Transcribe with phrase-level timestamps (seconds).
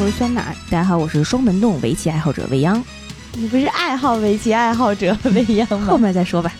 [0.00, 0.56] 我是酸奶。
[0.70, 2.82] 大家好，我是双门洞围棋爱好者未央。
[3.34, 5.88] 你不是爱好围棋爱好者未央吗？
[5.92, 6.50] 后面再说吧。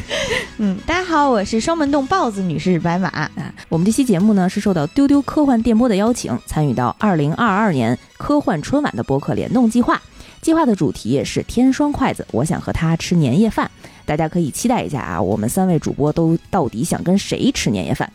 [0.58, 3.08] 嗯，大家好，我是双门洞豹子女士白马。
[3.08, 3.30] 啊，
[3.70, 9.98] 我们这期节目呢是受到丢丢科幻电波的邀请，参与到二零二二年科幻春晚的播客联动计划。
[10.42, 13.70] 计划的主题是天双筷子，我想和他吃年夜饭。
[14.04, 18.12] 大家可以期待一下啊，我们三位主播都到底想跟谁吃年夜饭？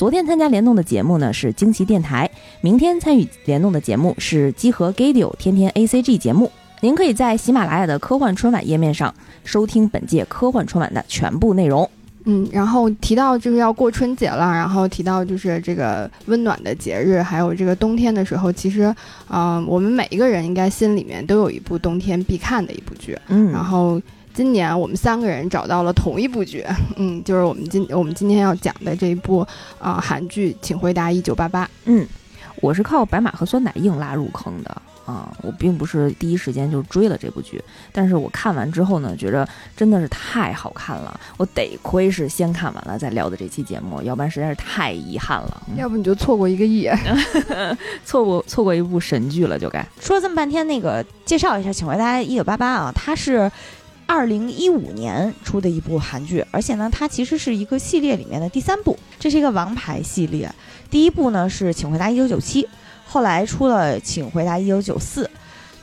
[0.00, 2.30] 昨天参加联动的节目呢是惊奇电台，
[2.62, 6.50] 明天参与联动的节目是机核 Gadio 天天 ACG 节目。
[6.80, 11.86] 您可以在喜马拉雅的科幻春晚页面上收听本届科幻春晚的全部内容。
[12.24, 18.94] 嗯，然后提到就是要过春节了，然后提到就是这个温暖的节日，还有这个冬天的时候，其实，
[19.28, 23.14] 嗯，我们每一个人应该心里面都有一部冬天必看的一部剧。
[23.28, 24.00] 嗯，然后。
[24.40, 26.64] 今年我们三个人找到了同一部剧，
[26.96, 29.46] 嗯，就是我们今我们今天要讲的这一部
[29.78, 31.66] 啊韩剧《请回答一九八八》。
[31.84, 32.08] 嗯，
[32.62, 34.70] 我是靠白马和酸奶硬拉入坑的
[35.04, 39.46] 啊，我并不是第一时间就追了这部剧，但是我看完之后呢，觉得
[39.76, 45.62] 真的是太好看了，我得亏是先看完了再聊的这期节目，要不然实在是太遗憾了。
[45.76, 46.88] 要不你就错过一个亿，
[48.06, 53.52] 错过错过一部神剧了，就该说了这么半天，那个介绍一下《请回答一九八八》啊，它是。
[54.10, 60.52] 二零一五年出的一部韩剧，而且呢，它其实是一个系列里面的第三部，这是一个王牌系列。
[60.90, 62.64] 第一部呢是《请回答一九九七》，
[63.06, 65.24] 后来出了《请回答一九九四》，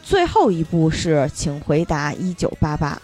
[0.03, 2.95] 最后一部是《请回答一九八八》。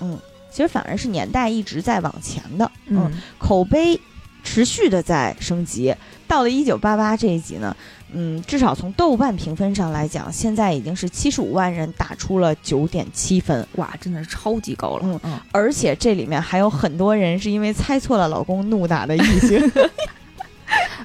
[0.00, 0.18] 嗯，
[0.50, 4.00] 其实反而是年代一直在往前的，嗯，口碑
[4.44, 5.92] 持续的在升级。
[6.28, 7.74] 到了一九八八这一集呢。
[8.16, 15.00] 嗯，至少从豆瓣评分上来讲，现在已经是七十五万人打出了九点七分，哇，真的是超级高了。
[15.02, 19.72] 嗯嗯，而且这里面还有很多人是因为猜错了老公怒打的意境，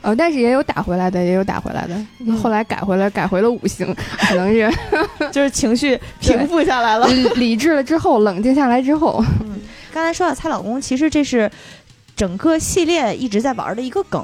[0.04, 1.98] 呃， 但是也有打回来的，也有打回来的，
[2.38, 4.72] 后来改回来，改回了五星，可能是
[5.34, 7.08] 就是情绪平复下来了，
[7.38, 9.26] 理智了之后，冷静下来之后。
[9.40, 9.60] 嗯，
[9.92, 11.50] 刚才说到猜老公，其实这是
[12.20, 14.22] 整个系列一直在玩的一个梗，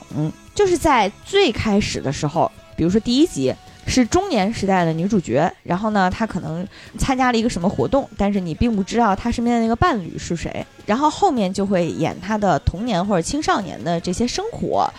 [0.54, 2.52] 就是在最开始的时候。
[2.76, 3.56] 比如说第一集
[3.88, 6.68] 是中年时代的女主角，然后呢，她可能
[6.98, 14.94] 参加了一个什么活动，但是你并不知道她身边的那个伴侣是谁，然后后面就会演她的童年或者青少年的这些生活，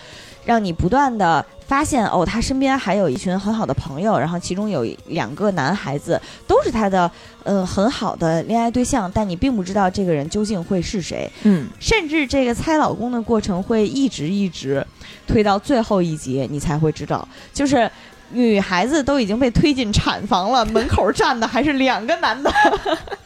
[0.46, 7.10] 让你不断的发现哦，她身边还有一群很好的朋友，然后其中有两个男孩子都是她的
[7.44, 14.86] 嗯很好的恋爱对象，但你并不知道这个人究竟会是谁，嗯，甚至这个猜老公的过程会一直一直。
[15.26, 17.90] 推到最后一集，你才会知道，就是
[18.30, 22.48] 女孩子都已经被推进产房了，门口站的还是两个男的。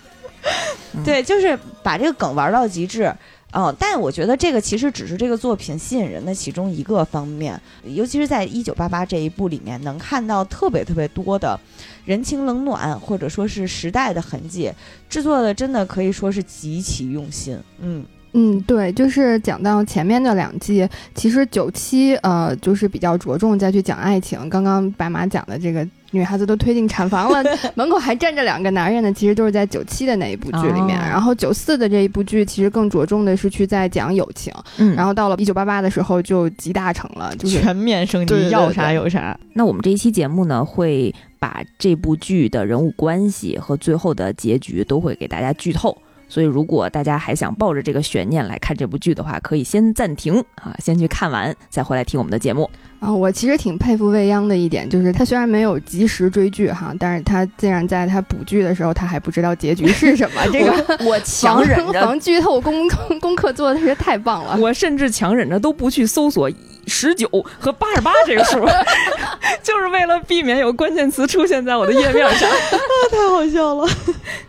[1.04, 3.14] 对，就是把这个梗玩到极致。
[3.52, 11.58] 嗯，但我觉得这个其实只是这个作品吸引人的其中一个方面，尤其是在一九八八这一部里面，能看到特别特别多的
[12.04, 14.72] 人情冷暖，或者说是时代的痕迹，
[15.08, 17.58] 制作的真的可以说是极其用心。
[17.80, 18.04] 嗯。
[18.32, 24.48] 嗯，对，就是讲到前面的两季，其实九七呃，就是比较着重再去讲爱情。
[24.48, 27.42] 刚刚白马讲的这个女孩子都推进产房了，
[27.74, 30.96] 门口还站着两个男人呢，其实都是在九七的那一部剧里面。
[30.98, 34.52] 然后九四的这一部剧，其实更着重的是去在讲友情。
[34.78, 39.36] 嗯，然后到了一九八八的时候就集大成了，就是全面升级，要啥有啥。
[39.54, 45.96] 那我们这一期节目呢，会把这部剧的人物关系和最后的结局都会给大家剧透。
[46.30, 52.70] 所以，如果大家还想抱着这个悬念来看这部剧的话，可以先暂停啊，先去看完，再回来听我们的节目。
[53.00, 60.42] 啊，我其实挺佩服未央的一点，就是他虽然没有及时追剧哈，但是他竟然在他补剧的时候，他还不知道结局是什么。
[60.52, 62.86] 这个我强忍着防剧透功
[63.18, 64.54] 功课做的实在太棒了。
[64.58, 66.50] 我甚至强忍着都不去搜索
[66.86, 67.26] 十九
[67.58, 68.58] 和八十八这个数，
[69.64, 72.50] 就是为了避免有关键词出现在我的页面上。
[73.10, 73.88] 太好笑了。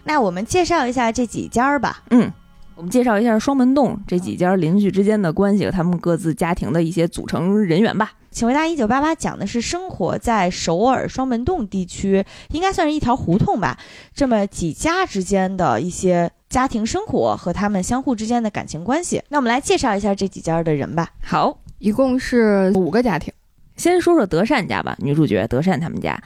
[0.04, 2.04] 那我们介绍一下这几家吧。
[2.10, 2.30] 嗯。
[2.76, 8.12] 我们介绍一下双门洞这几家邻居之间的关系和他们各自家庭的一些组成人员吧。
[8.32, 13.78] 请回答一九八八讲的是生活在首尔双门洞地区，应该算是一条胡同吧。
[14.16, 19.22] 这么几家之间的一些家庭生活和他们相互之间的感情关系。
[19.28, 21.10] 那我们来介绍一下这几家的人吧。
[21.22, 23.34] 好，一共是五个家庭。
[23.76, 26.18] 先说说德善家吧，女主角德善他们家。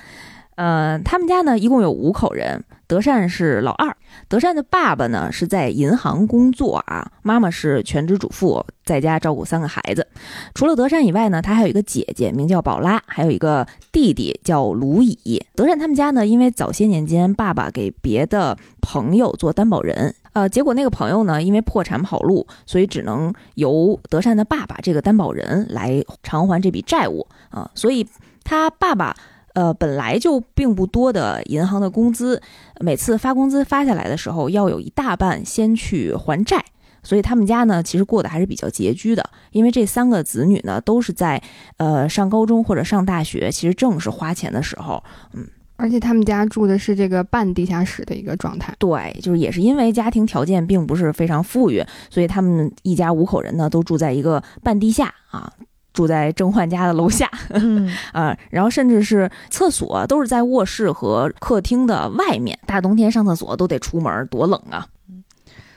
[0.56, 3.96] 呃，他们家呢一共有五口人，德善是老二。
[4.30, 10.08] 德善的爸爸呢是在银行工作啊，妈妈是全职主妇，在家照顾三个孩子。
[10.54, 15.46] 除了德善以外呢，他还有一个姐姐，名叫宝拉，还有一个弟弟叫卢乙。
[15.56, 28.08] 德善他们家呢，因为早些年间爸爸给别的朋友做担保人，呃，结果那个朋友呢因为破产跑路，所以只能由德善的爸爸这个担保人来偿还这笔债务啊，所以
[28.46, 29.14] 他爸爸。
[29.56, 32.42] 呃，本来就并不多的银行的工资，
[32.80, 36.64] 每次发工资发下来的时候，要有一大半先去还债。
[37.02, 41.40] 所以他们家呢，其实过得还是比较拮据的，因为这三个子女呢，都是在
[41.78, 45.04] 呃上高中或者上大学，其实正是花钱的时候，
[45.34, 48.74] 嗯，而且他们家住的是这个半地下室的一个状态。
[48.80, 55.54] 对，就是也是因为家庭条件并不是非常富裕，所以他们一家五口人呢，都住在一个半地下啊，
[55.96, 57.28] 住在郑焕家的楼下，
[58.12, 64.86] 啊，然后甚至是厕所都是在卧室和客厅的外面，大冬天上厕所都得出门，多冷啊！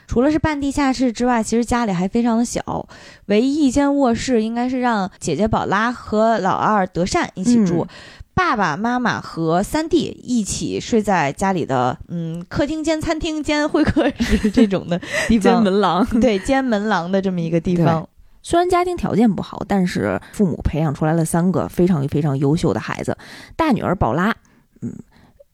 [0.07, 2.87] 除了是半地下室之外，其实家里还非常的小，
[3.27, 7.85] 唯一一间卧室应该是让姐姐宝拉和老二德善一起住，
[8.33, 18.08] 爸爸妈妈和三弟一起睡在家里的嗯客厅兼餐厅兼会客室这种的地方， 兼门廊，对，兼门廊的这么一个地方。
[18.41, 23.17] 虽然家庭条件不好，但是父母培养出来了三个非常非常优秀的孩子，
[23.55, 24.35] 大女儿宝拉，
[24.81, 24.93] 嗯，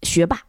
[0.04, 0.40] 学霸。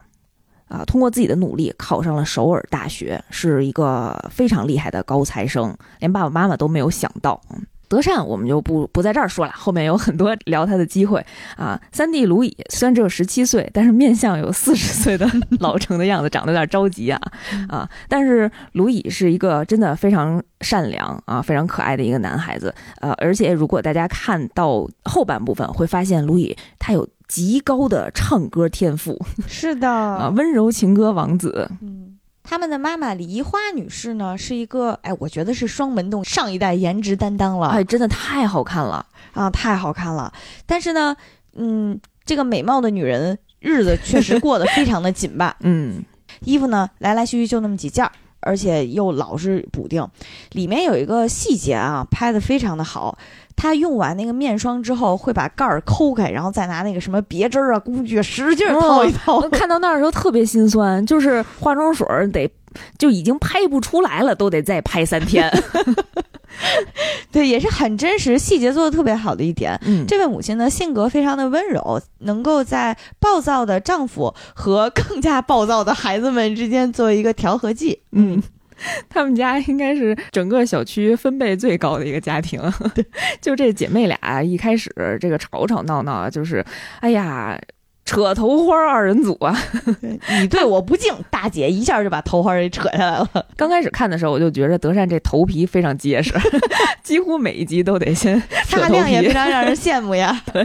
[0.68, 7.40] 啊，通过自己的努力考上了首尔大学，是一个非常厉害的高材生，连爸爸妈妈都没有想到。
[7.50, 11.24] 嗯德善我们就不不在这儿说了，后面有很多聊他的机会
[11.56, 11.80] 啊。
[11.92, 15.28] 三弟卢乙虽然只有十七岁，但是面相有四十岁的
[15.60, 17.20] 老成的样子，长得有点着急啊
[17.68, 17.88] 啊！
[18.08, 22.74] 但是卢乙是一个真的非常善良啊、非常可爱的一个男孩子。
[23.00, 27.08] 呃，而且如果大家看到后半部分，会发现卢乙他有。
[27.28, 31.68] 极高的唱歌天赋，是的啊，温柔情歌王子。
[31.82, 32.05] 嗯，
[32.46, 39.04] 他们的妈妈李一花女士呢，是一个哎，我觉得是双门洞上一代颜值担当了，哎，真的太好看了
[39.34, 40.32] 啊，太好看了。
[40.64, 41.14] 但是呢，
[41.54, 45.56] 嗯，这个美貌的女人日子确实过得非常的紧吧？
[45.60, 46.02] 嗯，
[46.40, 48.08] 衣服呢来来去去就那么几件，
[48.40, 50.06] 而且又老是补丁。
[50.52, 53.18] 里面有一个细节啊，拍的非常的好。
[53.56, 59.40] 他用完那个面霜之后，会把盖儿抠开，然后再拿那个什么别针啊、工具使劲掏一套。
[59.48, 62.48] 看到那儿的时候特别心酸，就是化妆水得
[62.98, 65.50] 就已经拍不出来了，都得再拍三天。
[67.32, 69.78] 对，也是很真实，细节做的特别好的一点。
[69.84, 78.00] 嗯，这位母亲呢，性格非常的温柔，能够在暴躁的丈夫和更加暴躁的孩子们之间做一个调和剂。
[78.12, 78.42] 嗯。
[79.08, 82.60] 他们家应该是整个小区分贝最高的一个家庭，
[83.40, 84.90] 就这姐妹俩一开始
[85.20, 86.64] 这个吵吵闹闹，就是
[87.00, 87.58] 哎呀，
[88.04, 89.56] 扯头花二人组啊！
[90.40, 93.28] 你对我不敬，大姐一下就把头花给扯下来了。
[93.56, 96.32] 刚开始看的时候，我就觉得德善这头皮非常结实，
[97.02, 100.40] 几乎每一集都得先扯头皮，也非常让人羡慕呀。
[100.52, 100.64] 对，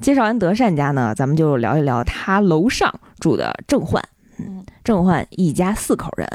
[0.00, 4.02] 介绍完德善家呢，咱们就聊一聊他楼上住的郑焕。
[4.38, 6.26] 嗯，郑焕一家四口人。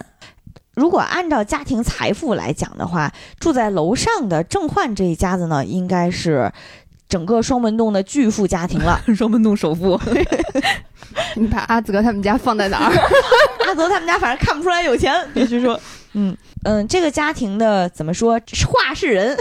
[0.76, 6.52] 如果按照家庭财富来讲的话，住在楼上的郑焕这一家子呢，应该是
[7.08, 9.02] 整个双门洞的巨富家庭了。
[9.16, 10.00] 双门洞首富，
[11.36, 12.94] 你把阿泽他们家放在哪儿？
[13.66, 15.80] 阿泽他们家反正看不出来有钱，必须说，
[16.14, 19.38] 嗯嗯，这个家庭的怎么说话事人，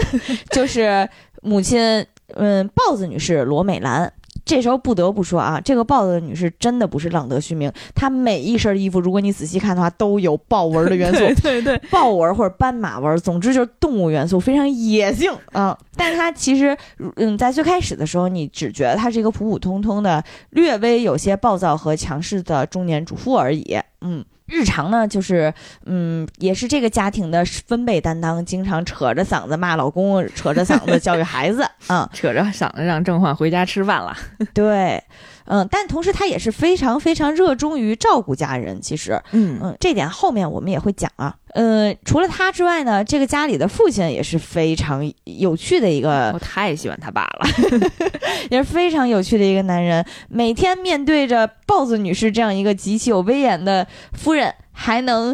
[0.51, 1.07] 就是
[1.41, 2.05] 母亲，
[2.35, 4.11] 嗯，豹子女士罗美兰。
[4.45, 7.71] 这时候不得不说啊，这个豹子女士真的不是浪得虚名。
[7.95, 15.77] 她每一身衣服，如果你仔细看的话，都有豹纹的元素， 对对，豹纹或者斑马纹，总之就是动物元素，非常野性啊。
[15.97, 16.77] 但是她其实，
[17.15, 24.23] 嗯，在最开始的时候，你只觉得她是一个普普通通的、略微有些暴躁和强势的中年主妇而已，嗯。
[24.45, 25.53] 日常呢，就是
[25.85, 34.15] 嗯，也是这个家庭的分贝担当，经常扯着嗓子骂老公，扯着嗓子教育孩子，嗯， 扯着嗓子让郑焕回家吃饭了。
[34.53, 35.03] 对，
[35.45, 38.81] 嗯，但同时他也是非常非常热衷于照顾家人。
[38.81, 41.35] 其实，嗯嗯，这点后面我们也会讲啊。
[41.53, 46.31] 呃，除了他之外呢，这个家里的父亲也是非常有趣的一个。
[46.33, 47.47] 我太喜欢他爸了，
[48.51, 50.05] 也是非常有趣的一个男人。
[50.27, 55.33] 每天面对着豹子女士这样一个极其有威严的夫人，还能，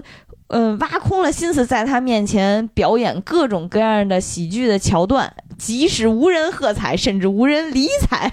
[0.49, 8.31] 嗯，挖空了心思在他面前表演各种各样的喜剧的桥段，即使无人喝彩，甚至无人理睬。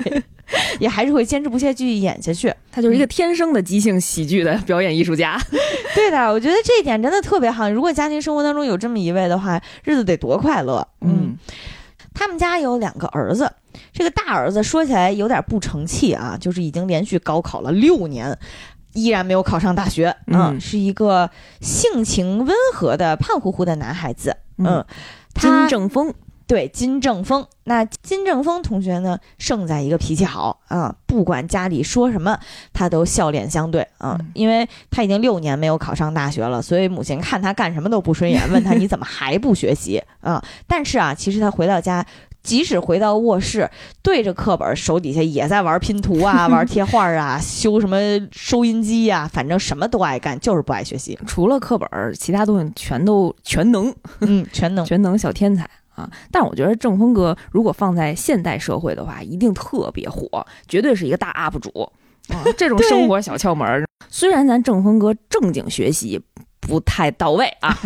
[0.80, 5.38] 也还是会坚持不懈继续演下去，他就是一个天生的即兴喜剧的表演艺术家。
[5.94, 7.68] 对的，我觉得这一点真的特别好。
[7.70, 10.86] 如果家庭生活当中有这么一位的话，日子得多快乐。
[11.00, 11.36] 嗯，
[12.14, 13.50] 他们家有两个儿子，
[13.92, 18.36] 这个大儿子说起来有点不成器啊，就是已经连续高考了六年，
[18.94, 20.14] 依然没有考上大学。
[20.26, 21.28] 嗯，是一个
[21.60, 24.36] 性情温和的胖乎乎的男孩子。
[24.58, 24.84] 嗯，
[25.34, 26.14] 金正峰。
[26.48, 32.36] 对金正峰，那金正峰同学呢，胜在一个脾气好啊，不管家里说什么，
[32.72, 34.18] 他都笑脸相对啊。
[34.32, 40.42] 因为他已经六年没有考上大学了，所以母亲看他干什么都不顺眼，问他你怎么还不学习啊？
[40.66, 42.04] 但是啊，其实他回到家
[42.42, 43.68] 即使回到卧室，
[44.02, 47.98] 对着课本，手底下也在玩拼图啊，玩贴画啊，修什么
[48.32, 51.18] 收音机呀、反正什么都爱干，就是不爱学习。
[51.26, 54.86] 除了课本儿，其他东西全都全能，嗯，全能。
[54.86, 56.08] 全能小天才啊！
[56.30, 61.90] 但是我觉得正风哥如果放在现代社会的话，一定特别火，绝对是一个大 UP 主
[62.28, 62.44] 啊！
[62.56, 66.20] 这种生活小窍门，虽然咱正风哥正经学习
[66.60, 67.76] 不太到位啊，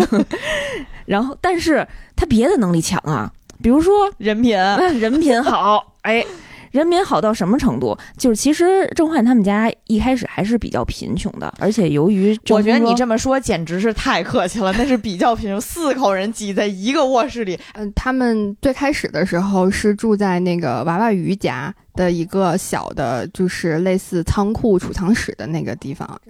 [1.07, 6.25] 然后但是他别的能力强啊，比如说人品，嗯，人品好，哎，
[6.73, 7.97] 人民好到什么程度？
[8.19, 26.21] 就是其实郑焕他们家一开始还是比较贫穷的，而且由于我觉得你这么说简直是太客气了，那是比较贫穷，四口人挤在一个卧室里， 嗯、他们最开始的时候是住在那个娃娃鱼家的一个小的，就是类似仓库储藏室的那个地方。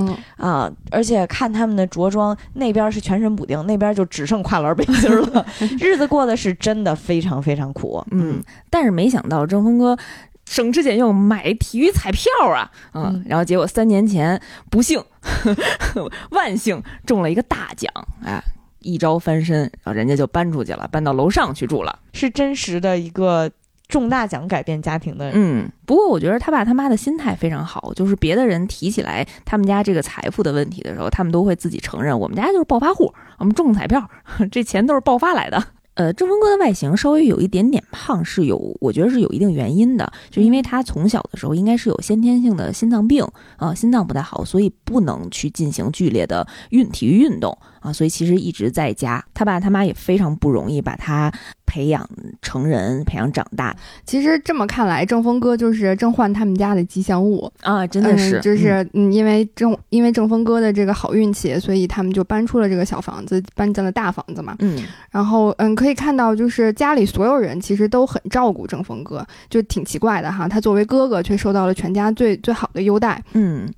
[0.00, 5.46] 嗯，啊，而且看他们的着装，那边是全身补丁，那边就只剩跨栏背心儿了，
[5.80, 8.04] 日子过得是真的非常非常苦。
[8.10, 9.96] 嗯，但是没想到郑峰哥
[10.46, 14.40] 省吃俭用买体育彩票啊，嗯，嗯然后结果三年前
[14.70, 15.02] 不幸
[16.30, 17.92] 万幸中了一个大奖，
[18.24, 18.42] 哎，
[18.80, 21.98] 一朝翻身，然后人家就搬出去了，搬到楼上去住了。
[22.12, 23.50] 是真实的一个
[23.90, 25.30] 中大奖改变家庭的。
[25.34, 34.08] 嗯，不过我觉得他爸他妈的心态非常好，就是别的人提起来他们家这个财富的问题的时候，他们都会自己承认，我们家就是暴发户，我们中彩票，
[34.50, 35.62] 这钱都是爆发来的。
[35.94, 49.24] 呃，郑峰哥的外形稍微有一点点胖，是有，我觉得是有一定原因的，就因为他从小的时候应该是有先天性的心脏病啊、心脏不太好，所以不能去进行剧烈的运体育运动啊，所以其实一直在家。
[49.34, 51.32] 他爸他妈也非常不容易把他
[51.66, 52.08] 培养
[52.42, 57.50] 成人，培养长大其实这么看来，正峰哥就是郑焕他们家的吉祥物。
[57.62, 64.56] 啊，真的是，嗯、就是嗯，因为郑因为郑峰哥的这个好运气，所以他们就搬出了这个小房子，搬进了大房子嘛。
[64.58, 64.82] 嗯。
[65.10, 70.48] 然后嗯，可以看到就是家里所有人其实都很照顾郑峰哥，就挺奇怪的哈。
[70.48, 73.22] 他作为哥哥，却受到了全家最最好的优待。
[73.32, 73.72] 嗯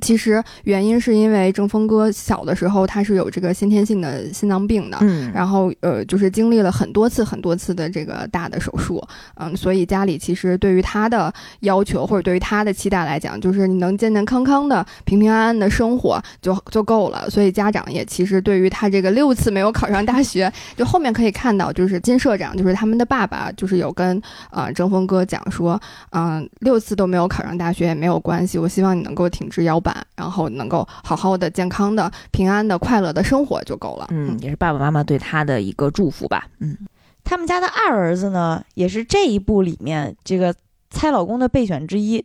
[0.00, 9.02] 其实原因是因为郑峰哥小的时候他是有这个先天性的心脏病的，嗯，然后呃，就是经历了很多次、很多次的这个大的手术，
[9.36, 17.30] 嗯，所以家里其实对于他的要求或者对于他的期待来讲，就是你能健健康康的、平平安安的生活就就够了。
[17.30, 24.20] 所以家长也其实对于他这个六次没有考上大学，就后面可以看到，就是金社长，就是他们的爸爸，就是有跟
[24.50, 34.08] 呃郑峰哥讲说，嗯、六次都没有考上大学也没有关系，我希望你能够挺直腰板，然后能够好好的、健康的、平安的、快乐的生活就够了。
[34.10, 36.48] 嗯，也是爸爸妈妈对他的一个祝福吧。
[36.58, 36.76] 嗯
[37.22, 40.54] 他们家的二儿子呢，也是这一部里面这个
[40.90, 42.22] 猜老公的备选之一。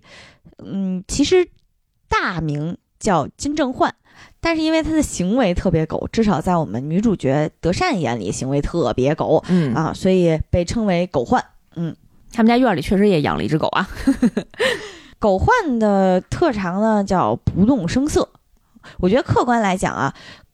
[0.58, 1.48] 嗯，其实
[2.10, 3.96] 大名叫金正焕，
[4.42, 11.44] 但是因为他的行为特别狗，至少在我们女主角德善眼里，行为特别狗嗯啊，所以被称为狗焕。
[11.76, 11.96] 嗯
[12.34, 13.88] 他们家院里确实也养了一只狗啊。
[15.20, 18.30] 狗焕的特长呢叫不动声色。
[19.00, 20.14] 我觉得客观来讲啊，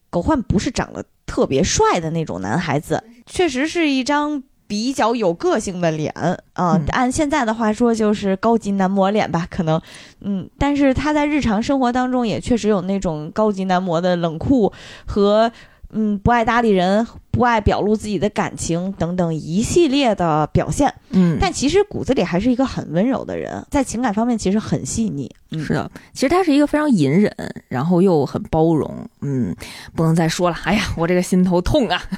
[0.10, 6.12] 狗焕不是长得特别帅的那种男孩子，确实是一张比较有个性的脸。
[6.53, 6.86] 啊、嗯。
[6.89, 9.79] 按现在的话说，就是高级男模脸吧，可能，
[10.22, 14.74] 嗯，但是他在日常生活当中也确实有那种高级男模的冷酷
[15.05, 15.51] 和
[15.97, 20.93] 嗯不爱搭理人、不爱表露自己的感情等等一系列的表现。
[21.11, 25.33] 嗯但其实骨子里还是一个很温柔的人，在情感方面其实很细腻。
[25.51, 27.33] 嗯是的，其实他是一个非常隐忍，
[27.69, 28.93] 然后又很包容。
[29.21, 29.55] 嗯，
[29.95, 30.57] 不能再说了。
[30.65, 32.01] 哎呀，我这个心头痛啊！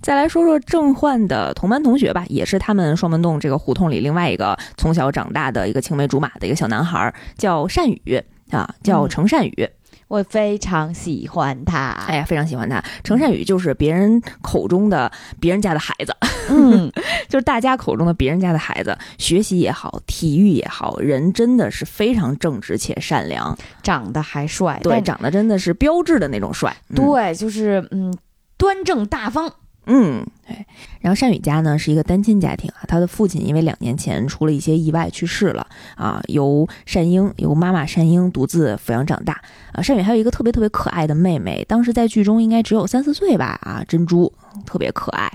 [0.00, 9.68] 再来说说郑焕的同班同学吧，也是他们双门洞这个胡同里另外一个从小长大的一个青梅竹马的一个小男孩儿，叫善宇啊，叫嗯程善宇。
[10.08, 11.90] 我非常喜欢他。
[12.06, 12.82] 哎呀，非常喜欢他。
[13.02, 16.14] 程善宇就是别人口中的别人家的孩子，
[16.50, 16.90] 嗯，
[17.28, 23.56] 就是大家口中的别人家的孩子，学习也好，体育也好，人真的是非常正直且善良。
[23.82, 26.74] 长得还帅，对，长得真的是标志的那种帅。
[26.90, 28.16] 嗯对，就是嗯，
[28.56, 29.52] 端正大方。
[29.86, 30.66] 嗯，对。
[31.00, 39.40] 然后善宇家呢是一个单亲家庭啊，他的父亲因为两年前出了一些意外去世了啊，由善英由妈妈善英独自抚养长大
[39.72, 39.82] 啊。
[39.82, 44.32] 善宇还有一个特别特别可爱的妹妹，当时在剧中应该只有三四岁吧啊，珍珠
[44.64, 45.30] 特别可爱。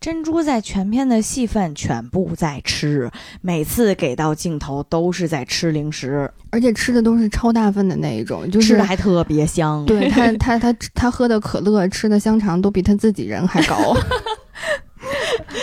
[0.00, 3.10] 珍珠在全片的戏份全部在吃，
[3.42, 9.84] 每次给到镜头都是在吃零食，而且吃的都是超大份的那一种，就是吃的还特别香。
[9.84, 13.94] 对 他他他他喝的可乐、吃的香肠都比他自己人还高。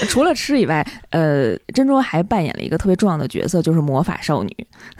[0.07, 4.55] 除了吃以外，呃，珍珠还扮演了一个特别重要的角色，就是魔法少女。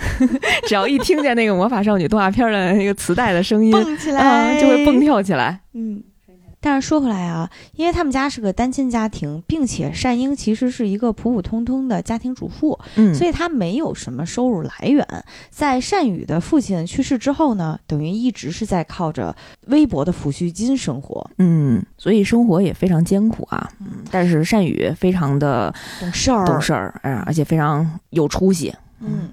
[0.67, 4.99] 只要一听见那个魔法少女动画片的那个磁带的声音，蹦起来、啊，就会蹦。
[4.99, 5.59] 跳起来。
[5.73, 6.01] 嗯，
[6.67, 15.07] 但是说回来啊，因为他们家是个单亲家庭，并且善英其实是一个普普通通的家庭主妇，嗯，所以她没有什么收入来源。
[15.49, 19.33] 在善宇的父亲去世之后呢，等于一直是在靠着
[19.67, 21.25] 微薄的抚恤金生活。
[21.37, 23.71] 嗯，所以生活也非常艰苦啊。
[23.79, 29.29] 嗯，但是善宇非常的懂事儿，懂事儿，哎，而且非常有出息，嗯，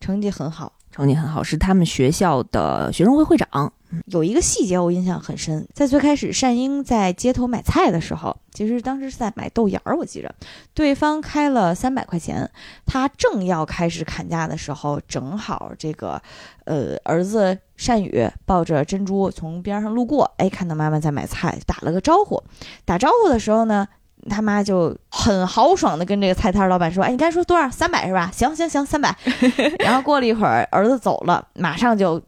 [0.00, 0.70] 成绩很好。
[0.94, 3.72] 成绩很好，是他们学校的学生会会长。
[4.06, 10.32] 有一个细节我印象很深，在最开始善英在街头买菜的时候，其实当时是在买豆芽儿，我记着，
[10.72, 12.48] 对方开了三百块钱，
[12.86, 16.22] 他正要开始砍价的时候，正好这个，
[16.64, 22.40] 呃，儿子善宇抱着珍珠从边上路过，哎，看到妈妈在买菜，打了个招呼。
[22.84, 23.88] 打招呼的时候呢，
[24.28, 27.70] 他妈就很豪爽的跟这个菜摊老板说：“哎，你刚才说多少？
[27.70, 28.30] 三百是吧？
[28.32, 29.14] 行行行，三百。
[29.80, 32.22] ”然后过了一会儿，儿子走了，马上就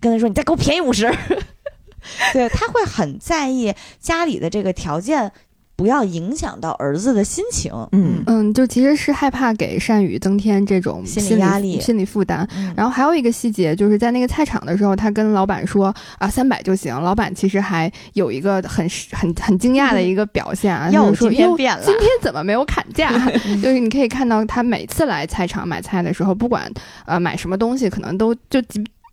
[0.00, 1.12] 跟他说：“你再给我便宜五十。
[2.32, 5.30] ”对他会很在意家里的这个条件，
[5.78, 7.72] 不要影响到儿子的心情。
[7.92, 12.44] 嗯嗯，就其实是害怕给善宇增添这种心理心压力心理负担。
[12.56, 17.00] 嗯然后还有一个细节，就是在那个菜场的时候，他跟老板说啊，三百就行。
[17.00, 23.12] 老板其实还有一个很很很惊讶的一个表现啊，哟就是说哟今天变了今天怎么没有砍价？
[23.62, 26.68] 就是你可以看到他每次来菜场买菜的时候，不管
[27.06, 28.60] 呃买什么东西，可能都就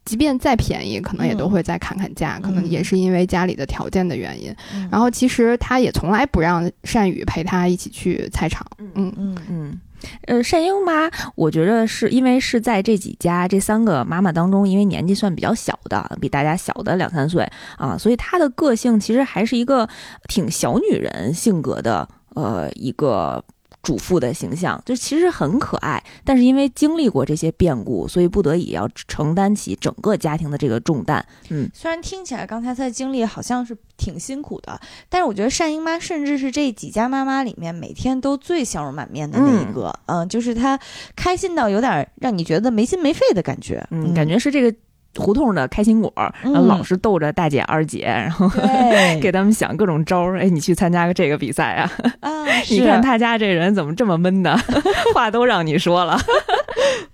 [0.06, 4.56] 即即便再便宜，可能也都嗯会再砍砍价，可能嗯也是因为家里的条件的原因。
[4.74, 8.66] 嗯然后其实他也从来不让善宇陪他一起去菜场。
[8.80, 9.82] 嗯嗯嗯，
[10.28, 17.46] 呃，善英妈，我觉得是因为是在这几家这三个妈妈当中，因为年纪算比较小的，比大家小的两三岁
[17.78, 19.90] 啊，所以她的个性其实还是一个
[20.30, 23.44] 挺小女人性格的，呃，一个。
[23.86, 31.24] 主妇的形象就其实很可爱，但是因为经历过这些变故，所以不得已要承担起整个家庭的这个重担。
[31.52, 40.80] 嗯虽然听起来刚才他的经历好像是挺辛苦的，但是我觉得善英妈甚至是这几家妈妈里面每天都最笑容满面的那一个，嗯、就是她
[41.16, 44.76] 开心到有点让你觉得没心没肺的感觉，嗯，感觉是这个
[45.18, 48.50] 胡同的开心果，然后老是逗着大姐二姐，然后
[49.22, 50.40] 给他们想各种招儿。
[50.40, 51.92] 哎，你去参加个这个比赛啊？
[52.22, 54.58] 啊，你看他家这人怎么这么闷呢？
[55.14, 56.18] 话都让你说了。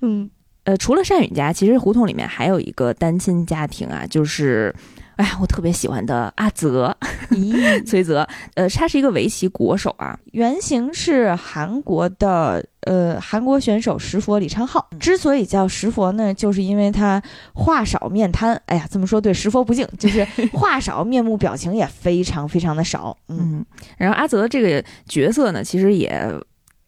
[0.01, 0.29] 嗯
[0.63, 4.73] 呃，除了单宇家，其实胡同里面还有一个单亲家庭啊，就是。
[5.17, 6.95] 哎呀，我特别喜欢的阿泽，
[7.29, 7.53] 咦，
[7.85, 14.83] 崔泽，呃，他是一个围棋国手啊，原型是韩国的呃韩国选手石佛李昌镐。
[14.99, 17.21] 之所以叫石佛呢，就是因为他
[17.53, 18.59] 话少面瘫。
[18.65, 23.15] 哎呀，这么说对石佛不敬，就是话少，面目表情也非常非常的少。
[23.27, 23.37] 嗯。
[23.41, 23.65] 嗯，
[23.97, 26.33] 然后阿泽这个角色呢，其实也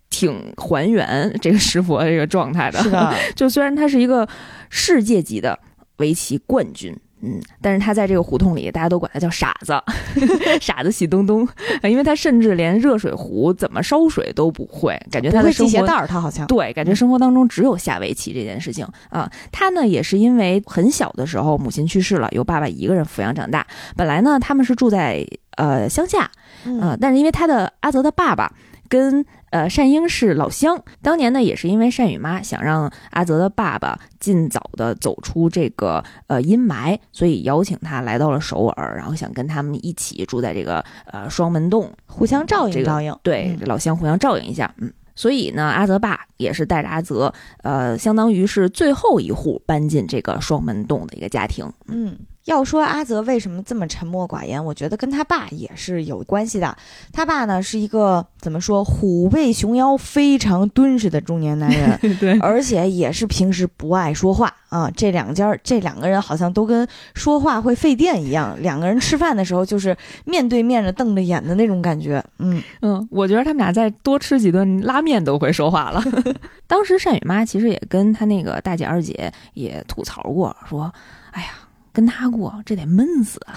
[0.10, 4.28] 挺还原这个石佛这个状态的，是的， 就虽然他是一个
[4.70, 5.60] 世界级的
[5.98, 9.74] 围棋冠军，嗯，但是他在这个胡同里，大家都管他叫傻子，
[10.60, 11.48] 傻子喜东东，
[11.84, 15.72] 因为他甚至连热水壶怎么烧水都不会，感觉不会系他的生活。
[15.72, 16.46] 鞋带儿，他好像。
[16.48, 19.32] 对，感觉生活当中只有下围棋这件事情啊。
[19.52, 23.66] 他呢也是因为很小的时候母亲去世了，由爸爸一个人抚养长大。
[23.96, 26.30] 本来呢他们是住在呃乡下，
[26.66, 28.52] 嗯呃，但是因为他的阿泽的爸爸
[28.90, 43.20] 跟呃善英是老乡，当年呢也是因为善宇妈想让阿泽的爸爸尽早的走出这个呃阴霾，所以邀请他来到了首尔，然后想跟他们一起住在这个呃双门洞，互相照这个应照应。
[43.22, 44.92] 对，嗯老乡互相照应一下，嗯。
[45.16, 51.72] 所以呢，阿泽爸也是带着阿泽，呃，相当于是最后一户搬进这个双门洞的一个家庭。
[51.88, 56.76] 嗯，要说阿泽为什么这么沉默寡言，我觉得跟他爸也是有关系的。
[57.12, 64.92] 他爸呢是一个怎么说虎背熊腰、非常敦实的中年男人， 对，而且也是平时不爱说话啊。
[64.96, 72.24] 这两家这两个人好像都跟说话会费电一样，两个人吃饭的时候就是面对面的瞪着眼的那种感觉。
[72.40, 76.04] 嗯，嗯，我觉得他们俩再多吃几顿拉面都会说话了。
[76.68, 80.94] 当时善宇妈其实也跟她那个大姐二姐也吐槽过，说
[81.32, 81.48] ：“哎呀，
[81.94, 83.56] 跟他过这得闷死啊！”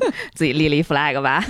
[0.34, 1.44] 自己立了一 flag 吧。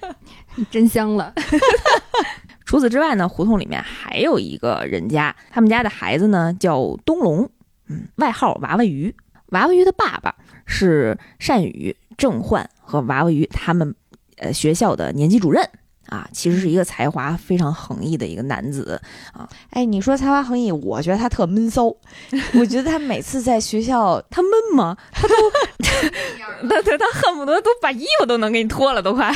[0.70, 1.32] 真香了。
[2.66, 7.48] 除此之外呢，胡同里面还有一个人家，他们家的孩子呢叫东龙，
[7.88, 9.14] 嗯，外号娃娃鱼。
[9.48, 13.94] 娃娃鱼的爸爸是善宇、郑焕和娃娃鱼他们
[14.38, 15.68] 呃学校的年级主任
[16.12, 19.00] 啊，其实是一个才华非常横溢的一个男子
[19.32, 19.48] 啊。
[19.70, 21.86] 哎，你说才华横溢，我觉得他特闷骚。
[22.52, 24.94] 我觉得他每次在学校，他闷吗？
[25.10, 25.34] 他都
[26.68, 29.34] 他他他恨不得都把衣服都能给你脱了，都快。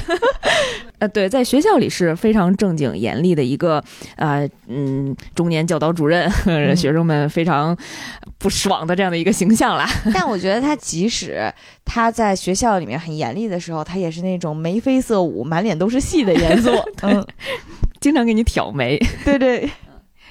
[0.99, 3.83] 呃，对，在学校里是非常正经严厉的一个
[4.17, 6.31] 呃嗯中年教导主任，
[6.77, 7.75] 学生们非常
[8.37, 9.89] 不爽的这样的一个形象啦。
[10.13, 11.51] 但我觉得他即使
[11.87, 16.71] 他在学校里面很严厉的时候，他也是那种眉飞色舞、满脸都是戏的严肃，
[17.01, 17.25] 嗯，
[18.01, 18.99] 经常给你挑眉。
[19.25, 19.71] 对对。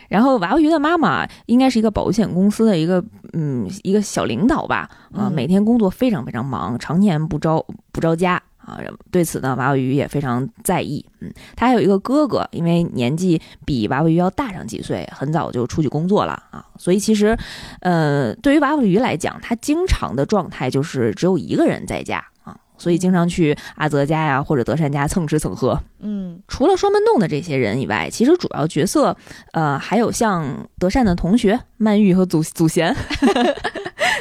[0.08, 8.80] 然后娃娃鱼的妈妈应该是一个保险公司的一个嗯一个小领导吧啊，每天工作非常非常忙，常年不着不着家啊。
[9.12, 11.06] 对此呢，娃娃鱼也非常在意。
[11.22, 16.66] 嗯，他还有一个哥哥，因为年纪比娃娃鱼要大上几岁，很早就出去工作了啊。
[16.78, 17.38] 所以其实，
[17.82, 22.58] 呃，对于娃娃鱼来讲，他经常的状态就是只有一个人在家啊。
[22.78, 25.80] 所以经常去阿泽家呀，或者德善家蹭吃蹭喝。
[26.08, 29.18] 嗯，除了双门洞的这些人以外，其实主要角色，
[29.54, 32.96] 呃，还有像德善的同学曼玉和祖祖贤。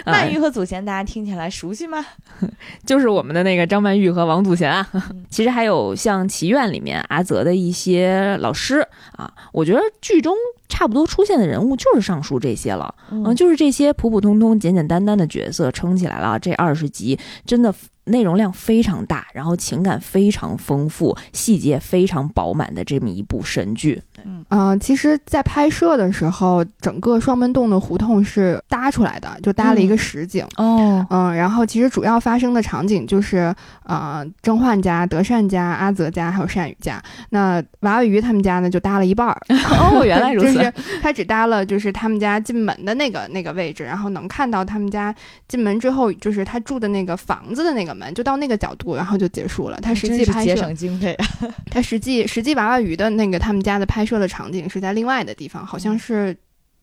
[0.07, 2.05] 曼玉和祖贤，大家听起来熟悉吗？
[2.85, 4.87] 就是我们的那个张曼玉和王祖贤啊。
[5.31, 10.35] 其实还有像祈愿里面阿泽的一些老师啊，我觉得剧中
[10.69, 12.95] 差不多出现的人物就是上述这些了。
[13.11, 17.75] 嗯，就是这些普普通通、简简单单的角色撑起来了这二十集，真的。
[18.07, 24.03] 内容量非常大，然后情感非常丰富，细节非常饱满的这么一部神剧。
[24.25, 30.47] 嗯啊，其实，在拍摄的时候，整个双门洞的胡同是搭出来的，就搭了一个实景。
[30.57, 37.03] 哦，嗯，然后其实主要发生的场景就是啊，甄焕家、德善家、阿泽家还有善宇家。
[37.31, 39.41] 那娃娃鱼他们家呢，就搭了一半儿。
[39.81, 40.55] 哦，原来如此。
[40.55, 40.73] 就是
[41.03, 45.15] 他只搭了就是他们家进门的那个那个位置，然后能看到他们家
[45.49, 49.79] 进门之后，就是他住的那个房子的那个门，就到那个角度，然后就结束了。
[49.83, 51.17] 他实际拍摄节省经费。
[51.71, 54.15] 他实际实际娃娃鱼的那个他们家的拍摄。
[54.15, 56.35] 的场景是在另外的地方，好像是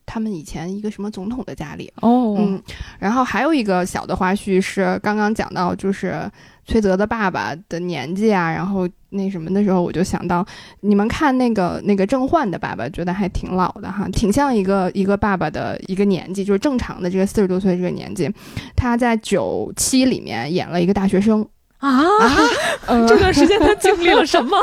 [0.04, 2.36] 他们以前一个什么总统的家里哦。
[2.38, 2.62] 嗯，
[2.98, 6.30] 然后还有一个小的花絮是刚刚讲到，就是
[6.66, 10.46] 崔泽的爸爸的年纪啊，然后那什么的时候，我就想到
[10.82, 18.30] 你们看那个那个郑焕的爸爸，觉得还挺老的哈，挺像一个一个爸爸的一个年纪，就是正常的这个四十多岁这个年纪。
[18.76, 21.48] 他在九七里面演了一个大学生。
[21.82, 22.08] 啊，
[23.08, 24.56] 这段时间他经历了什么？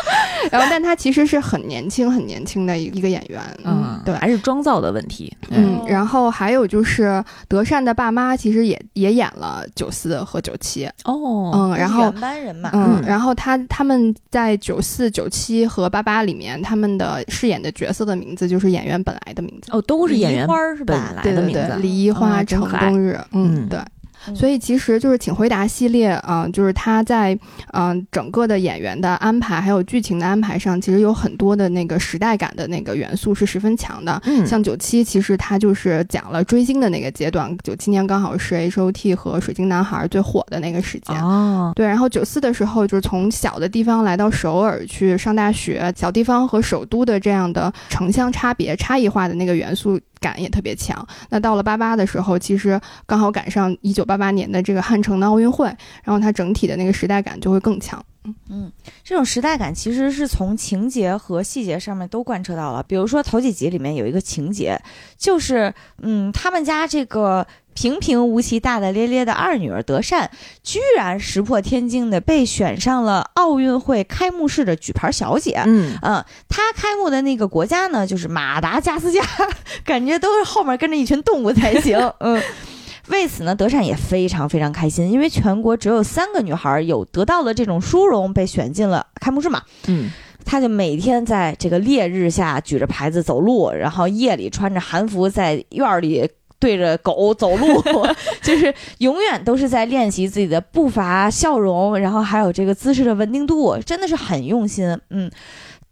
[0.52, 5.80] 然后，但他其实是很年轻、很年轻的一一个演员，嗯，对，还是妆造的问题，嗯。
[5.86, 20.46] 然后还有就是德善的爸妈其实也也演了九四和九七，哦，嗯，然后原班人马，嗯，然后他他们在九四、九七和八八里面，他们的饰演的角色的名字就是演员本来的名字，哦，都是演员
[20.84, 23.80] 本来的名字，李一花、程冬日，嗯，对。
[24.34, 27.38] 所以其实就是《请回答》系列啊，就是它在
[27.72, 34.20] 嗯整个的演员的安排还有剧情的安排上，其实有很多的那个时代感的那个元素是十分强的。
[34.24, 41.16] 嗯，像九七，其实它就是讲了追星的那个阶段，九七年刚好是 H O T 和水晶男孩最火的那个时间。
[41.22, 41.86] 哦，对。
[41.86, 50.00] 然后九四的时候，就是从小的地方来到首尔去上大学，小地方和首都的这样的城乡差别、差异化的那个元素。
[50.20, 51.06] 感也特别强。
[51.30, 55.66] 那到了八八的时候，其实刚好赶上一九八八年的这个汉城的奥运会，
[56.02, 58.04] 然后它整体的那个时代感就会更强。
[58.48, 58.72] 嗯，
[59.04, 62.82] 这种时代感其实是从情节和细节上面都贯彻到了。
[62.82, 64.80] 比如说头几集里面有一个情节，
[65.16, 67.46] 就是嗯，他们家这个。
[67.76, 70.30] 平平无奇、大大咧咧的二女儿德善，
[70.62, 75.62] 居然石破天惊的被选上了奥运会开幕式的举牌小姐。
[75.66, 79.22] 嗯嗯，她开幕的那个国家呢，就是马达加斯加，
[79.84, 81.98] 感觉都是后面跟着一群动物才行。
[82.20, 82.42] 嗯，
[83.08, 89.62] 为此呢，德善也非常非常开心，因为全国只有三个女孩有得到了这种殊荣，被选进了开幕式嘛。
[89.86, 90.10] 嗯，
[90.46, 96.26] 她就每天在这个烈日下举着牌子走路，然后夜里穿着韩服在院里。
[96.66, 97.80] 对着狗走路，
[98.42, 104.98] 就是永远都是在练习自己的步伐、笑容，然后还有这个姿势的稳定度，真的是很用心。
[105.10, 105.30] 嗯，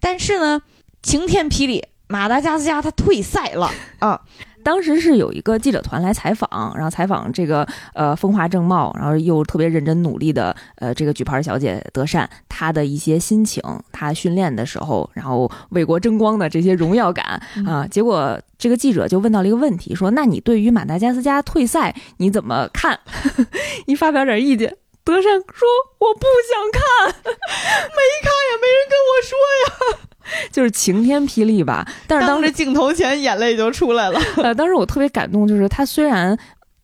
[0.01, 0.61] 但是呢，
[1.01, 4.21] 晴天霹雳，马达加斯加他退赛了啊。
[4.65, 17.87] 当时是有一个记者团来采访，然后采访这个呃风华正茂，然后又特别认真努力的呃这个举牌小姐德善，她的一些心情，她训练的时候，然后为国争光的这些荣耀感啊。
[17.89, 22.99] 结果这个记者就问到了一个问题，说：“那你对于马达加斯加退赛你怎么看？
[23.87, 25.69] 你发表点意见。”德善说
[26.01, 26.81] ：“我不想看，
[27.29, 30.09] 没看也没人跟我说呀。”
[30.51, 34.21] 就是晴天霹雳吧，但是当时镜头前眼泪就出来了。
[34.43, 36.37] 呃，当时我特别感动，就是他虽然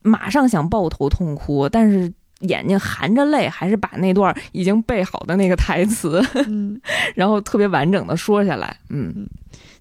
[0.02, 6.80] 马上想抱头痛哭，但是眼睛含着泪，还是把那段已经背好的那个台词，嗯，
[7.14, 8.76] 然后特别完整的说下来。
[8.88, 9.26] 嗯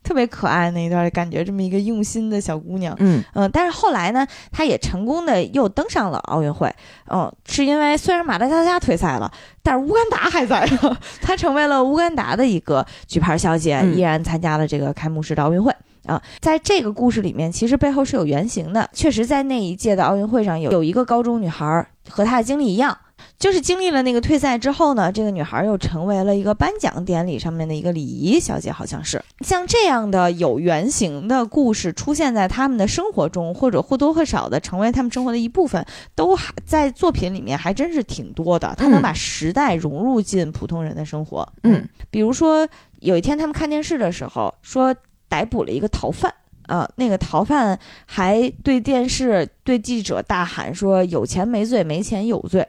[0.10, 2.96] 特别可爱那一段，感觉这么一个用心的小姑娘。
[2.98, 6.74] 嗯嗯，但是后来呢，她也成功的又登上了奥运会。
[7.12, 10.68] 嗯，是因为虽然马达加斯加退赛了，但是乌干达还在，
[11.22, 15.72] 她成为了乌干达的一个举牌小姐，嗯依然参加了这个开幕式的奥运会。
[16.08, 18.90] 啊，在这个故事里面，其实背后是有原型的。
[18.92, 22.98] 确实，在那一届的奥运会上有有一个高中女孩和她的经历一样，
[23.40, 29.24] 就是经历了那个退赛之后呢，这个女孩又成为了一个颁奖典礼上面的一个礼仪小姐，好像是。
[29.40, 38.76] 像这样的有原型的故事出现在他们的生活中，或者或多或少的成为他们生活的一部分，都还在作品里面还真是挺多的。
[38.78, 41.48] 他能把时代融入进普通人的生活。
[41.64, 42.68] 嗯，比如说
[43.00, 44.94] 有一天他们看电视的时候，说
[45.30, 46.34] 逮捕了一个逃犯。
[46.68, 52.68] 啊、那个逃犯还对电视、对记者大喊说：“有钱没罪，没钱有罪。”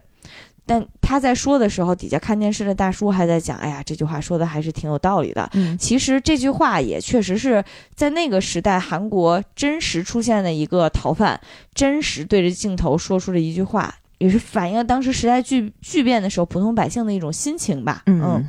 [0.70, 11.40] 但他在说的时候，底下看电视的大叔还在讲：“哎呀，这句话说的还是挺有道理的。”嗯其实这句话也确实是在那个时代韩国真实出现的一个逃犯，
[11.74, 18.04] 真实对着镜头说出了一句话，也是反映了当时时代巨巨变的时候普通百姓的一种心情吧。
[18.06, 18.48] 嗯。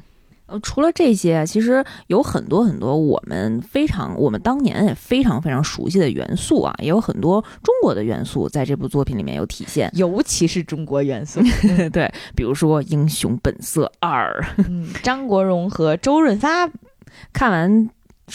[0.52, 9.90] 呃，除了这些，其实有很多很多我们非常我们当年也非常非常熟悉的元素啊，也有很多中国的元素在这部作品里面有体现。
[9.96, 11.40] 尤其是中国元素，
[11.92, 16.70] 对，比如说《英雄本色二》，嗯，张国荣和周润发，
[17.32, 17.90] 看完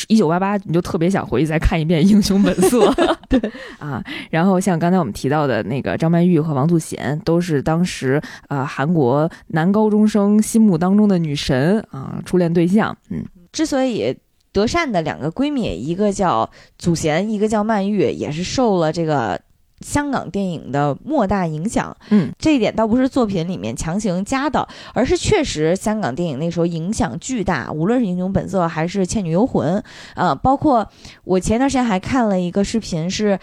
[0.08, 2.90] 一九八八，你就特别想回去再看一遍《英雄本色》。
[3.28, 3.40] 对
[3.78, 12.96] 啊，然后像刚才我们提到的那个张曼玉和王祖贤，都是当时呃韩国男高中生心目当中的女神啊，初恋对象。
[13.10, 14.14] 嗯之所以
[14.52, 19.40] 德善的两个闺蜜，一个叫祖贤，一个叫曼玉，也是受了这个
[19.80, 21.96] 香港电影的莫大影响。
[22.10, 29.78] 嗯，这一点倒不是作品里面强行加的，而是确实香港电影那时候影响巨大，无论是《英雄本色》还是《倩女幽魂》
[30.14, 30.88] 呃、包括
[31.24, 33.38] 我前段时间还看了一个视频是。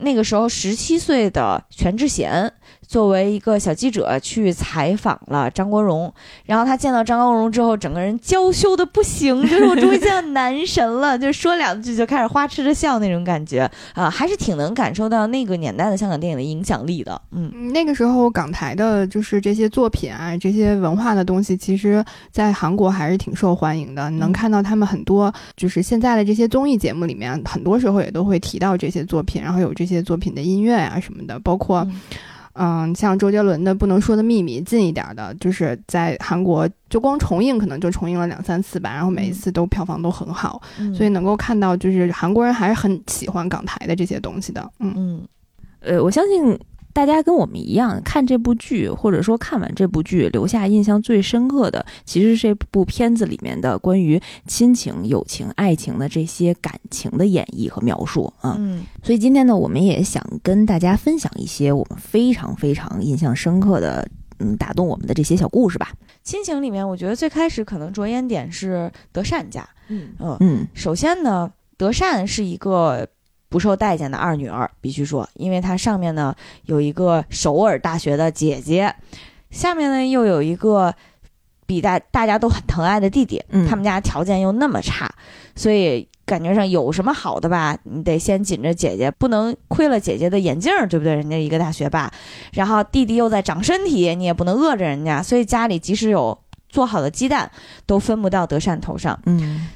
[0.00, 2.52] 那个时候，十七岁的全智贤
[2.88, 6.12] 作为一个小记者去采访了张国荣，
[6.46, 17.20] 然后他见到张国荣之后，整个人娇羞的不行， 就是我终于见到男神了，就说两句就开始花痴的笑那种感觉啊，还是挺能感受到那个年代的香港电影的影响力的。
[17.32, 24.08] 嗯嗯那个时候港台的就是这些作品啊，这些文化的东西，其实在韩国还是挺受欢迎的。
[24.08, 32.00] 你能嗯看到他们很多，就是现在的这些综艺节目里面，很多时候也都会提到这些作品，然后有这些作品的音乐啊什么的，包括嗯
[32.58, 40.92] 嗯，像周杰伦的《不能说的秘密》，近一点的，就是在韩国就光重映可能就重映了两三次吧，然后每一次都票房都很好，嗯。
[40.92, 44.68] 所以能够看到就是韩国人还是很喜欢港台的这些东西的。
[44.80, 45.28] 嗯，嗯。
[45.80, 46.58] 呃，我相信
[46.98, 58.56] 大家跟我们一样，看这部剧或者说看完这部剧，留下印象最深刻的，其实是这部片子里面的关于亲情、友情、爱情的这些感情的演绎和描述啊。
[58.58, 64.04] 嗯所以今天呢，我们也想跟大家分享一些我们非常非常印象深刻的，
[64.40, 65.92] 嗯，打动我们的这些小故事吧。
[66.24, 69.64] 亲情里面，我觉得最开始可能着眼点是德善家。
[69.86, 73.06] 嗯嗯，嗯首先呢，德善是一个
[73.48, 76.34] 不受待见的二女儿，必须说，因为她上面呢
[76.64, 78.94] 有一个首尔大学的姐姐，
[79.50, 80.94] 下面呢又有一个
[81.66, 85.10] 比大大家都很疼爱的弟弟，嗯他们家条件又那么差，
[85.54, 91.14] 所以感觉上有什么好的吧，你得先紧着姐姐，不能亏了姐姐的眼镜儿，对不对？
[91.14, 92.12] 人家一个大学霸，
[92.52, 97.50] 然后弟弟又在长身体，你也不能饿着人家，所以家里即使有做好的鸡蛋，
[97.86, 99.18] 都分不到德善头上。
[99.24, 99.68] 嗯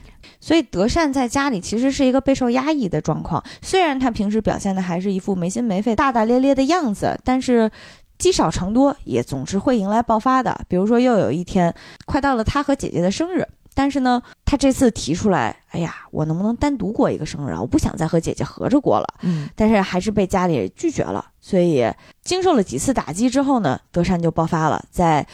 [0.42, 3.42] 所以德善在家里其实是一个备受压抑的状况。
[3.62, 7.70] 虽然他平时表现的还是一副没心没肺、大大咧咧的样子，但是
[8.18, 10.60] 积少成多，也总是会迎来爆发的。
[10.68, 11.72] 比如说，又有一天，
[12.04, 17.60] 快到了他和姐姐的生日，但是呢，他这次提出来，哎呀，我能不能单独过一个生日啊？
[17.60, 19.06] 我不想再和姐姐合着过了。
[19.22, 21.24] 嗯但是还是被家里拒绝了。
[21.40, 21.84] 所以
[22.22, 25.26] 经受了几次打击之后呢，德善就爆发了，在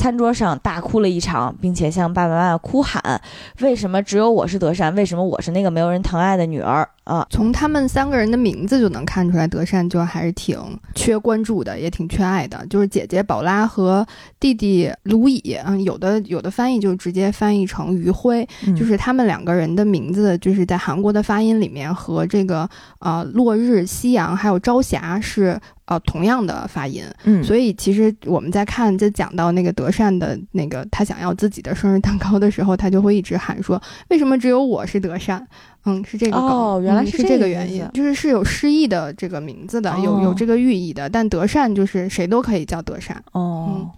[0.00, 3.20] 餐桌上大哭了一场，并且向爸爸妈妈哭喊
[3.60, 4.94] ：“为什么只有我是德善？
[4.94, 10.58] 为什么我是那个没有人疼爱的女儿？”啊，从他们三个人的名字就能看出来，德善就还是挺
[10.94, 12.64] 缺关注的，也挺缺爱的。
[12.68, 14.06] 就是姐姐宝拉和
[14.38, 22.68] 弟弟卢乙，嗯，有的有的翻译就直接翻译成余晖，嗯就是他们两个人的名字，就是在韩国的发音里面和这个
[23.00, 27.02] 呃落日、夕阳还有朝霞是呃同样的发音。
[27.24, 35.44] 嗯，所以其实我们在看就讲到那个德善的那个他想要自己的生日蛋糕的时候，他就会一直喊说：“为什么只有我是德善？”
[35.84, 41.08] 嗯，是这个梗哦原来嗯是是这个原因思，就是是有诗意的这个名字的，有有哦这个寓意的。
[41.08, 43.22] 但德善就是谁都可以叫德善。
[43.32, 43.68] 哦。
[43.70, 43.90] 嗯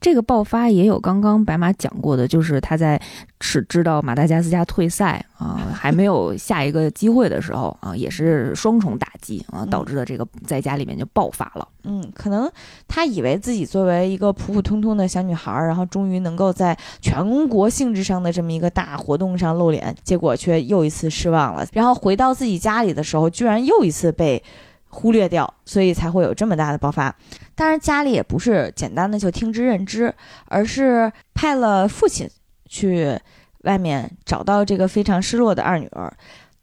[0.00, 3.00] 这个爆发也有刚刚白马讲过的，就是他在
[3.40, 11.68] 是知道马达加斯加退赛啊、 还没有下一个机会的时候啊、也是双重打击啊，导致的这个在家里面就爆发了。
[11.84, 12.50] 嗯，可能
[12.86, 21.66] 他以为自己作为一个普普通通的小女孩儿，然后终于能够在全国性质上的这么一个大活动上露脸，结果却又一次失望了。
[21.72, 24.42] 然后回到自己家里的时候，居然又一次被
[24.90, 27.14] 忽略掉，所以才会有这么大的爆发。
[27.54, 30.14] 当然，家里也不是简单的就听之任之，
[30.46, 32.28] 而是派了父亲
[32.66, 33.18] 去
[33.62, 36.12] 外面找到这个非常失落的二女儿，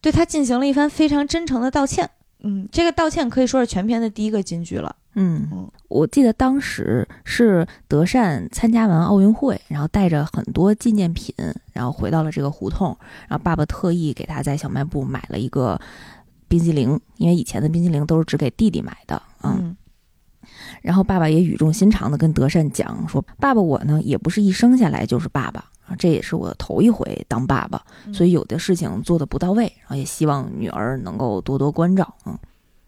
[0.02, 2.10] 对她进行了一番非常真诚的道歉。
[2.42, 4.96] 嗯，这个道歉可以说是全片的第一个金句了。
[5.16, 11.34] 嗯嗯，我记得当时是德善参加完奥运会，然后带着很多纪念品，
[11.74, 12.96] 然后回到了这个胡同，
[13.28, 15.80] 然后爸爸特意给他在小卖部买了一个
[16.48, 19.78] 冰激凌，因为以前的冰激凌都是只给弟弟买的，嗯，嗯
[20.82, 32.38] 然后爸爸也语重心长地跟德善讲说：“爸爸，我呢也不是一生下来就是爸爸啊，这也是我头一回当爸爸，嗯所以有的事情做的不到位，然后也希望女儿能够多多关照。”嗯，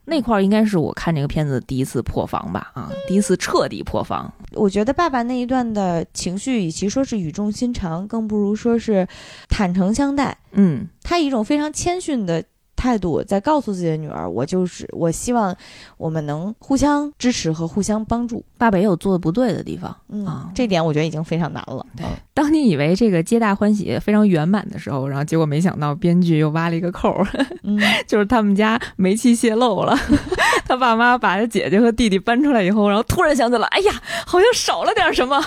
[0.05, 2.71] 那块儿应该是我看这个片子第一次破防吧？
[2.73, 4.31] 啊，第一次彻底破防。
[4.53, 9.07] 我觉得爸爸那一段的情绪，与其说是语重心长，更不如说是
[9.49, 10.37] 坦诚相待。
[10.53, 12.43] 嗯他以一种非常谦逊的
[12.79, 15.53] 态度在告诉自己的女儿：“我就是，我希望
[15.97, 18.41] 我们能互相支持和互相帮助。
[18.57, 21.85] 爸爸也有做的不对的地方。”嗯，啊这点我觉得已经非常难了。
[21.97, 27.27] 对，当你以为这个皆大欢喜非常圆满的时候，然后结果没想到编剧又挖了一个扣儿，
[27.63, 29.93] 嗯， 就是他们家煤气泄漏了，
[30.65, 33.91] 他爸妈把他姐姐和弟弟搬出来以后，然后突然想起来，哎呀，
[34.25, 35.43] 好像少了点什么。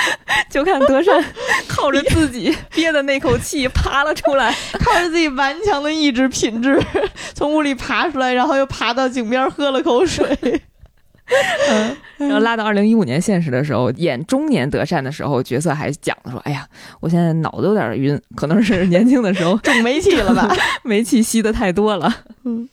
[0.50, 1.22] 就看德善
[1.68, 6.80] 靠着自己 憋的那口气爬了出来，靠着自己顽强的意志品质，
[7.34, 10.26] 从屋里爬出来，然后又爬到井边喝了口水。
[11.68, 16.66] 嗯然后拉到二零一五年现实的时候，演中年德善的时候，角色还讲说：“哎呀，
[17.00, 20.48] 我现在脑子有点晕，可能是年轻的时候中煤气了吧？
[20.82, 22.12] 煤气吸的太多了。”
[22.44, 22.66] 嗯，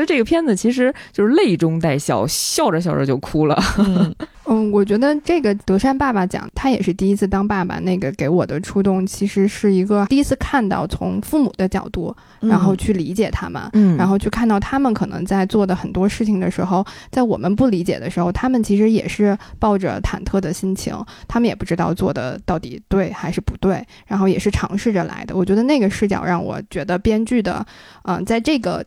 [0.00, 3.62] 那这个片子其实就是泪中带笑，笑着笑着就哭了。
[3.78, 4.14] 嗯
[4.46, 13.62] 嗯，我觉得这个德善爸爸讲，他也是第一次当爸爸，那个给我的触动，其实是一个第一次看到从父母的角度，然后去理解他们。
[13.74, 16.82] 嗯然后去看到他们可能在做的很多事情的时候，
[17.12, 20.96] 在我们不理解的时候，他们其实也是抱着忐忑的心情，
[21.28, 25.36] 他们也不知道做的到底对还是不对，然后也是尝试着来的。
[25.36, 27.64] 我觉得那个视角让我觉得编剧的，
[28.04, 28.84] 嗯、在这个。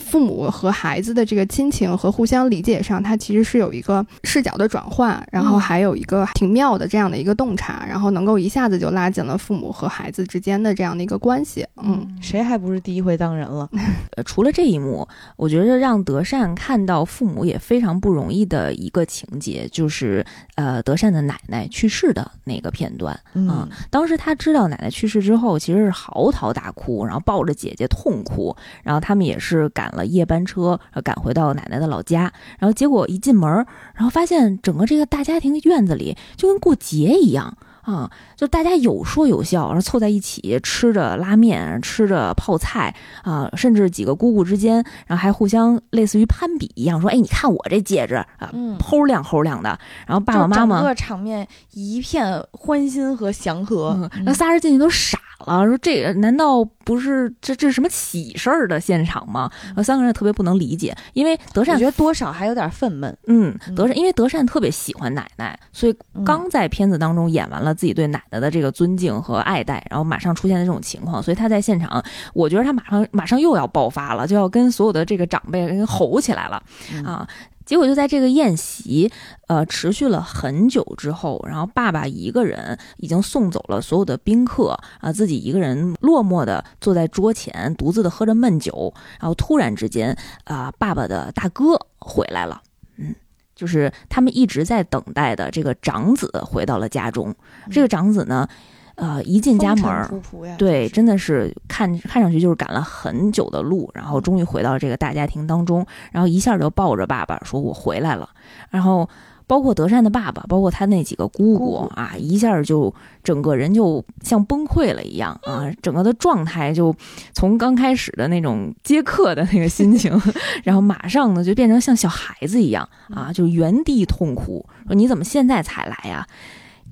[0.00, 11.66] 父母和孩子的这个亲情和互相理解上，它其实是有一个视角的转换，然后嗯还有一个挺妙的这样的一个洞察，然后能够一下子就拉近了父母和孩子之间的这样的一个关系。
[11.82, 13.68] 嗯，谁还不是第一回当人了？
[14.16, 23.18] 呃， 除了这一幕，我觉得让德善看到父母也非常不容易的一个情节，就是呃，德善的奶奶去世的那个片段。
[23.34, 33.50] 嗯当时他知道奶奶去世之后，其实是嚎啕大哭，然后抱着姐姐痛哭，然后他们也是赶了夜班车，赶回到奶奶的老家，然后结果一进门，
[33.94, 37.58] 然后发现整个这个大家庭院子里就跟过节一样。
[37.84, 59.50] 啊，就大家有说有笑，然后凑在一起吃着拉面，吃着泡菜啊，甚至几个姑姑之间，然后还互相类似于攀比一样，说：“哎，你看我这戒指啊，嗯齁亮齁亮的。”然后爸爸妈妈整个场面一片欢欣和祥和嗯，，那仨人进去都傻了，说这个难道不是这这是什么喜事儿的现场吗？
[59.66, 63.14] 然后三个人特别不能理解，因为德善我觉得多少还有点愤懑。
[63.26, 72.02] 嗯，嗯德善因为德善特别喜欢奶奶，所以嗯刚在片子当中演完了自己对奶奶的这个尊敬和爱戴，然后马上出现的这种情况，所以他在现场，
[72.32, 77.28] 我觉得他马上马上又要爆发了，就要跟所有的这个长辈跟吼起来了嗯啊！
[77.64, 79.10] 结果就在这个宴席，
[79.46, 92.62] 呃，持续了很久之后，然后爸爸一个人已经送走了所有的宾客啊，自己一个人落寞的坐在桌前，独自的喝着闷酒，然后突然之间，啊、爸爸的大哥回来了，
[92.96, 93.14] 嗯。
[93.54, 97.32] 就是他们一直在等待的这个长子回到了家中。
[97.70, 98.48] 这个长子呢，
[98.96, 100.10] 呃，一进家门儿，
[100.56, 108.30] 对，真真的是看看上去就是赶了很久的路，然后终于回到这个大家庭当中，然后一下就抱着爸爸说：“我回来了。”
[108.70, 109.06] 然后
[109.46, 116.96] 包括德善的爸爸，包括他那几个姑姑姑啊，一下就整个人就像崩溃了一样啊，整个的状态就
[117.34, 120.18] 从刚开始的那种接客的那个心情，
[120.64, 126.26] 然后马上呢就变成像小孩子一样啊，就原地痛哭，说：“你怎么现在才来呀？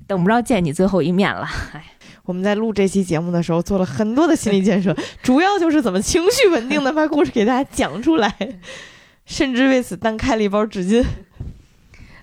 [0.07, 1.47] 等不着见你最后一面了。
[1.73, 1.83] ”哎，
[2.25, 8.33] 我们在录这期节目的时候做了很多的心理建设， 主要就是怎么情绪稳定的把故事给大家讲出来，
[9.25, 11.05] 甚至为此单开了一包纸巾。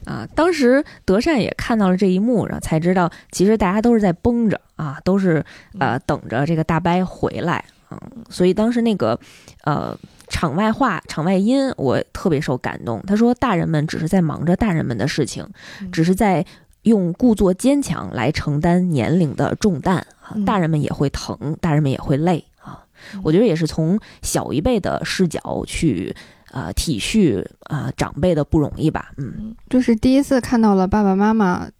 [0.06, 5.44] 啊，当时德善也看到了这一幕，然后才知道其实大家都是在绷着啊，都是
[5.78, 8.00] 呃等着这个大伯回来啊。
[8.30, 9.20] 所以当时那个
[9.64, 9.96] 呃
[10.28, 13.00] 场外话、场外音，我特别受感动。
[13.06, 15.46] 他说，大人们只是在忙着大人们的事情，
[15.92, 16.44] 只是在
[16.82, 20.36] 用故作坚强来承担年龄的重担啊。
[20.46, 22.84] 大人们也会疼，大人们也会累啊。
[23.22, 26.14] 我觉得也是从小一辈的视角去。
[26.52, 29.12] 呃，体恤啊，长辈的不容易吧？
[29.18, 31.70] 嗯，就是第一次看到了爸爸妈妈，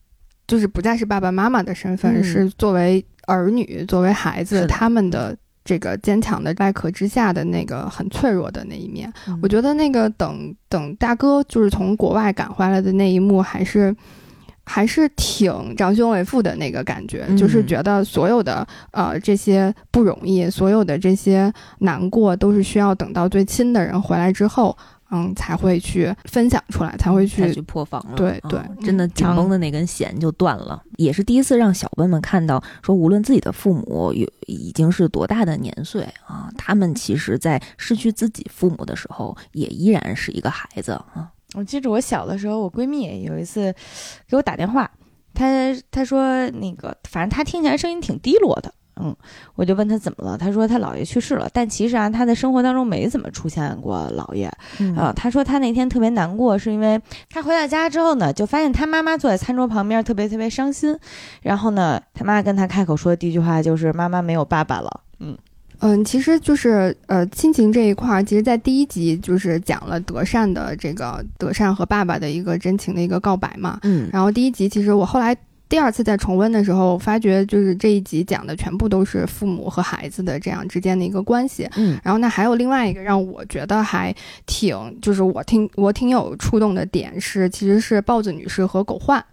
[0.47, 9.13] 就是不再是爸爸妈妈的身份，是作为儿女、作为孩子，他们的这个坚强的外壳之下的那个很脆弱的那一面。
[9.43, 13.93] 我觉得那个等等大哥就是从国外赶回来的那一幕，还是。
[14.73, 24.77] 还是挺长兄为父的那个感觉，就是觉得所有的呃这些不容易，所有的这些难过，都是需要等到最亲的人回来之后，
[25.11, 28.15] 嗯，才会去分享出来，才会去去破防了。
[28.15, 30.81] 对对，真的紧绷的那根弦就断了。
[30.99, 41.33] 也是第一次让小辈们看到，说无论自己的父母有已经是多大的年岁啊，他们其实在失去自己父母的时候，也依然是一个孩子啊。
[41.55, 43.75] 我记着我小的时候，我闺蜜有一次
[44.29, 44.91] 给我打电话，
[45.35, 45.45] 她
[45.91, 49.15] 她说那个反正她听起来声音挺低落的，嗯，
[49.57, 54.47] 我就问她怎么了，她说她姥爷去世了，但其实啊，她的生活当中没怎么出现过姥爷，
[54.97, 60.97] 啊，她说她那天特别难过，是因为她回到家之后呢，就发现她妈妈坐在餐桌旁边，特别特别伤心，
[61.43, 65.37] 然后呢，她妈跟她开口说的第一句话就是妈妈没有爸爸了，嗯。
[65.81, 73.79] 嗯，其实就是呃，亲情这一块儿，其实，在第一集就是讲了德善的这个德善和爸爸的一个真情的一个告白嘛。
[73.83, 75.37] 嗯，然后第一集其实我后来
[75.69, 81.69] 第二次再重温的时候，发觉就是这一集讲的全部都是父母和孩子的这样之间的一个关系。
[81.77, 84.15] 嗯，然后那还有另外一个让我觉得还
[84.47, 89.25] 挺，就是我听我挺有触动的点是，其实是豹子女士和狗焕。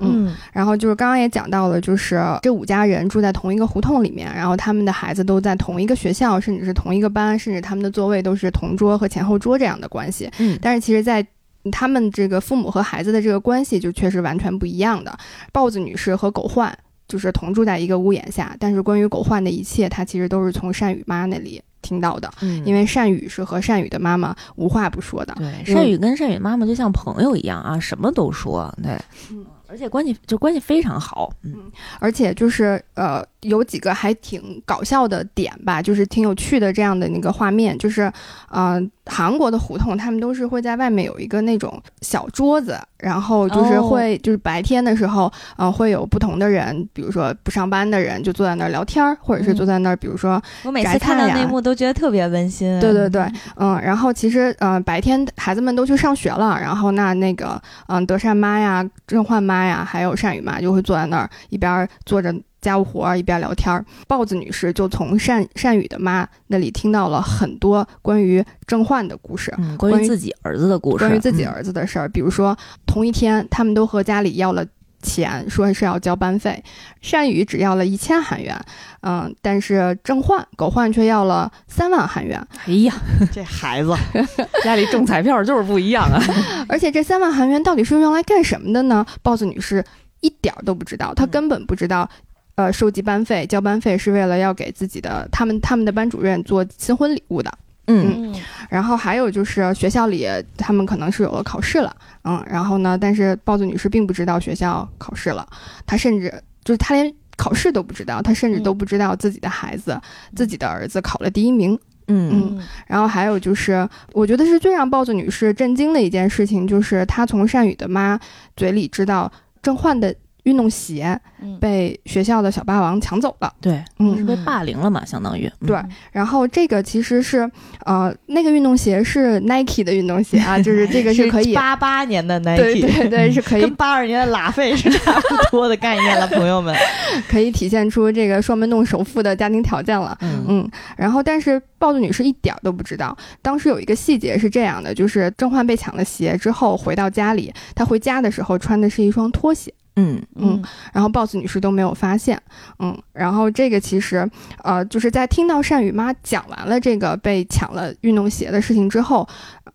[0.00, 10.30] 嗯，然后就是刚刚也讲到了，就是这五家人住在同一个胡同里面，然后他们的孩子都在同一个学校，甚至是同一个班，甚至他们的座位都是同桌和前后桌这样的关系。
[10.38, 11.26] 嗯，但是其实，在
[11.72, 15.16] 他们这个父母和孩子的这个关系就确实完全不一样的。
[15.52, 16.76] 豹子女士和狗焕
[17.08, 22.30] 就是同住在一个屋檐下，但是关于狗焕的一切，她其实都是从善宇妈那里听到的。
[22.40, 25.34] 嗯，因为善宇是和善宇的妈妈无话不说的。
[25.36, 28.72] 对，善宇跟善宇妈妈就像朋友一样啊，什么都说。
[28.82, 28.92] 对，
[29.30, 29.44] 嗯。
[29.68, 38.12] 而且关系就关系非常好，嗯，而且就是呃有几个还挺搞笑的点吧，就是挺有趣的这样的那个画面，就是
[38.48, 53.26] 呃韩国的胡同他们都是会在外面有一个那种小桌子，然后就是会就是白天的时候，嗯会有不同的人，比如说不上班的人就坐在那儿聊天儿，或者是坐在那儿，比如说我每次看到那幕都觉得特别温馨，对对对，
[53.56, 59.66] 嗯，然后其实嗯白天孩子们都去上学了，然后那那个嗯德善妈呀郑焕妈。
[59.66, 62.32] 呀，还有善宇妈就会坐在那儿，一边坐着
[62.66, 63.84] 家务活儿一边聊天儿。
[64.08, 72.08] 豹子女士就从善善宇的妈那里听到了很多关于郑焕的故事，关于自己儿子的故事，关于自己儿子的事儿。
[72.08, 74.66] 比如说，同一天，他们都和家里要了。
[75.02, 76.64] 钱说是要交班费，
[77.00, 78.58] 善宇只要了一千韩元，
[79.02, 82.44] 嗯，但是郑焕狗焕却要了三万韩元。
[82.66, 82.92] 哎呀，
[83.30, 83.94] 这孩子
[84.64, 86.20] 家里中彩票就是不一样啊！
[86.66, 89.06] 而且这三万韩元到底是用来干什么的呢？
[89.22, 89.84] 豹子女士
[90.22, 92.08] 一点都不知道，她根本不知道，
[92.56, 97.52] 呃，收集班费、交班费是为了要给自己的他们他们的班主任做新婚礼物的。
[97.86, 98.34] 嗯，
[98.68, 100.26] 然后还有就是学校里
[100.56, 101.94] 他们可能是有了考试了，
[102.24, 105.46] 嗯，然后呢，但是豹子女士并不知道学校考试了，
[105.86, 106.32] 她甚至
[106.64, 110.00] 就是她连考试都不知道，她甚至都不知道自己的孩子、
[110.34, 111.78] 自己的儿子考了第一名。
[112.08, 118.18] 嗯嗯，然后还有就是，我觉得是最让豹子女士震惊的一件事情，就是她从善宇的妈
[118.56, 119.30] 嘴里知道
[119.60, 120.14] 郑焕的。
[120.46, 121.20] 运动鞋
[121.60, 125.50] 被学校的小霸王抢走了，对，嗯，是被霸凌了嘛，相当于。
[125.66, 125.76] 对。
[126.12, 127.50] 然后这个其实是，
[127.84, 136.74] 呃，那个运动鞋是 Nike 的运动鞋啊， 就是这个是可以八八年的 Nike，对对对， 是可以跟八二年的拉菲是差不多的概念了，朋友们，
[137.28, 140.16] 可以体现出这个双门洞首富的家庭条件了。
[140.20, 149.74] 嗯，然后但是豹子女士一点都不知道，当时有一个细节是这样的，就是郑焕被抢了鞋之后回到家里，她回家的时候穿的是一双拖鞋。
[149.96, 152.40] 嗯嗯，然后 boss 女士都没有发现，
[152.78, 154.30] 嗯，然后这个其实，
[154.62, 159.26] 呃，就是在听到善宇妈讲完了这个被抢了运动鞋的事情之后，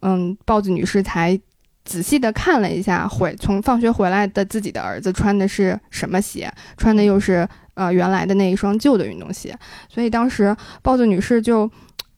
[0.01, 1.39] 嗯，boss 女士才
[1.83, 7.47] 仔细的看了一下回从放学回来的自己的儿子穿的是什么鞋，穿的又是。
[7.73, 9.57] 呃原来的那一双旧的运动鞋，
[9.87, 11.71] 所以当时豹子女士就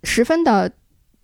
[0.03, 0.69] 十分的。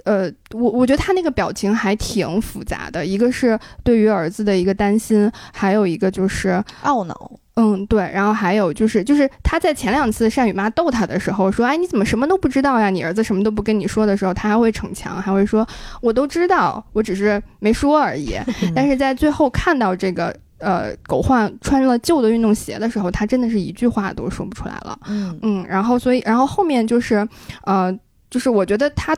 [0.10, 7.32] 呃，我我觉得他那个表情还挺复杂的，一个是对于儿子的一个担心，还有一个就是懊恼。
[7.58, 12.90] 嗯，对，然后还有就是，就是他在前两次善宇妈逗他的时候说：“哎，你怎么什么都不知道呀？
[12.90, 15.68] 你儿子什么都不跟你说的时候，他还会逞强，还会说
[16.02, 18.36] 我都知道，我只是没说而已。
[18.74, 24.98] 但是在最后看到这个呃狗焕穿了旧的运动鞋的时候，他真的是一句话都说不出来了。
[25.08, 27.28] 嗯嗯，然后所以，然后后面就是
[27.66, 27.96] 呃，
[28.32, 29.16] 就是我觉得他。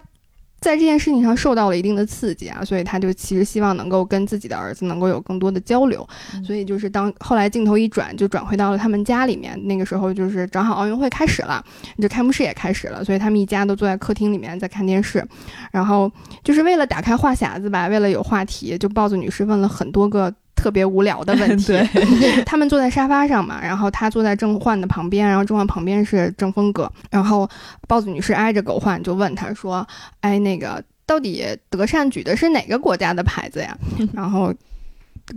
[0.62, 6.08] 在这件事情上受到了一定的刺激啊，所以他就其实希望能够跟自己的儿子能够有更多的交流，
[6.46, 9.60] 所以就是当后来镜头一转，就转回到了他们家里面。
[9.68, 11.64] 那个时候就是正好奥运会开始了，
[12.00, 15.28] 就开幕式也开始了，所以他们一家都坐在客厅里面在看电视。
[15.72, 16.12] 然后
[16.44, 20.32] 就是为了打开话匣子吧，为了有话题，就豹子女士问了很多个。
[20.62, 21.74] 特别无聊的问 题。
[22.46, 27.50] 他们坐在沙发上嘛，然后他坐在郑焕的旁边，然后郑焕旁边是郑峰哥，然后
[27.88, 29.86] 豹子女士挨着狗焕就问他说
[30.22, 33.76] ：“哎，那个到底德善举的是哪个国家的牌子呀？”
[34.14, 34.54] 然后。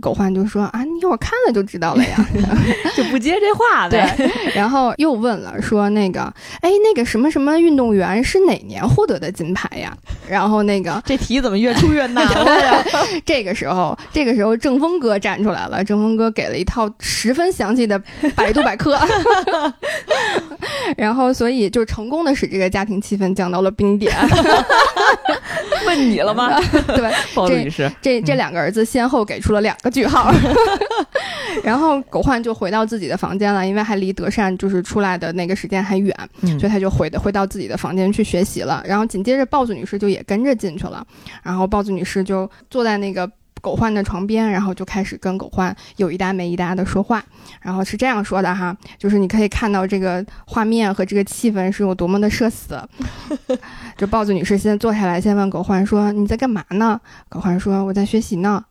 [0.01, 2.17] 狗焕就说啊，你一会儿看了就知道了呀，
[2.95, 4.15] 就不接这话呗。
[4.53, 6.21] 然后又问了，说那个，
[6.61, 9.95] 哎，那个什么什么运动员是哪年获得的金牌呀？
[10.27, 12.83] 然后那个这题怎么越出越难了呀？
[13.25, 18.01] 这个时候，这个时候正峰哥站出来了，正峰哥给了一套十分详细的
[18.35, 18.99] 百度百科，
[20.97, 24.13] 然后所以就成功的使这个家庭气氛降到了冰点。
[25.85, 26.59] 问你了吗？
[26.87, 30.31] 对， 这这这两个儿子先后给出了两个句号，
[31.63, 36.15] 然后狗焕就回到自己的房间了，因为还离德善就是出来的那个时间还远，
[36.59, 38.83] 所以他就回的回到自己的房间去学习了。
[38.85, 41.05] 然后紧接着豹子女士就也跟着进去了，
[41.43, 43.29] 然后豹子女士就坐在那个。
[43.61, 47.23] 狗焕的床边，然后就开始跟狗焕有一搭没一搭的说话，
[47.61, 52.79] 然后是这样说的哈，就是你可以看到这个画面和这个气氛是有多么的社死。
[53.97, 56.99] 这豹子女士先坐下来，先问狗焕说：“你在干嘛呢？”
[57.29, 58.63] 狗焕说：“我在学习呢。”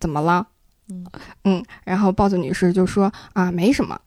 [0.00, 0.46] 怎么了？
[0.88, 1.06] 嗯
[1.44, 3.98] 嗯，然后豹子女士就说：“啊，没什么。”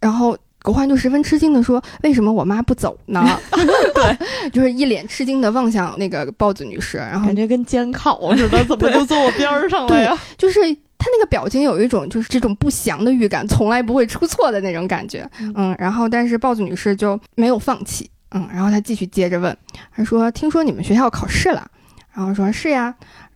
[0.00, 0.36] 然后。
[0.62, 3.24] 狗焕就十分吃惊的说：“为什么我妈不走呢？”
[3.94, 10.16] 对， 就是一脸吃惊的望向那个豹子女士，然后感觉跟监考似的，怎么就坐我边儿上了呀？
[10.38, 10.60] 就是
[10.96, 15.28] 他那个表情有一种就是这种不祥的预感，从来不会出错的那种感觉。
[15.38, 18.08] 嗯，然后但是豹子女士就没有放弃。
[18.34, 19.54] 嗯，然后她继续接着问，
[19.94, 21.66] 她说：“听说你们学校考试了？”
[22.14, 22.94] 然后说是呀。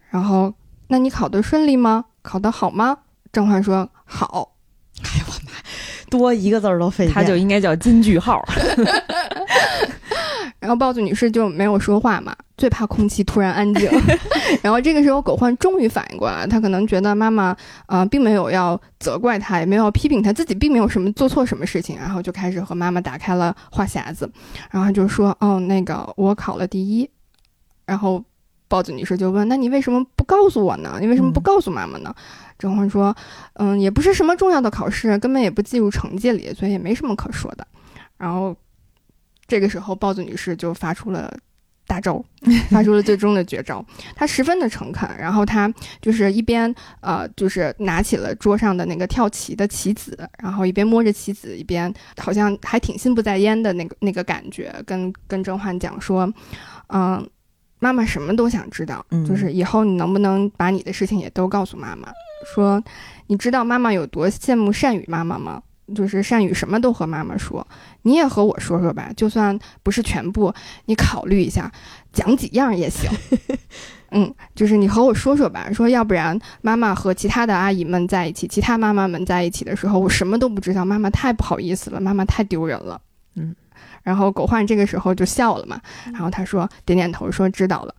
[0.09, 0.55] 然后
[0.89, 2.05] 那你考得顺利吗？
[2.23, 2.97] 考得好吗？
[3.33, 4.53] 郑焕说：“好。”
[5.03, 5.46] 哎呦我妈！
[6.11, 8.43] 多一个字儿都费他就应该叫金句号。
[10.59, 13.89] 然后豹子女士就没有说话嘛，最怕空气突然安静。
[14.63, 24.29] 然后这个时候，狗焕终于反应过来，他可能觉得妈妈啊，并没有要责怪他，也没有要批评他，自己并没有什么做错什么事情，然后就开始和妈妈打开了话匣子。
[24.71, 27.09] 然后就说：“哦，那个我考了第一。”
[27.87, 28.25] 然后
[28.69, 30.99] 豹子女士就问：“那你为什么不告诉我呢？
[31.01, 32.15] 你为什么不告诉妈妈呢？”
[32.59, 33.15] 甄嬛说
[33.55, 37.67] ：“嗯，也不是什么重要的考试，根本也不计入成绩里，所以也没什么可说的。”
[38.19, 38.57] 然后
[39.47, 41.33] 这个时候，豹子女士就发出了
[41.87, 42.25] 大招，
[42.71, 43.85] 发出了最终的绝招。
[44.15, 56.33] 她十分的诚恳，然后她就是一边呃，就是拿起了桌上的那个跳棋的棋子，然后一边摸着棋子，一边好像还挺心不在焉的那个那个感觉，跟跟甄嬛讲说
[56.89, 57.25] ：“嗯。”
[57.87, 62.09] 妈妈什么都想知道，就是以后你能不能把你的事情也都告诉妈妈？
[62.53, 62.83] 说
[63.29, 65.63] 你知道妈妈有多羡慕善宇妈妈吗？
[65.95, 67.65] 就是善宇什么都和妈妈说，
[68.03, 70.53] 你也和我说说吧，就算不是全部，
[70.87, 71.71] 你考虑一下，
[72.13, 73.09] 讲几样也行。
[74.11, 83.01] 嗯，就是你和我说说吧，说要不然妈妈和其他的阿姨们在一起，其他妈妈们在一起的时候，我什么都不知道，妈妈太不好意思了，妈妈太丢人了。
[84.07, 84.11] 嗯。
[84.11, 85.81] 然后狗焕这个时候就笑了嘛，
[86.13, 87.95] 然后他说点点头说知道了，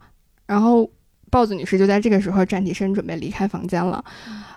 [0.45, 0.89] 然后
[1.29, 4.01] 豹子女士就在这个时候站起身准备离开房间了，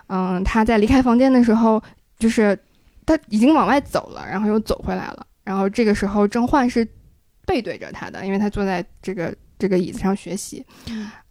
[0.07, 1.83] 嗯，她在离开房间的时候，
[2.17, 2.57] 就是
[3.05, 6.87] 她已经往外走了，然后又走回来了，然后这个时候郑焕是
[7.45, 10.65] 背对着她的，因为她坐在这个这个椅子上学习，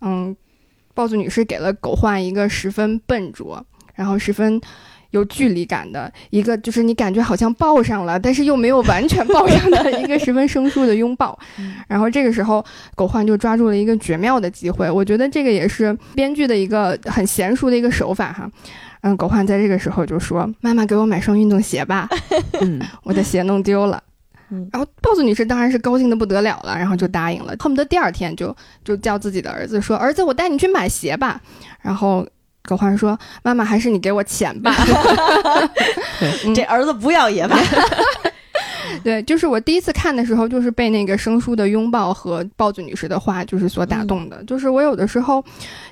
[0.03, 0.37] 嗯，
[0.93, 3.65] 豹子女士给了狗焕一个十分笨拙，
[3.95, 4.61] 然后十分。
[5.11, 11.39] 有距离感的一个，就是你感觉好像抱上了，但是又没有完全抱上的一个十分生疏的拥抱。
[11.89, 14.91] 然后这个时候，狗焕就抓住了一个绝妙的机会。
[14.91, 18.51] 我觉得这个也是编剧的一个很娴熟的一个手法哈。
[19.03, 22.09] 嗯，狗焕在这个时候就说：“妈妈，给我买双运动鞋吧，
[23.03, 24.03] 我的鞋弄丢了。”
[24.71, 28.55] 然后豹子女士当然是高兴的不得了了，然后就答应了，恨不得第二天就
[28.85, 31.41] 就叫自己的儿子说：“儿子，我带你去买鞋吧。”
[31.83, 32.27] 然后。
[32.63, 34.75] 狗焕说：“妈妈，还是你给我钱吧。
[36.55, 37.57] 这儿子不要也罢。”
[39.05, 44.43] 对，就是我第一次看的时候，就是被那个生疏的拥抱和豹子女士的话就是所打动的。
[44.45, 45.45] 就是我有的时候，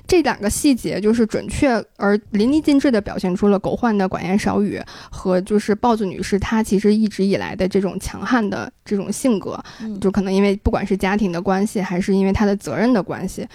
[0.07, 9.61] 这两个细节就是准确而淋漓尽致的表现出了狗焕的寡言少语和就是豹子女士她其实一直以来的这种强悍的这种性格，
[9.99, 13.47] 就可能因为不管是家庭的关系，还是因为她的责任的关系，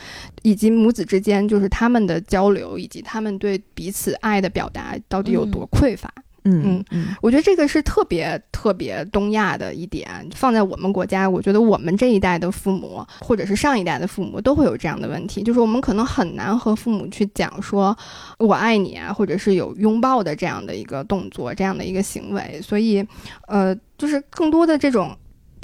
[0.43, 6.13] 以及母子之间就是他们的交流，以及他们对彼此爱的表达到底有多匮乏。
[6.17, 6.85] 嗯嗯，
[7.23, 17.97] 我觉得这个是特别特别东亚的一点，放在我们国家，我觉得我们这一代的父母，或者是上一代的父母，都会有这样的问题，就是我们可能很难和父母去讲说
[18.39, 23.07] “我爱你”啊，或者是有拥抱的这样的一个动作，这样的一个行为，所以，
[23.49, 25.17] 呃，就是更多的这种。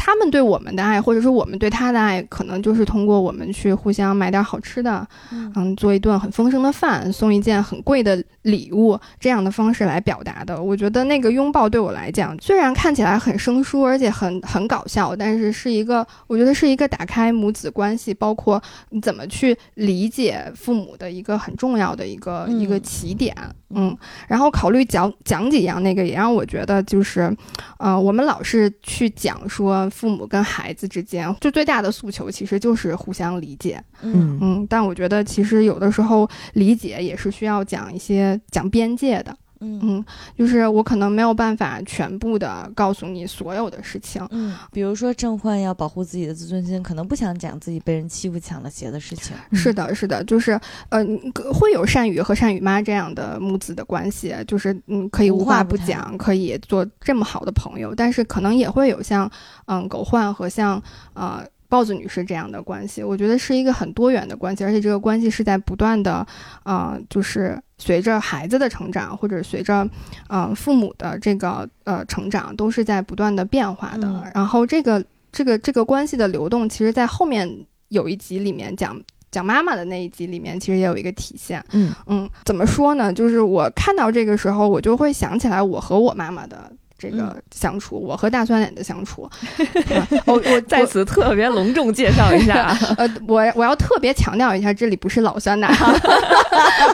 [0.03, 10.61] 他们对我们的爱，或者说我们对他的爱，可能就是通过我们去互相买点好吃的，嗯，做一顿很丰盛的饭，送一件很贵的礼物，这样的方式来表达的。
[10.63, 23.37] 我觉得那个拥抱对我来讲，虽然看起来很生疏，而且很很搞笑，但是是一个，我觉得是一个打开母子关系，包括你怎么去理解父母的一个很重要的一个一个起点。
[23.73, 27.33] 嗯，然后考虑讲讲几样那个，也让我觉得就是，
[27.79, 29.89] 呃，我们老是去讲说。
[29.91, 33.83] 父母跟孩子之间，就最大的诉求其实就是互相理解。
[34.03, 39.37] 嗯嗯，但我觉得其实有的时候理解也是需要讲一些讲边界的。
[39.63, 40.05] 嗯嗯，
[40.39, 44.27] 就是我可能没有办法全部的告诉你所有的事情。
[44.31, 49.37] 嗯，比如说郑焕要保护自己的自尊心，可能不想讲自己被人欺负抢了鞋的事情。
[49.53, 50.59] 是的，是的，就是
[50.89, 51.05] 呃，
[51.53, 57.95] 会有善宇和善宇妈这样的母子的关系，就是嗯，可以无话不讲，可以做这么好的朋友。
[57.95, 59.31] 但是可能也会有像
[59.67, 61.47] 嗯狗焕和像呃。
[61.71, 66.27] 豹子女士这样的关系，我觉得是一个很多元的关系，而且这个关系是在不断的，
[66.65, 69.89] 呃，就是随着孩子的成长，或者随着，
[70.29, 74.31] 呃，父母的这个呃成长，都是在不断的变化的。
[74.35, 77.49] 然后这个这个这个关系的流动，其实在后面
[77.89, 79.01] 有一集里面讲
[79.31, 81.65] 讲妈妈的那一集里面，其实也有一个体现。
[81.71, 83.13] 嗯嗯，怎么说呢？
[83.13, 86.73] 就是我看到这个时候，我就会想起来我和我妈妈的。
[87.01, 89.29] 这个相处，我和大酸奶的相处
[90.27, 92.77] 我我在此特别隆重介绍一下。
[92.99, 95.75] 呃，我我要特别强调一下，这里不是老酸奶，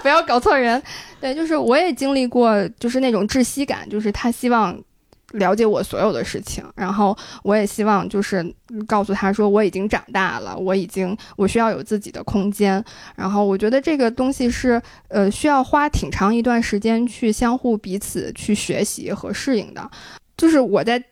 [0.03, 0.81] 不要搞错人。
[1.21, 4.79] 对，就是我也经历过，就是那种窒息感，就是他希望。
[5.33, 8.55] 了解我所有的事情，然后我也希望就是
[8.87, 12.83] 告诉他说我已经长大了，我已经我需要有自己的空间。
[13.17, 19.91] 然后我觉得这个东西是呃需要花挺长一段时间去相互彼此去学习和适应的。
[20.37, 21.03] 就是我在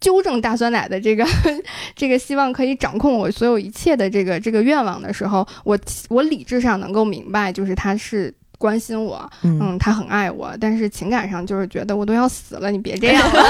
[0.00, 1.26] 纠正大酸奶的这个
[1.96, 5.76] 这个希望可以掌控我所有一切的这个这个愿望的时候，我
[6.08, 8.32] 我理智上能够明白，就是他是。
[8.58, 13.42] 关心我，嗯，他很爱我，但是情感上就是觉得我都要死了，你别这样了。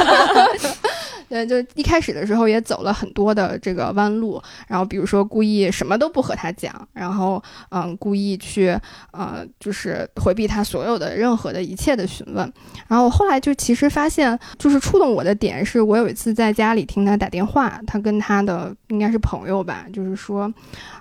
[1.29, 8.79] 对，就一开始的时候也走了很多的这个弯路，然后比如说故意什么都不和他讲，然后嗯，故意去
[9.11, 12.53] 呃，就是回避他所有的任何的一切的询问。
[12.87, 20.49] 然后我后来就其实发现，就是触动我的点是我有一次在家里听他打电话，他跟他的应该是朋友吧，就是说，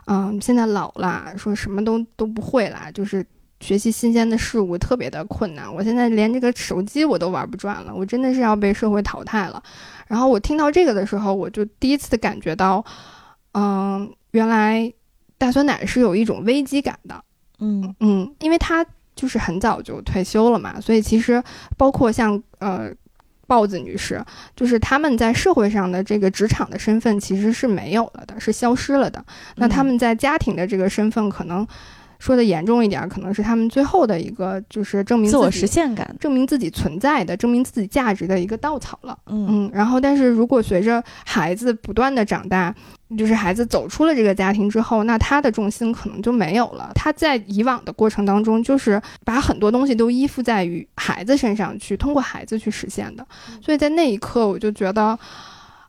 [0.08, 3.24] 嗯，现在老了，说什么都都不会了，就是。
[3.62, 9.64] 学习新鲜的事物特别的困难，我现在连这个手机我都玩不转了，我真的是要被社会淘汰了。
[10.08, 12.84] 然后我听到这个的时候，我就第一次感觉到，
[13.53, 14.93] 嗯，原来
[15.38, 17.24] 大酸奶是有一种危机感的。
[17.60, 18.86] 嗯嗯，因为他
[19.16, 21.41] 就是很早就退休了嘛，所以其实
[21.78, 22.91] 包括像呃
[23.47, 24.24] 豹子女士，
[24.56, 29.26] 就是他们在社会上的这个职场的身份其实是没有了的，是消失了的。
[29.56, 31.66] 那他们在家庭的这个身份可能。
[32.20, 39.18] 说的严重一点，可能是他们最后的一个，就是证明自我实现感、证明自己存在的、证明自己价值的一个稻草了。
[39.28, 39.72] 嗯嗯。
[39.74, 42.74] 然后，但是如果随着孩子不断的长大，
[43.18, 46.91] 就是孩子走出了这个家庭之后，那他的重心可能就没有了。
[46.95, 53.26] 他在以往的过程当中，就是把很多东西都依附在于孩子身上去，通过孩子去实现的。
[53.61, 55.18] 所以在那一刻，我就觉得。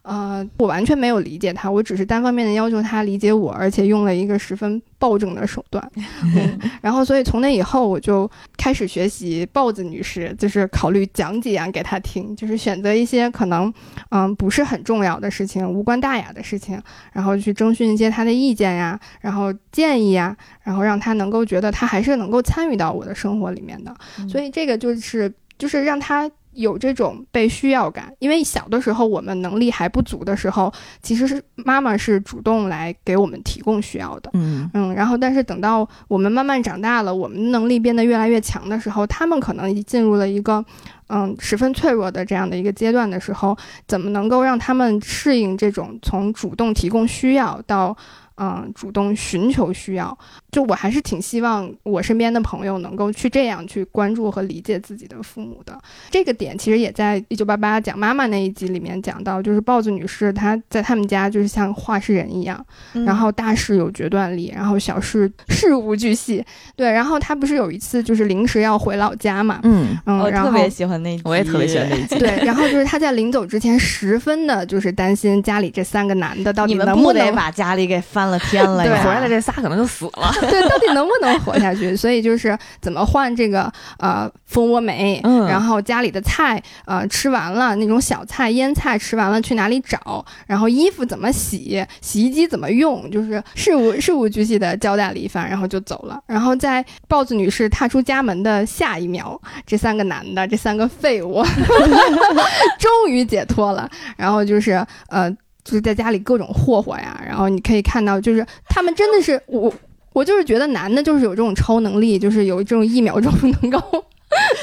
[0.07, 5.91] 呃，我完全没有理解他，我只是单方面的要求他理解我，而且用了一个十分暴政的手段。
[6.23, 13.73] 嗯，然后，所以从那以后，我就开始学习豹子女士，就是考虑讲几样给他听，就是选择一些可能
[14.11, 16.81] 嗯不是很重要的事情，无关大雅的事情，
[17.13, 23.93] 然后去征询一些他的意见呀，然后建议呀，然后让他能够觉得他还是能够参与到我的生活里面的。
[24.29, 26.31] 所以这个就是就是让他。
[26.57, 34.31] 有这种被需要感，因为小的时候我们能力还不足的时候，其实是妈妈是主动来给我们提供需要的。
[34.33, 40.65] 嗯嗯，然后但是等到我们慢慢长大了，我们能力变得越来越强的时候，他们可能已进入了一个
[41.09, 47.97] 嗯十分脆弱的这样的一个阶段的时候，怎么能够让他们适应这种从主动提供需要到
[48.39, 50.17] 嗯主动寻求需要？
[50.51, 55.79] 就我还是挺希望我身边的朋友能够去这样去关注和理解自己的父母的。
[56.11, 62.65] 这个点其实也在一九八八讲妈妈那一集里面讲到，就是豹子女士她在他们家就是像话事人一样。
[62.95, 66.45] 嗯然后大事有决断力，然后小事事无巨细。
[66.75, 72.17] 对，然后她不是有一次就是临时要回老家嘛，嗯，嗯，然后我特别喜欢那集，我也特别喜欢那一集。
[72.19, 79.03] 对，然后就是她在临走之前十分的就是担心家里这三个男的到底能不能把家里给翻了天了对呀？
[79.03, 80.33] 回来的这仨可能就死了。
[80.41, 81.97] 对，到底能不能活下去？
[81.97, 96.21] 所以就是怎么换这个呃蜂窝煤，嗯然后家里的菜呃吃完了那种小菜腌菜吃完了去哪里找，然后衣服怎么洗，洗衣机怎么用，就是事无事无巨细的交代了一番，然后就走了。
[96.27, 101.43] 然后在豹子女士踏出家门的下一秒，这三个男的，这三个废物，
[102.79, 103.89] 终于解脱了。
[104.17, 105.35] 然后就是呃。
[105.67, 109.71] 就是在家里各种霍霍呀，然后你可以看到，就是他们真的是我，
[110.15, 113.79] 我就是觉得男的就是有这种超能力，就是有这种一秒钟能够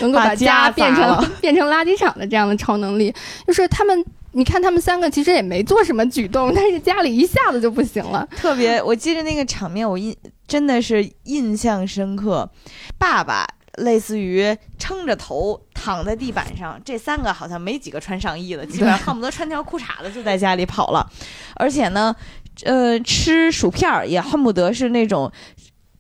[0.02, 3.14] 能够把把家家变成变成垃圾场的这样的超能力，
[3.46, 4.04] 就是他们。
[4.36, 8.28] 你看他们三个其实也没做什么举动，但是家里一下子就不行了。
[8.36, 10.12] 特别，我记得那个场面，我印
[10.48, 12.50] 真的是印象深刻。
[12.98, 13.46] 爸爸
[13.78, 21.10] 类似于撑着头躺在地板上，这三个好像没几个穿上衣的，基本上恨不得穿条裤衩子就在家里跑了。
[21.56, 22.16] 而且呢，
[22.64, 25.32] 呃，吃薯片儿也恨不得是那种。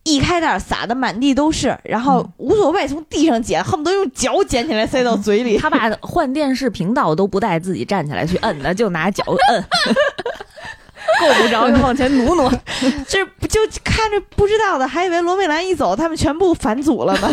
[0.05, 5.57] 一开袋撒的满地都是，然后无所谓从地上捡，恨不得用脚捡起来塞到嘴里。
[5.57, 9.63] 他把换电视频道都不带自己站起来去摁的，就拿脚摁，
[11.21, 12.51] 够不着就往前挪挪。
[13.07, 13.65] 这 不就
[13.95, 17.29] 看着不知道的，还以为罗美兰一走，他们全部返祖了呢。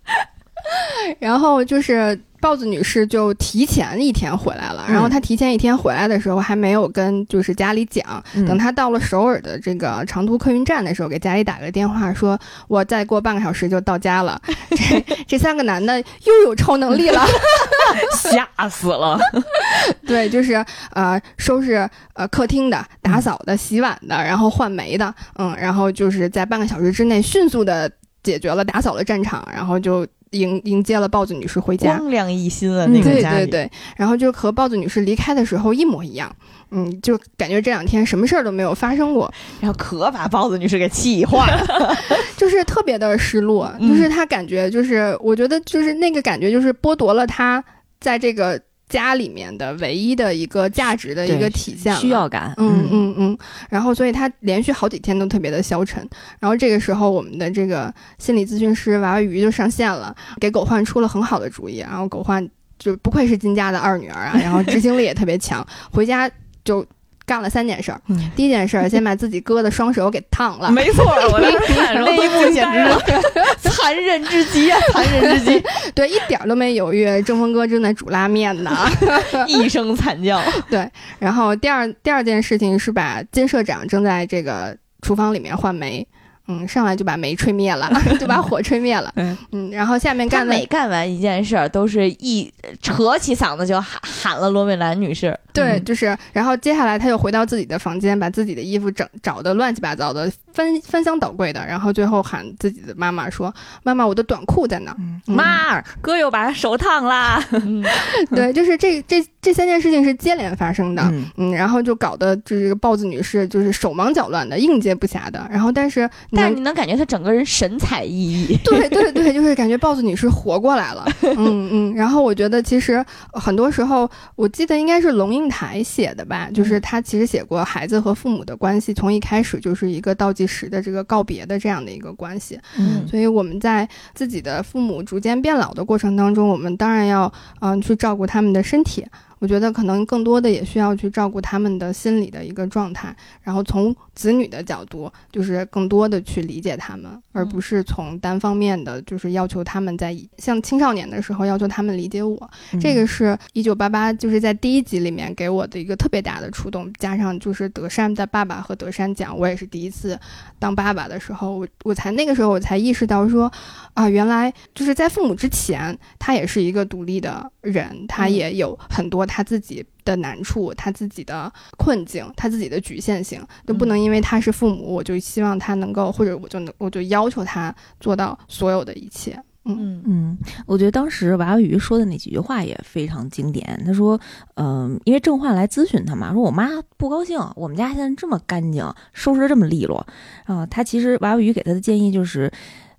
[1.18, 14.40] 然后就是豹子女士就提前一天回来了，然后她提前一天回来的时候还没有跟就是家里讲，嗯等她到了首尔的这个长途客运站的时候，给家里打个电话说，我再过半个小时就到家了。
[14.70, 17.24] 这这三个男的又有超能力了，
[18.16, 19.18] 吓死了！
[20.06, 27.90] 对，就是呃收拾呃客厅的、打扫的、洗碗的，然后换煤的，嗯，然后就是在半个小时之内迅速的
[28.22, 31.96] 解决了打扫了战场，然后就迎迎接了豹子女士回家。
[31.96, 36.34] 光亮一新啊，嗯对那个家嗯对对，然后就和豹子女士离开的时候一模一样，
[36.70, 41.96] 嗯，就感觉这两天什么事儿都没有发生过，然后可把豹子女士给气坏了。
[42.36, 43.88] 就是特别的失落，嗯。
[43.88, 47.62] 就是她感觉就是，我觉得就是那个感觉就是剥夺了她
[48.00, 48.60] 在这个
[48.90, 53.14] 家里面的唯一的一个价值的一个体现，需要感，嗯嗯。
[53.20, 53.38] 嗯，
[53.68, 66.30] 然后所以他连续好几天都特别的消沉，然后这个时候我们的这个心理咨询师娃娃鱼就上线了，给狗焕出了很好的主意，然后狗焕就不愧是金家的二女儿啊，然后执行力也特别强，回家
[66.64, 66.82] 就
[67.30, 68.00] 干了三件事儿。
[68.08, 70.68] 嗯第一件事儿，先把自己哥的双手给烫了。
[70.74, 74.80] 没错，我当时看那一幕简直是残忍至极啊！
[74.92, 75.64] 残忍至极，
[75.94, 77.22] 对，一点儿都没犹豫。
[77.22, 78.76] 正峰哥正在煮拉面呢。
[79.46, 80.42] 一声惨叫。
[80.68, 86.04] 对，然后第二第二件事情是把金社长正在这个厨房里面换煤，
[86.50, 87.88] 嗯，上来就把煤吹灭了，
[88.18, 95.38] 就把火吹灭了，嗯嗯，然后下面干每干完一件事儿，都是一扯起嗓子就喊喊了罗美兰女士。
[95.52, 107.42] 对，嗯就是，然后接下来他又回到自己的房间，把自己的衣服整找的乱七八糟的，翻翻箱倒柜的，然后最后喊自己的妈妈说：“妈妈，我的短裤在哪儿？”嗯妈，哥又把手烫啦。
[107.52, 107.84] 嗯，
[108.30, 115.44] 对，就是这这这三件事情是接连发生的，嗯嗯，然后就搞得这个豹子女士就是手忙脚乱的，应接不暇的。
[115.50, 116.08] 然后，但是
[116.40, 118.58] 但是你能感觉他整个人神采奕奕。
[118.64, 121.94] 对对对，就是感觉豹子女士活过来了， 嗯嗯。
[121.94, 132.58] 然后我觉得其实很多时候，我记得应该是龙应台写的吧，就是他其实写过孩子和父母的关系，从一开始就是一个倒计时的这个告别的这样的一个关系。
[132.78, 137.30] 嗯所以我们在自己的父母逐渐变老的过程当中，我们当然要
[137.60, 139.04] 嗯、去照顾他们的身体。
[139.38, 152.50] 我觉得可能更多的也需要去照顾他们的心理的一个状态，然后从子女的角度，就是更多的去理解他们，而不是从单方面的就是要求他们在像青少年的时候要求他们理解我。
[152.78, 160.20] 这个是一九八八就是在第一集里面给我的一个特别大的触动，加上就是德善的爸爸和德善讲，我也是第一次
[160.58, 163.50] 当爸爸的时候，我我才那个时候我才意识到说，
[163.94, 169.24] 啊，原来就是在父母之前，他也是一个独立的人，他也有很多。
[169.30, 179.40] 他自己的难处，他自己的困境，他自己的局限性，就不能因为他是父母，我就希望他能够，或者我就能，我就要求他做到所有的一切。
[179.66, 183.80] 嗯嗯，我觉得当时娃娃鱼说的那几句话也非常经典。
[183.86, 184.18] 他说
[184.56, 188.82] ：“嗯，因为郑焕来咨询他嘛，说我妈不高兴，我们家现在这么干净，
[189.12, 190.04] 收拾的这么利落
[190.46, 190.66] 啊。
[190.66, 192.50] 他其实娃娃鱼给他的建议就是，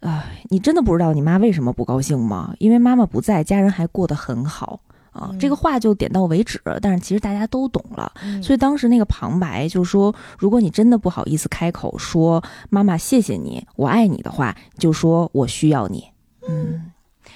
[0.01, 2.53] 啊，你真的不知道你妈为什么不高兴吗？
[2.59, 4.80] 因为妈妈不在，家人还过得很好。”
[5.12, 16.05] 啊，这个话就点到为止，但是其实大家都懂了，所以当时那个旁白就说，如果你真的不好意思开口说妈妈谢谢你，我爱你的话，就说我需要你。
[16.47, 16.91] 嗯，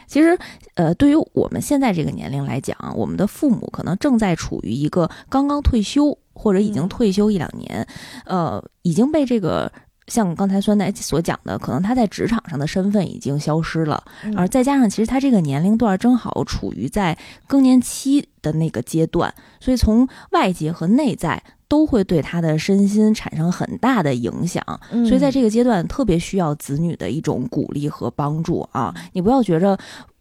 [0.07, 0.38] 其实，
[0.76, 7.86] 呃，对于我们现在这个年龄来讲，我们的父母可能正在处于一个刚刚退休或者已经退休一两年，
[8.26, 9.71] 呃，已经被这个。
[10.08, 14.03] 像刚才酸奶所讲的，可能他在职场上的身份已经消失了，
[14.36, 24.64] 而再加上其实他这个年龄段正好处于在更年期的那个阶段，所以从外界和内在都会对他的身心产生很大的影响，
[25.08, 28.93] 所以在这个阶段特别需要子女的一种鼓励和帮助啊！
[29.14, 29.78] 你不要觉着。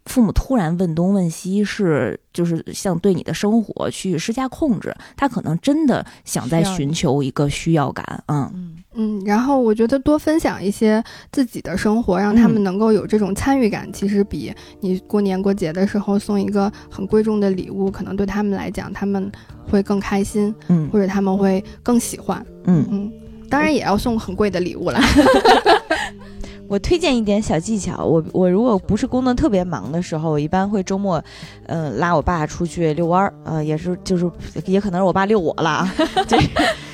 [0.07, 9.23] 父母突然问东问西，是就是像对你的生活去施加控制，他可能真的想在寻求一个需要感，嗯嗯。
[9.25, 11.03] 然后我觉得多分享一些
[11.33, 19.33] 自己的生活，让他们能够有这种参与感，其实比你过年过节的时候送一个很贵重的礼物，可能对他们来讲他们
[19.67, 23.13] 会更开心，嗯，或者他们会更喜欢，嗯嗯。
[23.49, 25.01] 当然也要送很贵的礼物了。
[26.69, 31.23] 我推荐一点小技巧，我我如果不是工作特别忙的时候，我一般会周末，
[31.67, 34.31] 嗯，拉我爸出去遛弯儿，呃，也是就是
[34.67, 35.87] 也可能是我爸遛我了，
[36.27, 36.49] 就是，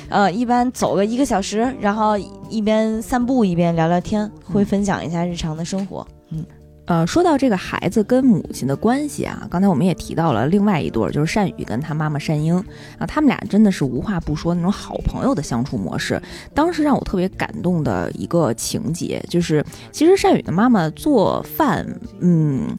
[0.09, 2.17] 呃，一般走个一个小时，然后
[2.49, 6.45] 一边散步一边聊聊天，会分享一下日常的生活，嗯。
[6.91, 12.53] 呃，说到这个孩子跟母亲的关系啊，刚才我们也提到了另外一对，就是善宇跟他妈妈善英
[12.99, 16.21] 啊，他们俩真的是无话不说那种好朋友的相处模式。
[16.53, 19.63] 当时让我特别感动的一个情节，就是
[19.93, 21.87] 其实善宇的妈妈做饭，
[22.19, 22.77] 嗯。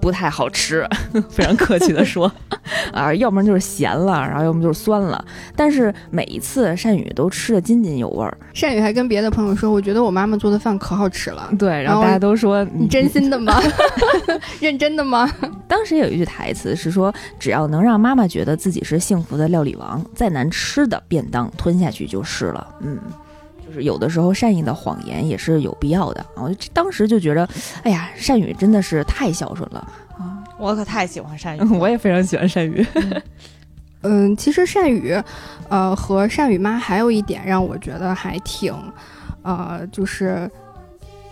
[0.00, 0.86] 不太好吃，
[1.28, 2.30] 非常客气的说，
[2.92, 5.24] 啊，要不然就是咸了，然后要么就是酸了。
[5.54, 8.36] 但是每一次善宇都吃的津津有味儿。
[8.54, 11.50] 善宇还跟别的朋友说：“我觉得我妈妈做的饭可好吃了。
[11.58, 13.60] ”对，然后大家都说：“你真心的吗？
[14.60, 15.30] 认真的吗？”
[15.68, 22.98] 当时有一句台词是说：“只要能让妈妈觉得自己是幸福的料理王，再难吃的便当吞下去就是了。”嗯。
[23.70, 26.42] 就是有的时候善意的谎言也是有必要的啊！
[26.42, 27.48] 我当时就觉得，
[27.84, 29.78] 哎呀，善宇真的是太孝顺了
[30.18, 30.42] 啊！
[30.58, 32.84] 我可太喜欢善宇， 我也非常喜欢善宇。
[34.02, 35.16] 嗯，其实善宇，
[35.68, 38.74] 呃，和善宇妈还有一点让我觉得还挺，
[39.42, 40.50] 呃，就是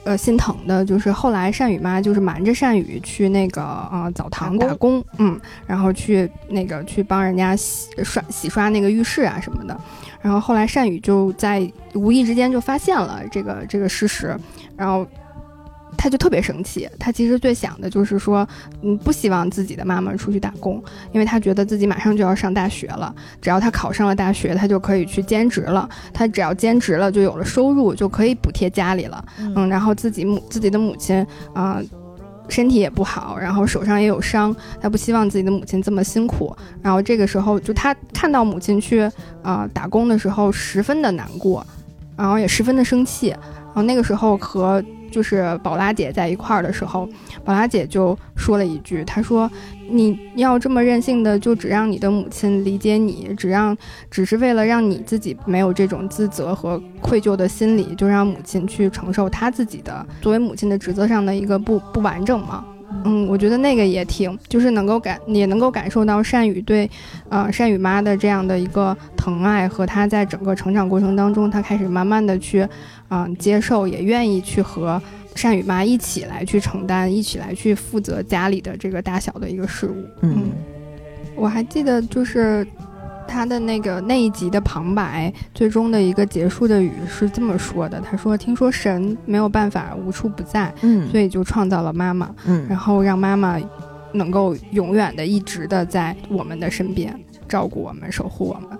[0.04, 9.76] 呃心疼的，就是后来善宇妈就是瞒着善宇去那个呃澡堂打工，嗯，然后去那个去帮人家洗刷洗刷那个浴室啊什么的。
[10.20, 14.36] 然后后来善宇就在无意之间就发现了这个这个事实，
[14.76, 15.06] 然后
[15.96, 16.88] 他就特别生气。
[16.98, 18.46] 他其实最想的就是说，
[18.82, 23.14] 嗯，不希望自己的妈妈出去打工，因为他觉得自己马上就要上大学了。
[23.40, 25.88] 只要他考上了大学，他就可以去兼职了。
[26.12, 29.24] 他只要兼职了，就有了收入，就可以补贴家里了。
[29.38, 31.80] 嗯，然后自己母自己的母亲啊。
[32.48, 36.56] 身体也不好，然后手上也有伤，他不希望自己的母亲这么辛苦。
[36.82, 39.10] 然后这个时候，就他看到母亲去
[39.42, 41.66] 啊打工的时候，十分的难过，
[42.16, 43.28] 然后也十分的生气。
[43.28, 47.08] 然后那个时候和就是宝拉姐在一块儿的时候，
[47.44, 49.50] 宝拉姐就说了一句，她说。
[49.90, 53.74] 你要这么任性的，就只让你的母亲理解你，只让
[54.10, 62.62] 只是为了让你自己没有这种自责和愧疚的心理，就让母亲去承受她自己的作为母亲的职责上的一个不不完整吗？
[63.04, 66.90] 嗯，我觉得那个也挺，就是能够感也能够感受到善宇对，
[67.30, 72.66] 呃，善宇妈的这样的一个疼爱和她在整个成长过程当中，她开始慢慢的去，
[73.10, 75.00] 嗯，接受，也愿意去和。
[75.34, 80.04] 善宇妈一起来去承担，一起来去负责家里的这个大小的一个事务。
[80.22, 80.50] 嗯，
[81.36, 82.66] 我还记得就是
[83.28, 93.60] 他的那个那一集的旁白，最终的一个结束的语是这么说的：“他说，听说神没有办法无处不在，嗯，所以就创造了妈妈，嗯，然后让妈妈
[94.10, 98.77] 能够永远的、一直的在我们的身边，照顾我们、守护我们。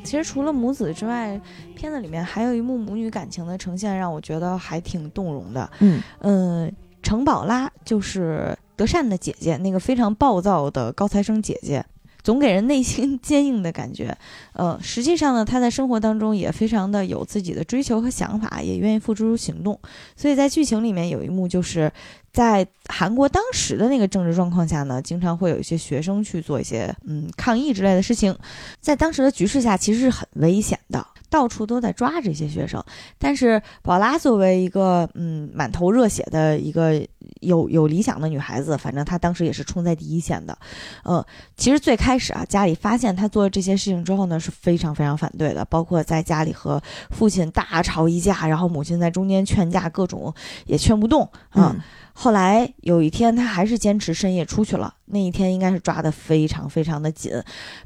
[0.00, 1.40] 嗯，其实除了母子之外，
[1.74, 5.70] 片子里面还有一幕母女感情的呈现，让我觉得还挺动容的。
[5.80, 6.72] 嗯嗯，
[7.02, 11.84] 程宝拉就是德善的姐姐，那个非常暴躁的高材生姐姐。
[12.22, 14.16] 总给人内心 坚硬的感觉，
[14.52, 19.78] 呃，实际上呢，他在生活当中也非常的有自己的追求和想法，也愿意付诸行动。
[20.16, 21.92] 所以在剧情里面有一幕，就是
[22.32, 28.36] 在韩国当时的那个政治状况下呢，经常会有一些学生去做一些嗯抗议之类的事情，
[28.80, 31.06] 在当时的局势下，其实是很危险的。
[31.30, 32.82] 到处都在抓这些学生，
[33.16, 37.00] 但是宝拉作为一个嗯满头热血的一个
[37.40, 40.58] 有有理想的女孩子，反正她当时也是冲在第一线的。
[41.04, 41.24] 嗯，
[41.56, 50.34] 其实最开始啊，家里发现她做这些事情之后呢，是非常非常反对的，包括在家里和父亲大吵一架，然后母亲在中间劝架，各种
[50.66, 51.76] 也劝不动啊。
[52.12, 54.92] 后来有一天，她还是坚持深夜出去了。
[55.06, 57.32] 那一天应该是抓的非常非常的紧，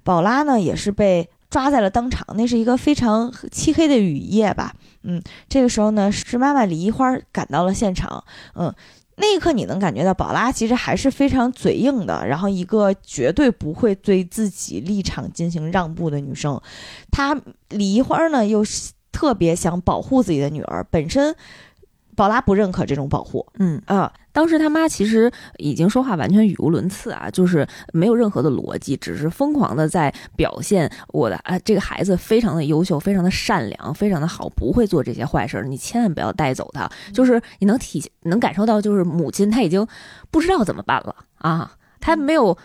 [0.03, 1.29] 宝拉呢也是被。
[1.55, 4.75] 抓在了当场，那是一个非常漆黑的雨夜吧。
[5.05, 8.25] 嗯，这个时候呢，是妈妈李一花赶到了现场。
[8.57, 8.75] 嗯，
[9.19, 16.61] 那一刻你能感觉到宝拉其实还是非常嘴硬的，然后一个绝对不会对自己立场进行让步的女生。
[17.13, 18.65] 她李一花呢，又
[19.13, 21.37] 特别想保护自己的女儿，本身。
[22.17, 36.89] 宝拉不认可这种保护，嗯啊，当时他妈其实已经说话完全语无伦次啊，就是没有任何的逻辑，只是疯狂的在表现我的啊，这个孩子非常的优秀，非常的善良，非常的好，不会做这些坏事，你千万不要带走他。
[37.13, 39.87] 就是你能体能感受到，就是母亲她已经
[40.31, 42.57] 不知道怎么办了啊，她没有。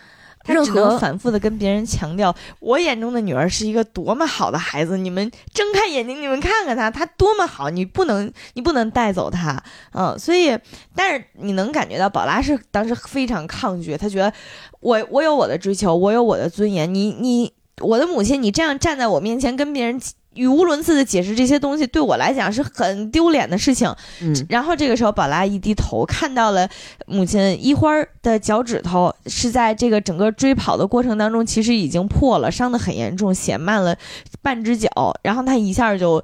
[0.46, 9.62] 任何反复的跟别人强调，我眼中的女儿是一个多么好的孩子，你们睁开眼睛，你们看看她，她多么好，你不能，你不能带走她，
[9.94, 10.58] 嗯，所以，
[10.96, 14.34] 但是你能感觉到宝拉是当时非常抗拒，她觉得
[14.80, 20.02] 我我有我的追求，我有我的尊严，你你我的母亲，你这样站在我面前跟别人。
[20.40, 23.94] 语无伦次的解释这些东西，对我来讲是很丢脸的事情。
[24.22, 26.68] 嗯，然后这个时候，宝拉一低头，看到了
[27.08, 33.98] 母亲一花的脚趾头是在这个整个追跑的过程当中，其实已经破了，伤得很严重，血漫了
[34.42, 34.90] 半只脚。
[35.22, 36.24] 然后他一下就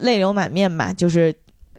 [0.00, 1.34] 泪流满面吧，就是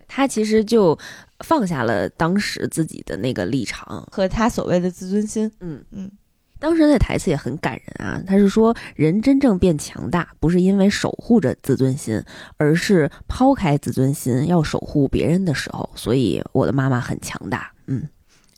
[0.08, 0.98] 他其实就
[1.42, 5.52] 放下了当时自己的那个立场和他所谓的自尊心。
[5.60, 6.12] 嗯嗯。
[6.58, 12.22] 当时那台词也很感人啊，他是说人真正变强大，不是因为守护着自尊心，
[12.58, 15.88] 而是抛开自尊心要守护别人的时候。
[15.96, 17.72] 所以我的妈妈很强大。
[17.88, 18.08] 嗯，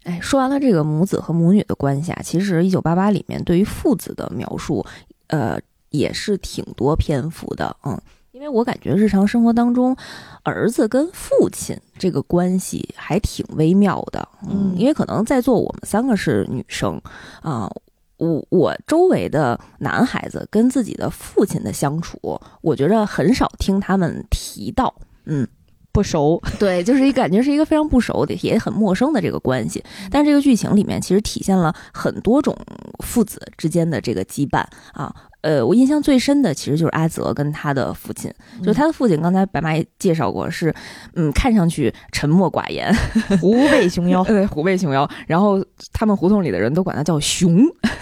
[0.03, 4.85] 哎，说完了这个母子和母女的关系啊，其实《一九八八》里面对于父子的描述，
[5.27, 7.75] 呃，也是挺多篇幅的。
[7.83, 7.99] 嗯，
[8.31, 9.97] 因为我感觉日常生活当中，
[10.43, 14.25] 儿子跟父亲这个关系还挺微妙的。
[14.47, 17.01] 嗯，因为可能在座我们三个是女生
[17.41, 17.69] 啊。
[18.17, 22.19] 我我周围的男孩子跟自己的父亲的相处，
[22.61, 24.93] 我觉着很少听他们提到，
[25.25, 25.47] 嗯，
[25.91, 29.83] 不熟，对，就是一感觉是一个非常不熟的，也很陌生的这个关系。
[30.11, 32.55] 但是这个剧情里面其实体现了很多种
[33.03, 34.63] 父子之间的这个羁绊
[34.93, 35.15] 啊。
[35.41, 40.73] 呃，我印象最深的其实就是阿泽跟他的父亲，就是他的父亲，刚才白妈也介绍过，是
[41.13, 42.93] 嗯，看上去沉默寡言，
[43.39, 45.07] 虎背熊 腰，对，虎背熊腰。
[45.27, 45.63] 然后
[45.93, 47.61] 他们胡同里的人都管他叫熊，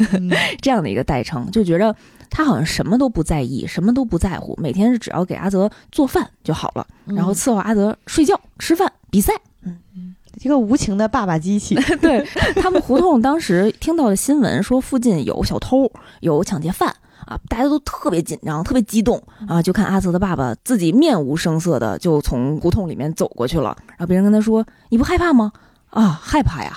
[0.61, 1.93] 这样的一个代称，就觉着
[2.29, 9.33] 他好像什么都不在意，什么都不在乎，每天是只要给阿泽做饭就好了，然后伺候阿泽睡觉、吃饭、比赛，
[9.63, 11.75] 嗯嗯，一个无情的爸爸机器。
[12.01, 12.25] 对
[12.55, 16.95] 他们胡同当时听到的新闻说附近有小偷，有抢劫犯。
[17.25, 19.61] 啊，大家都特别紧张，特别激动啊！
[19.61, 25.51] 就看阿泽的爸爸自己面无声色的就从胡同里面走过去了，然后别人跟他说：“你不害怕吗？”
[25.89, 26.75] 啊，害怕呀，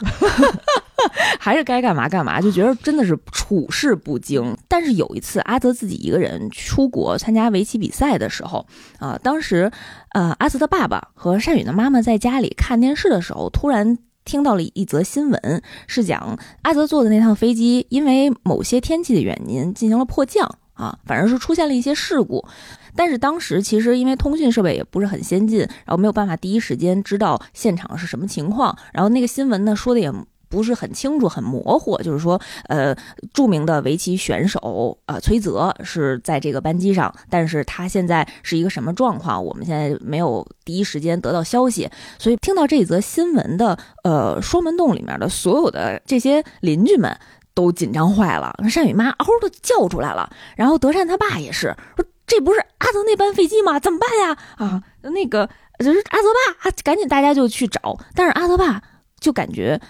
[1.40, 4.56] 还是该干嘛干嘛，就觉得真的是处事不惊。
[4.68, 8.64] 但是有一次，阿泽自己一个人出国参加围棋比赛的时候，
[9.00, 9.70] 啊，当时，
[10.12, 13.98] 呃，阿泽的爸爸和善宇的妈妈在家里看电视的时候，突然。
[14.28, 22.46] 听到了一则新闻，是讲阿泽坐的那趟飞机因为某些天气的原因进行了迫降啊，反正是出现了一些事故。
[22.94, 28.76] 但是当时其实因为通讯设备也不是很先进，然后没有办法第一时间知道现场是什么情况。
[28.92, 30.12] 然后那个新闻呢说的也。
[30.48, 31.96] 不是很清楚，很模糊。
[31.98, 32.96] 就是说，呃，
[33.32, 39.44] 著名的围棋选手啊，崔泽是在这个班机上，但是他现在是一个什么状况？
[39.44, 41.90] 我们现在没有第一时间得到消息。
[42.18, 47.16] 所以听到这则新闻的，呃，双门洞里面的所有的这些邻居们
[47.54, 48.54] 都紧张坏了。
[48.70, 53.78] 善宇妈嗷的叫出来了，然后德善他爸也是说：“这不是阿泽那班飞机吗？
[53.80, 58.82] 怎么办呀？”啊，那个就是阿泽爸啊，赶紧大家就去找，但是阿泽爸
[59.20, 59.80] 就感觉。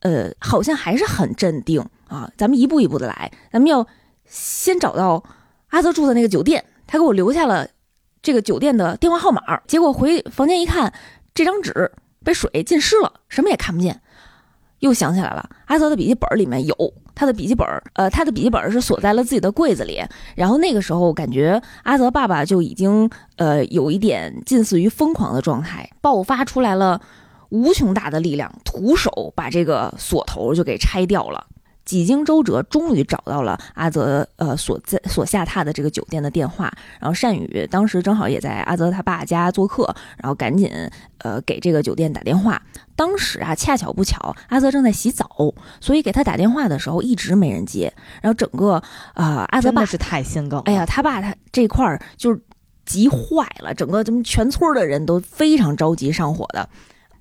[0.00, 2.30] 呃，好像还是很镇定啊。
[2.36, 3.86] 咱们一步一步的来，咱们要
[4.24, 5.22] 先找到
[5.68, 7.68] 阿泽住的那个酒店，他给我留下了
[8.22, 9.60] 这个酒店的电话号码。
[9.66, 10.92] 结果回房间一看，
[11.34, 11.92] 这张纸
[12.24, 14.00] 被水浸湿了，什么也看不见。
[14.80, 20.00] 又想起来了，阿泽的笔记本里面有他的笔记本，呃，他的笔记本是锁在了自己的柜子里。
[20.36, 27.00] 然后那个时候，感觉阿泽爸爸就已经呃有一点近似于疯狂的状态，爆发出来了
[27.50, 31.46] 无穷大的力量，徒手把这个锁头就给拆掉了。
[31.84, 36.70] 几经周折，终于找到了阿泽呃所在所下榻的这个酒店的电话。
[37.00, 39.84] 然后善宇当时正好也在阿泽他爸家做客，
[40.18, 40.70] 然后赶紧
[41.16, 42.60] 呃给这个酒店打电话。
[42.94, 45.26] 当时啊，恰巧不巧，阿泽正在洗澡，
[45.80, 47.90] 所以给他打电话的时候一直没人接。
[48.20, 48.82] 然后整个
[49.14, 52.38] 啊，阿泽爸是太心梗，哎呀，他爸他这块儿就
[52.84, 56.68] 急坏了，整个咱们全村的人都非常着急上火的。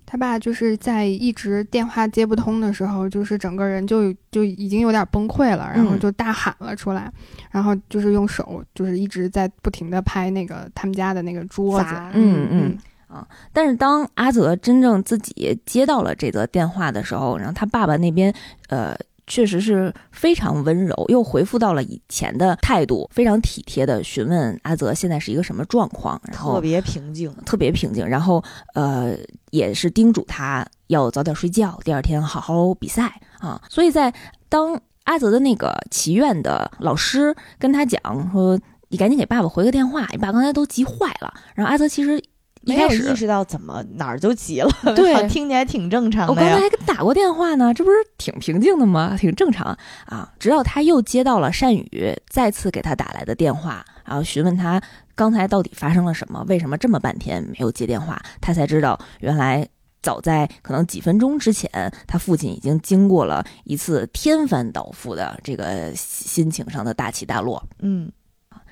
[0.10, 7.12] 他爸就是在一直电话接不通的时候，就是整个人就就已经有点崩溃了，然后就大喊了出来，
[7.52, 12.78] 然后就是用手就是一直在不停的拍那个他们家的那个桌子，嗯嗯
[13.08, 13.28] 啊。
[13.52, 18.34] 但是当阿泽真正自己接到了这则电话的时候，然后他爸爸那边
[18.70, 18.98] 呃。
[19.28, 29.16] 确实是非常温柔，又回复到了以前的态度，非常体贴的询问阿泽现在是一个什么状况，然后特别平静，特别平静，然后呃
[29.52, 33.62] 也是叮嘱他要早点睡觉，第二天好好比赛啊。
[33.70, 34.14] 所以在
[34.50, 38.02] 当阿泽的那个祈愿的老师跟他讲
[38.32, 41.34] 说，你赶紧给爸爸回个电话，你爸刚才都急坏了。
[41.54, 42.24] 然后阿泽其实。
[42.68, 46.34] 没有意识到怎么哪儿就急了，对， 听起来挺正常的。
[46.34, 49.16] 我刚才还给打过电话呢，这不是挺平静的吗？
[49.18, 50.32] 挺正常啊。
[50.40, 54.82] 直到他又接到了善宇再次给他打来的电话，然后询问他
[55.16, 59.68] 刚才到底发生了什么，为什么这么半天没有接电话，他才知道原来
[60.02, 61.70] 早在可能几分钟之前，
[62.06, 67.64] 他父亲已经经过了一次天翻倒覆的这个心情上的大起大落。
[67.80, 68.12] 嗯，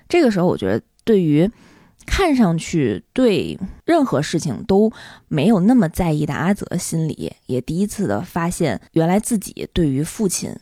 [0.09, 1.49] 这个时候我觉得对于。
[2.05, 4.91] 看上去对任何事情都
[5.27, 10.55] 没有那么在意的阿泽心里，也第一次的发现，原来自己对于父亲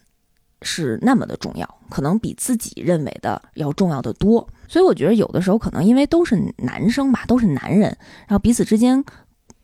[0.62, 4.48] 是那么的重要，可能比自己认为的要重要的多。
[4.68, 7.96] 所以我觉得有的时候可能因为都是男生吧，都是男人，
[8.28, 9.04] 然后彼此之间，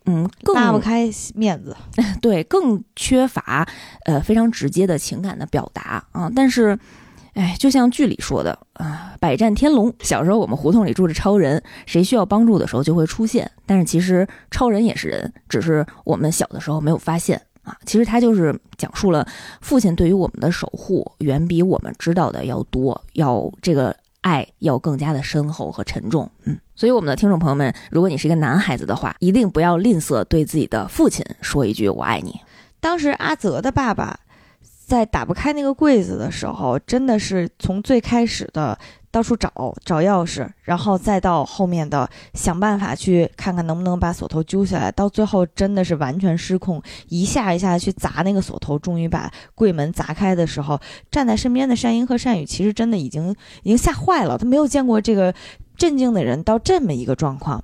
[0.06, 1.76] 嗯，更拉不开面子，
[2.22, 3.68] 对，更缺乏
[4.06, 6.78] 呃非常直接的情感的表达啊，但是。
[7.40, 9.94] 哎，就像剧里说的啊，百战天龙。
[10.02, 13.50] 小时候我们胡同里住着超人，谁需要帮助的时候就会出现。
[13.66, 17.78] 但是其实超人也是人，只是我们小的时候没有发现啊。
[17.86, 19.26] 其实他就是讲述了
[19.62, 26.30] 父亲对于我们的守护，远比我们知道的要多，要这个爱要更加的深厚和沉重。
[26.44, 32.38] 嗯，所以我们的听众朋友们，如果你是一个男孩子的话，一定不要吝啬对自己的父亲说一句“我爱你”。
[32.82, 34.20] 当时阿泽的爸爸。
[34.90, 38.76] 在打不开那个柜子的时候，真的是从最开始的
[39.12, 39.52] 到处找
[39.86, 50.80] 找钥匙，然后再到后面的想办法去看看能不能把锁头揪下来，到最后真的是完全失控，一下一下去砸那个锁头，终于把柜门砸开的时候，
[51.12, 53.30] 站在身边的善英和善宇其实真的已经
[53.62, 55.32] 已经吓坏了，他没有见过这个
[55.78, 57.64] 镇静的人到这么一个状况。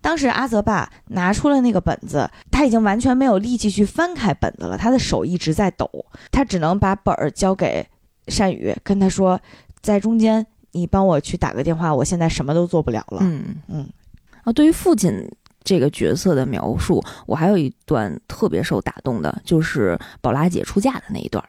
[0.00, 5.88] 当时阿泽爸拿出了那个本子，他已经完全没有力气去翻开本子了，他的手一直在抖，
[6.30, 7.86] 他只能把本儿交给
[8.28, 9.40] 善宇，跟他说，
[9.80, 13.18] 在中间你帮我去打个电话，我现在什么都做不了了。
[13.20, 13.88] 嗯嗯，
[14.44, 15.30] 啊，对于父亲。
[15.62, 21.42] 这个角色的描述，我还有一段特别受打动的，就是宝拉姐出嫁的那一段。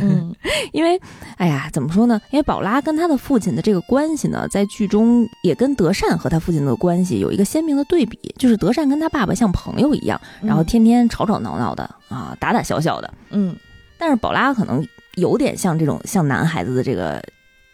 [0.00, 0.34] 嗯，
[0.72, 1.00] 因为，
[1.36, 2.20] 哎呀，怎么说呢？
[2.30, 13.12] 因为宝拉跟她的父亲的这个关系呢，在剧中也跟德善和他父亲的关系有一个鲜明的对比，就是德善跟他爸爸像朋友一样，然后天天吵吵闹闹的啊，打打笑笑的。
[13.30, 13.56] 嗯，
[13.98, 14.86] 但是宝拉可能
[15.16, 17.22] 有点像这种像男孩子的这个。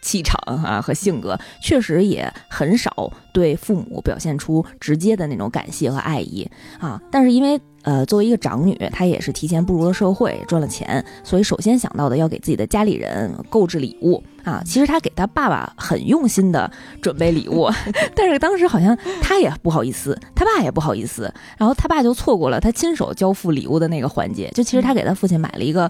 [0.03, 6.47] 气场啊和性格确实也很少对父母表现出直接的那种感谢和爱意
[6.79, 14.61] 啊，但是因为呃作为一个长女，她也是提前步入了社会，赚了钱，所以首先想到的要给自己的家里人购置礼物啊。
[14.63, 16.69] 其实她给她爸爸很用心的
[17.01, 17.69] 准备礼物，
[18.13, 24.51] 但是当时好像她也不好意思，她爸也不好意思，然后她爸就错过了他亲手交付礼物的那个环节。
[24.53, 25.89] 就其实她给她父亲买了一个。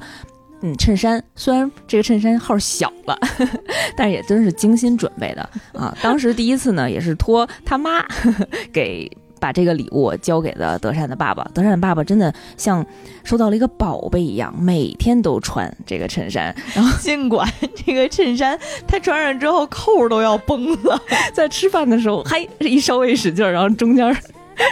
[0.65, 3.19] 嗯，衬衫虽然这个衬衫号小了，
[3.97, 5.41] 但是也真是精心准备的
[5.73, 5.93] 啊！
[6.01, 8.01] 当时第一次呢，也是托他妈
[8.71, 9.11] 给
[9.41, 11.43] 把这个礼物交给了德善的爸爸。
[11.53, 12.85] 德善的爸爸真的像
[13.25, 16.55] 收到了一个宝贝一样，每天都穿这个衬衫。
[16.73, 17.45] 然后 尽管
[17.85, 18.57] 这个衬衫
[18.87, 20.97] 他穿上之后扣都要崩了，
[21.33, 24.15] 在吃饭的时候，嗨一稍微使劲，然后中间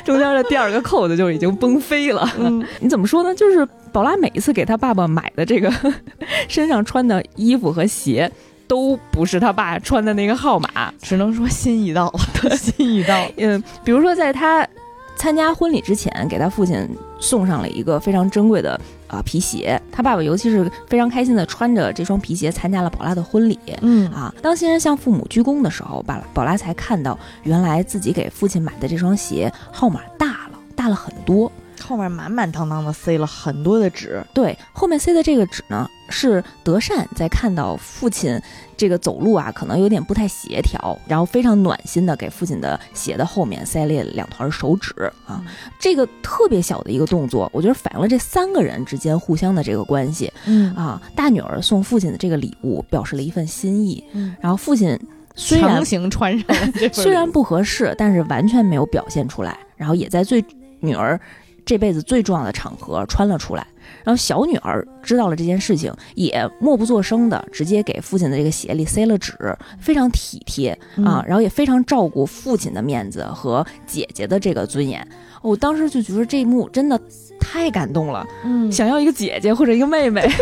[0.06, 2.26] 中间的第二个扣子就已经崩飞了。
[2.40, 3.36] 嗯，你怎么说呢？
[3.36, 3.68] 就是。
[3.92, 5.72] 宝拉每一次给他爸爸买的这个
[6.48, 8.32] 身上穿的衣服和鞋，
[8.68, 13.28] 都不是他爸穿的那个号码，只能说心意到了，心意到。
[13.38, 14.68] 嗯，比如说在他
[15.16, 16.88] 参加婚礼之前，给他父亲
[17.20, 23.60] 送上了一个非常珍贵的啊皮鞋，他爸爸尤其是非常开心的穿着这双皮鞋参加了宝拉的婚礼。
[23.82, 31.52] 嗯啊，当新人向父母鞠躬的时候，宝宝拉才看到，原来自己给父亲买的这双鞋号码大了，大了很多。
[31.82, 38.40] 后面满满当当的塞了很多的纸，对，后面塞的这个纸呢，是德善在看到父亲
[38.78, 44.94] 这个走路啊，可能有点不太协调，然后非常暖心的给父亲的鞋的后面塞了两团手指
[45.26, 45.44] 啊，
[45.80, 50.32] 这个特别小的一个动作，我觉得反映了这三个人之间互相的这个关系。
[50.46, 54.04] 嗯啊，大女儿送父亲的这个礼物，表示了一份心意。
[54.14, 55.00] 嗯，然后父亲
[55.36, 60.44] 虽然强行穿上了虽然不合适，但是完全没有表现出来，然后也在最
[60.80, 61.20] 女儿
[61.66, 63.66] 这辈子最重要的场合穿了出来。
[64.04, 69.36] 然后小女儿知道了这件事情，也默不作声的直接给父亲的这个鞋里塞了纸，
[69.80, 70.72] 非常体贴
[71.06, 75.06] 啊，然后也非常照顾父亲的面子和姐姐的这个尊严。
[75.42, 77.00] 我当时就觉得这一幕真的
[77.40, 80.28] 太感动了，嗯，想要一个姐姐或者一个妹妹。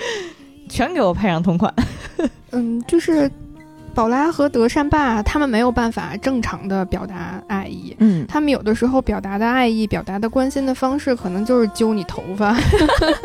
[0.68, 1.72] 全给我配上同款。
[2.52, 3.30] 嗯，就是
[3.94, 12.56] 宝拉和德善爸他们没有办法正常的表达爱意，嗯，他们有的时候表达的爱意、表达的关心的方式，可能就是揪你头发，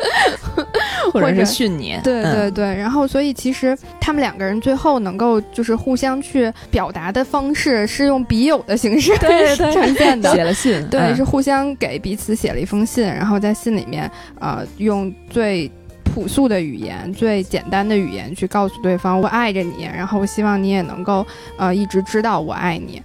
[1.14, 1.98] 或者是训你。
[2.04, 2.34] 对嗯。
[2.36, 9.74] 对对，然后所以其实他们两个人最后能够就是互相去表达的方式是用笔友的形式对 对。
[9.74, 11.16] 呈现的，写了信，对，嗯。
[11.16, 14.10] 是互相给彼此写了一封信，然后在信里面，
[14.40, 15.72] 呃，用最
[16.16, 21.28] 朴素的语言、最简单的语言去告诉对方我爱着你，然后我希望你也能够
[21.58, 23.04] 呃一直知道我爱你。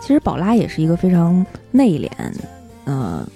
[0.00, 2.08] 其实宝拉也是一个非常内敛，
[2.84, 3.26] 呃，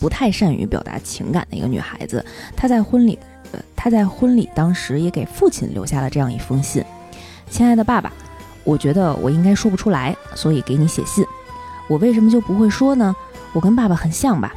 [0.00, 2.24] 不太善于表达情感的一个女孩子。
[2.56, 3.16] 她在婚礼，
[3.52, 6.84] 呃，她在婚礼当时也给父亲留下了这样一封信
[7.48, 8.12] ：“亲爱的爸爸，
[8.64, 11.24] 我觉得我应该说不出来，所以给你写信。
[11.88, 13.14] 我为什么就不会说呢？
[13.52, 14.52] 我跟爸爸很像吧？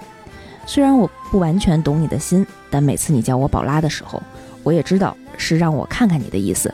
[0.66, 4.22] 虽然我不完全懂你的心，但每次你叫我宝拉的时候，
[4.64, 6.74] 我也知道是让我看看你的意思。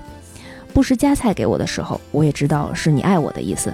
[0.74, 3.74] 不时夹菜给我的时候，我也知道是你爱我的意思。”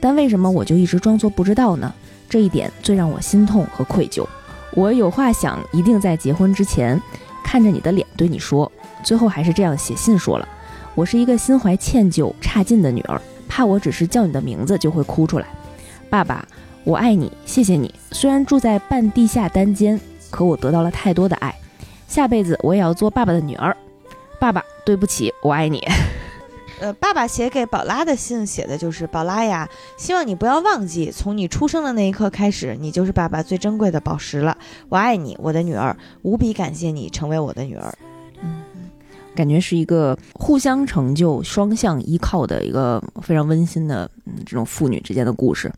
[0.00, 1.92] 但为什么我就一直装作不知道呢？
[2.30, 4.24] 这一点最让我心痛和愧疚。
[4.72, 7.00] 我有话想，一定在结婚之前，
[7.42, 8.70] 看着你的脸对你说。
[9.02, 10.48] 最后还是这样写信说了。
[10.94, 15.46] 我是一个心怀歉疚、差劲的女儿，怕我只是叫你的名字就会哭出来。
[16.08, 16.46] 爸爸，
[16.88, 17.94] 我爱你，谢谢你。
[18.12, 20.00] 虽然住在半地下单间，
[20.30, 21.54] 可我得到了太多的爱。
[22.06, 23.76] 下辈子我也要做爸爸的女儿。
[24.40, 25.86] 爸爸，对不起，我爱你。
[26.80, 34.56] 呃，爸爸写给宝拉的信写的就是：宝拉呀，希望你不要忘记，从你出生的那一刻开始，你就是爸爸最珍贵的宝石了。
[34.88, 37.92] 我爱你，我的女儿，无比感谢你成为我的女儿。
[38.42, 38.62] 嗯
[39.34, 45.70] 感觉是一个互相成就、双向依靠的一个非常温馨的，嗯，这种父女之间的故事。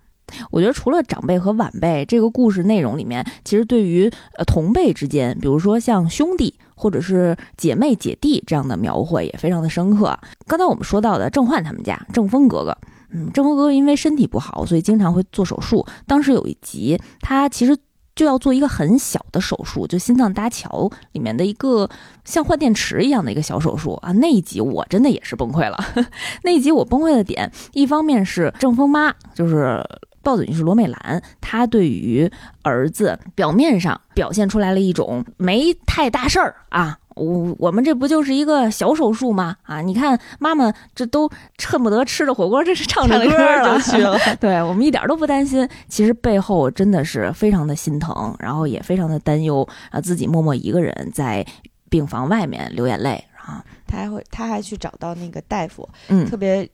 [0.50, 10.18] 我觉得除了长辈和晚辈，这个故事内容里面，其实对于呃同辈之间，比如说像兄弟或者是姐妹、姐弟这样的描绘也非常的深刻。
[10.46, 12.76] 刚才我们说到的郑焕他们家郑峰哥哥，
[13.12, 15.86] 嗯，郑峰哥哥因为身体不好，所以经常会做手术。
[16.06, 17.76] 当时有一集，他其实
[18.16, 21.88] 就要做一个很小的手术，就心脏搭桥里面的一个
[22.24, 24.12] 像换电池一样的一个小手术啊。
[24.12, 25.78] 那一集我真的也是崩溃了。
[26.42, 29.82] 那一集我崩溃的点，一方面是郑峰妈，就是
[30.22, 32.30] 豹子女士罗美兰，她对于
[32.62, 36.98] 儿子表面上表现出来了一种没太大事儿啊。
[37.16, 39.56] 我我们这不就是一个小手术吗？
[39.64, 41.28] 啊，你看妈妈这都
[41.66, 44.18] 恨不得吃着火锅，这是唱着歌了就去了。
[44.40, 51.44] 对我们一点都不担心，其实背后真的是非常的心疼，然后也非常的担忧啊，自己默默一个人在
[51.90, 53.62] 病房外面流眼泪啊。
[53.86, 56.66] 他还会，他还去找到那个大夫，嗯特别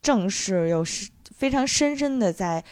[0.00, 2.64] 正式又是非常深深的在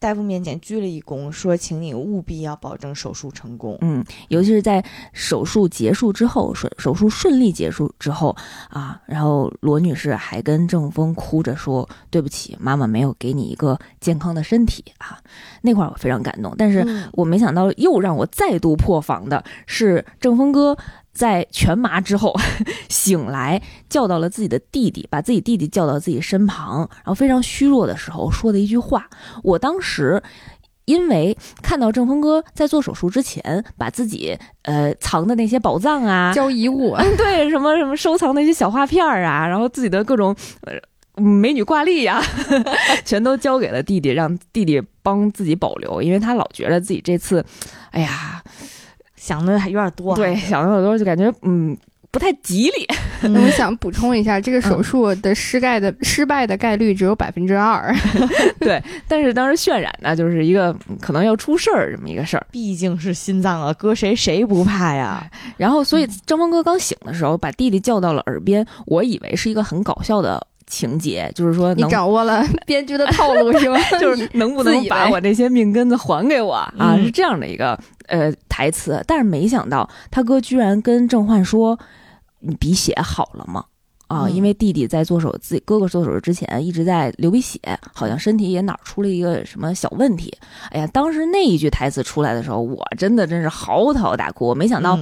[0.00, 3.76] 大夫面前鞠了一躬，说：“请你务必要保证手术成功。
[3.82, 4.82] 嗯，尤其是在
[5.12, 8.34] 手术结束之后，手手术顺利结束之后
[8.70, 15.18] 啊，然后罗女士还跟郑峰哭着说：“对不起，妈妈没有给你一个健康的身体啊。”
[15.60, 20.74] 那块儿我非常感动，但是嗯我没想到又让我再度破防的是郑峰哥。
[21.20, 22.34] 在全麻之后
[22.88, 23.60] 醒来，
[23.90, 29.06] 叫到了自己的弟弟，把自己弟弟叫到自己身旁，然后非常虚弱的时候说的一句话，
[29.42, 30.22] 我当时
[30.86, 42.18] 因为看到正峰哥在做手术之前，把自己呃藏的那些宝藏啊，交遗物， 对什么什么收藏那些小画片儿啊，然后自己的各种呃美女挂历呀，
[43.04, 47.44] 全都交给了弟弟，让弟弟帮自己保留，因为他老觉得自己这次，
[47.90, 48.42] 哎呀，
[49.30, 50.16] 想的还有点多。
[50.16, 51.76] 对， 想的有点多，就感觉嗯
[52.10, 52.86] 不太吉利。
[53.22, 57.94] 那我想补充一下，这个手术的失败的失败的概率只有百分之二。
[58.58, 65.24] 对，但是当时渲染的就是一个可能要出事儿这么一个事儿，毕竟是心脏啊，搁谁谁不怕呀。
[65.56, 73.78] 然后，所以张峰哥刚醒的时候，把弟弟叫到了耳边，我以为是一个很搞笑的情节，就是说你掌握了 编剧的 套路是吗？
[74.00, 76.96] 就是能不能把我这些命根子还给我啊？
[76.96, 81.78] 是这样的一个呃台词，但是没想到他哥居然跟郑焕说。
[82.42, 83.62] 你鼻血好了吗？
[84.06, 87.60] 啊，因为弟弟在做手自己哥哥做手术之前一直在流鼻血，
[87.92, 90.34] 好像身体也哪儿出了一个什么小问题。
[90.70, 94.46] 哎呀，当时那一句台词出来的时候，我真的真是嚎啕大哭。
[94.46, 94.98] 我没想到，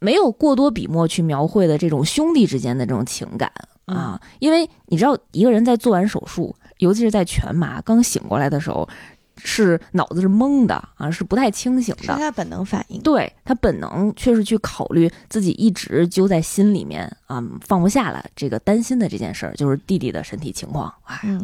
[0.00, 3.48] 没有过多笔墨去描绘的这种兄弟之间的这种情感
[3.86, 8.88] 啊，因为你知道，一个人在做完手术，尤其是在全麻刚醒过来的时候。
[9.38, 12.04] 是脑子是懵的啊，是不太清醒的。
[12.04, 12.98] 是他本能反应。
[13.02, 20.90] 对他本能确实去考虑自己一直揪在心里面啊，放不下了这个担心的这件事儿，就是弟弟的身体情况。
[21.04, 21.38] 哎，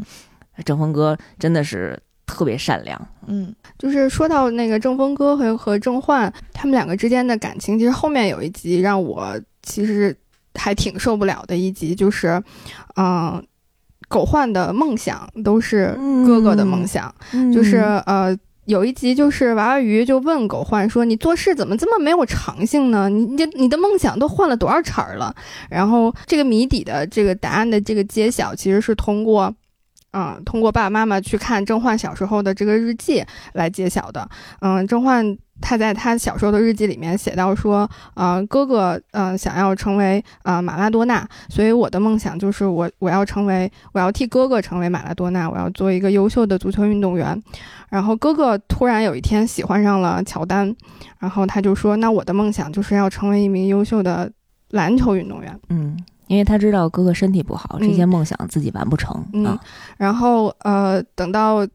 [0.64, 3.08] 郑峰哥真的是特别善良。
[3.26, 10.16] 嗯，就是说到那个郑峰哥和和郑焕他们两个之间的感情，其实后面有一集让我其实
[10.54, 12.42] 还挺受不了的一集，就是
[12.96, 13.42] 嗯。
[14.08, 17.14] 狗焕的梦想都是哥哥的梦想，
[17.50, 23.08] 就是呃，有一集就是娃娃鱼就问狗焕说：“你做事怎么这么没有长性呢？
[23.08, 25.34] 你你你的梦想都换了多少茬了？”
[25.70, 29.54] 然后这个谜底的这个答案的这个揭晓，其实是通过，
[30.12, 33.24] 嗯，通过爸爸妈妈去看郑焕小时候的这个日记
[33.54, 34.28] 来揭晓的。
[34.60, 35.36] 嗯，郑焕。
[35.64, 47.40] 他在他小时候的日记里面写到说，呃，哥哥，呃，想要成为呃马拉多纳，所以我的梦想就是我我要成为，我要替哥哥成为马拉多纳，我要做一个优秀的足球运动员。
[47.88, 50.74] 然后哥哥突然有一天喜欢上了乔丹，
[51.20, 54.28] 然后他就说，那我的梦想就是要成为一名优秀的
[54.70, 55.60] 篮球运动员。
[55.68, 55.96] 嗯，
[56.26, 59.60] 因为他知道哥哥身体不好，这些梦想自己完不成啊。
[59.96, 61.66] 然后呃，等到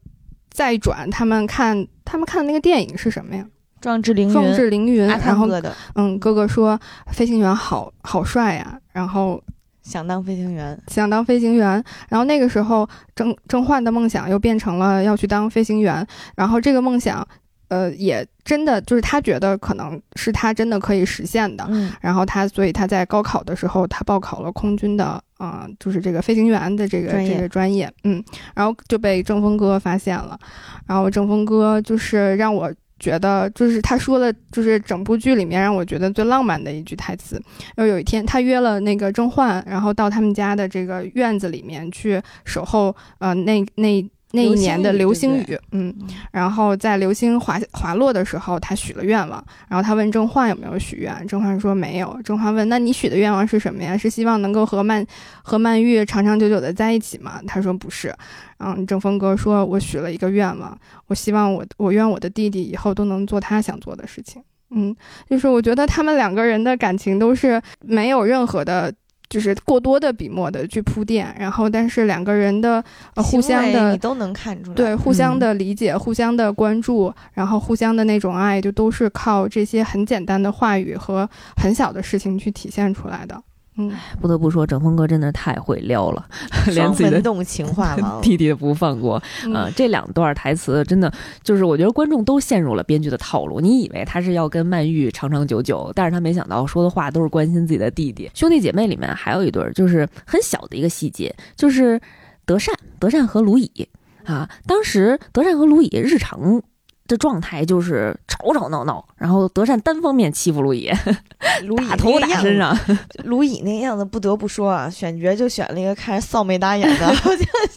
[0.50, 3.46] 再转，他们看他们看的那个电影是什么呀？
[3.80, 5.06] 壮志凌云，壮志凌云。
[5.06, 5.48] 然后，
[5.94, 6.80] 嗯，哥哥说
[7.12, 9.40] 飞行员好好帅呀，然后
[9.84, 11.84] 想当飞行员，想当飞行员。
[12.10, 16.06] 然后那个时候，郑郑焕的梦想又变成了要去当飞行员。
[16.36, 17.26] 然后这个梦想，
[17.70, 21.66] 呃，也真的就是他觉得可能是他真的可以实现的。
[21.70, 21.92] 嗯。
[22.02, 27.92] 然后他，所以他在高考的时候，他报考了空军的啊，就是这个飞行员的这个这个专业。
[28.04, 28.24] 嗯。
[28.56, 30.40] 然后就被郑峰哥发现了。
[30.86, 32.74] 然后郑峰哥就是让我。
[33.00, 37.40] 觉得就是他说的，就是整部剧里面让我觉得最浪漫的一句台词。
[37.76, 44.04] 然后有一天，他约了那个郑焕，然后到他们家的这个院子里面去守候，呃，那那。
[44.32, 45.94] 那一年的流星雨，嗯，
[46.32, 49.42] 然后在流星滑滑落的时候，他许了愿望。
[49.70, 52.20] 然后他问郑焕有没有许愿，郑焕说没有。
[52.26, 53.98] 郑焕问：“那你许的愿望是什么呀？
[53.98, 55.06] 是希望能够和曼
[55.42, 58.14] 和曼玉长长久久的在一起吗？”他说不是。
[58.60, 60.78] 嗯，郑峰哥说：“我许了一个愿望，
[61.08, 64.94] 我希望我我愿我的弟弟以后都能做他想做的事情。”嗯，
[65.30, 68.94] 就是我觉得他们两个人的感情都是没有任何的。
[69.30, 72.84] 就是过多的笔墨的去铺垫，然后但是两个人的
[73.16, 83.42] 互相的你都能看出来，对互相的理解、互相的关注，然后互相的那种爱，就都是靠这些很简单的话语和很小的事情去体现出来的。
[83.78, 86.26] 嗯，不得不说，整风哥真的太会撩了，
[86.74, 89.22] 连自己的动情话 弟弟不放过
[89.54, 89.70] 啊！
[89.76, 91.12] 这两段台词真的
[91.44, 93.60] 就是，我觉得观众都陷入了编剧的套路。
[93.60, 98.30] 你以为他是要跟曼玉长长久久，但是他没想到说的话都是关心自己的弟弟。
[98.34, 102.02] 兄弟姐妹里面还有一对，就是很小的一个细节，就是
[102.46, 103.88] 德善、德善和卢乙
[104.26, 104.50] 啊。
[104.66, 106.62] 当时德善和卢乙日常。
[107.08, 110.92] 这状态就是吵吵闹闹，然后德善单方面欺负卢乙，
[111.90, 112.78] 打头打身上。
[113.24, 117.16] 卢乙那样子，不得不说啊，选角就选了一个看着臊眉打眼的，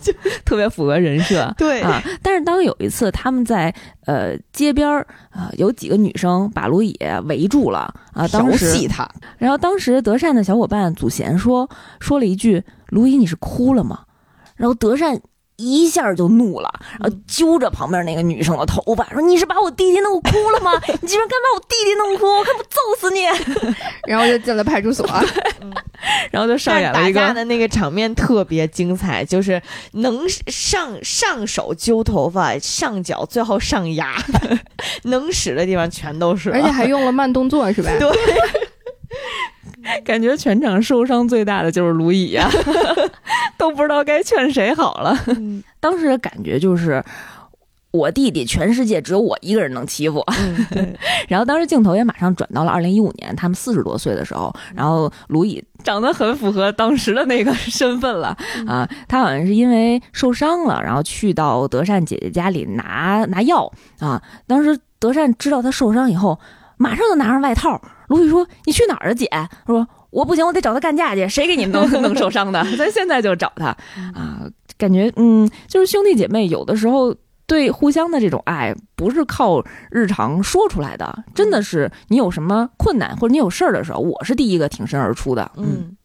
[0.03, 0.13] 就
[0.45, 1.53] 特别符合人设。
[1.57, 3.75] 对啊，但是当有一次他们在
[4.07, 9.09] 呃街边儿啊，有几个女生把卢乙围住了啊，当时他，
[9.39, 11.69] 然后当时德善的小伙伴祖贤说
[12.01, 14.01] 说了一句：“卢乙，你是哭了吗？”
[14.57, 15.21] 然后德善。
[15.61, 20.73] 一下就怒了，然后揪着旁边那个女生的头发说：“你是把我弟弟弄哭了吗？
[21.03, 23.21] 你居然敢把我弟弟弄哭，我看不揍死你！”
[24.09, 25.07] 然后就进了派出所，
[26.33, 29.61] 然后就上演了一个的那个场面特别精彩，就是
[29.93, 34.17] 能上上手揪头发，上脚，最后上牙，
[35.05, 37.91] 能使的地方全都是，而且还用了慢动作，是吧？
[37.99, 38.09] 对。
[40.05, 42.49] 感觉全场受伤最大的就是卢乙呀，
[43.57, 45.17] 都不知道该劝谁好了。
[45.29, 47.03] 嗯当时的感觉就是。
[47.93, 50.25] 我弟弟，全世界只有我一个人能欺负。
[51.27, 58.29] 然后当时镜头也马上转到了二零一五年，他们四十多岁的时候，然后卢乙长得很符合当时的那个身份了
[58.69, 58.89] 啊。
[59.09, 64.23] 他好像是因为受伤了，然后去到德善姐姐家里拿拿药啊。
[64.47, 66.39] 当时德善知道他受伤以后，
[66.81, 67.81] 马上就拿上外套。
[68.09, 71.29] 卢宇说：“你去哪儿啊，姐？”他说：“我不行，我得找他干架去。
[71.29, 72.65] 谁给你弄 弄受伤的？
[72.77, 73.67] 咱现在就找他
[74.15, 77.15] 啊！”感觉嗯，就是兄弟姐妹有的时候。
[77.47, 85.51] 对互相的这种爱，不是靠日常说出来的，真的是你有什么困难或者你有事儿的时候，我是第一个挺身而出的。
[85.57, 85.97] 嗯，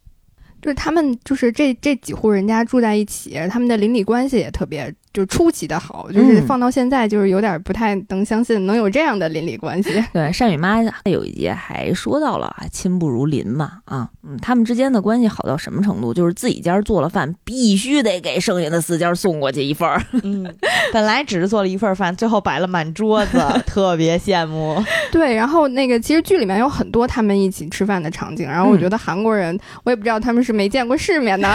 [0.60, 10.04] 就是他们就是这这几户人家住在一起，他们的邻里关系也特别就出奇的好，就是放到现在就是有点不太能相信能有这样的邻里关系。
[10.12, 16.12] 对，善宇妈有一节还说到了啊“亲不如邻”嘛，啊，嗯，他们之间的关系好到什么程度？
[16.12, 20.02] 就是自己家做了饭，必须得给剩下的四家送过去一份儿。
[20.22, 20.54] 嗯，
[20.92, 24.84] 本来只是做了一份饭，最后摆了满桌子， 特别羡慕。
[25.10, 31.48] 对，然后那个其实剧里面有很多他们一起吃饭的场景，然后我觉得韩国人，我也不知道他们是没见过世面呢，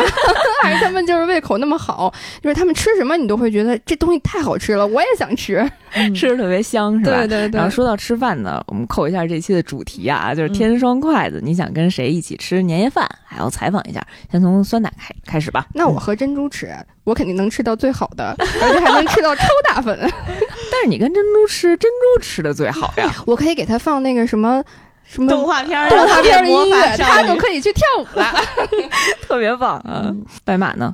[0.63, 2.11] 还是他们就是胃口那么好，
[2.41, 5.69] 就是他们吃什么你都会觉得这东西太好吃了，我也想吃，
[6.15, 7.17] 吃着特别香，是吧？
[7.17, 7.57] 对对对。
[7.57, 13.07] 然后说到吃饭呢，我们扣一下这期的主题啊，就是天双筷子，你想跟谁一起吃年夜饭？
[13.25, 14.01] 还要采访一下，
[14.31, 15.67] 先从酸奶开开始吧。
[15.73, 16.73] 那我和珍珠吃，
[17.03, 19.97] 我肯定能吃到最好的，而且还能吃到超大份。
[20.71, 23.13] 但是你跟珍珠吃，珍珠吃的最好呀。
[23.27, 24.63] 我可以给他放那个什么
[25.05, 28.33] 什么动画片儿、动画片儿的音乐，他他就可以去跳舞了，
[29.27, 30.13] 特别棒啊！
[30.43, 30.93] 白马呢？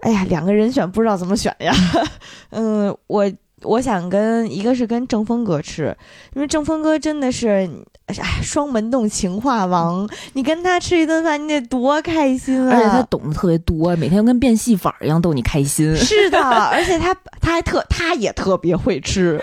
[0.00, 1.72] 哎呀，两个人选不知道怎么选呀。
[2.50, 3.30] 嗯，我
[3.62, 5.96] 我想跟一个是跟正峰哥吃，
[6.34, 7.68] 因为正峰哥真的是
[8.06, 12.76] 哎双门洞情话王，你跟他吃一顿饭，你得多开心啊！
[12.76, 15.96] 而且他懂得特别多，每天跟变戏法一样逗你开心。
[15.96, 19.40] 是的，而且他他还特他也特别会吃。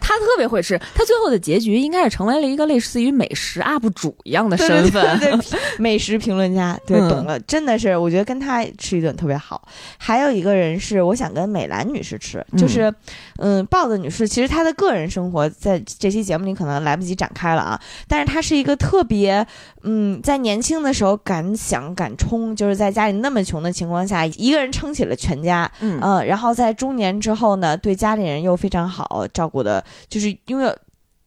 [0.00, 6.78] 他特别会吃，他最后的结局应该是成为了一个类似于美食 UP 主一样的身份，对 对对美食评论家。
[6.86, 9.62] 对，嗯懂了，真的是，我觉得跟他吃一顿特别好。
[9.98, 12.92] 还有一个人是我想跟美兰女士吃，就是，
[13.38, 19.46] 嗯，豹子女士，其实她的个人生活在这期节目里可能来不及展开了啊，但是她是一个特别，
[19.82, 29.67] 嗯，在年轻的时候敢想敢冲，就是在家里那么穷的情况下，一个人撑起了全家，嗯嗯，然后在中年之后呢，对家里人又非常好，照顾的，
[30.08, 30.76] 就是拥有，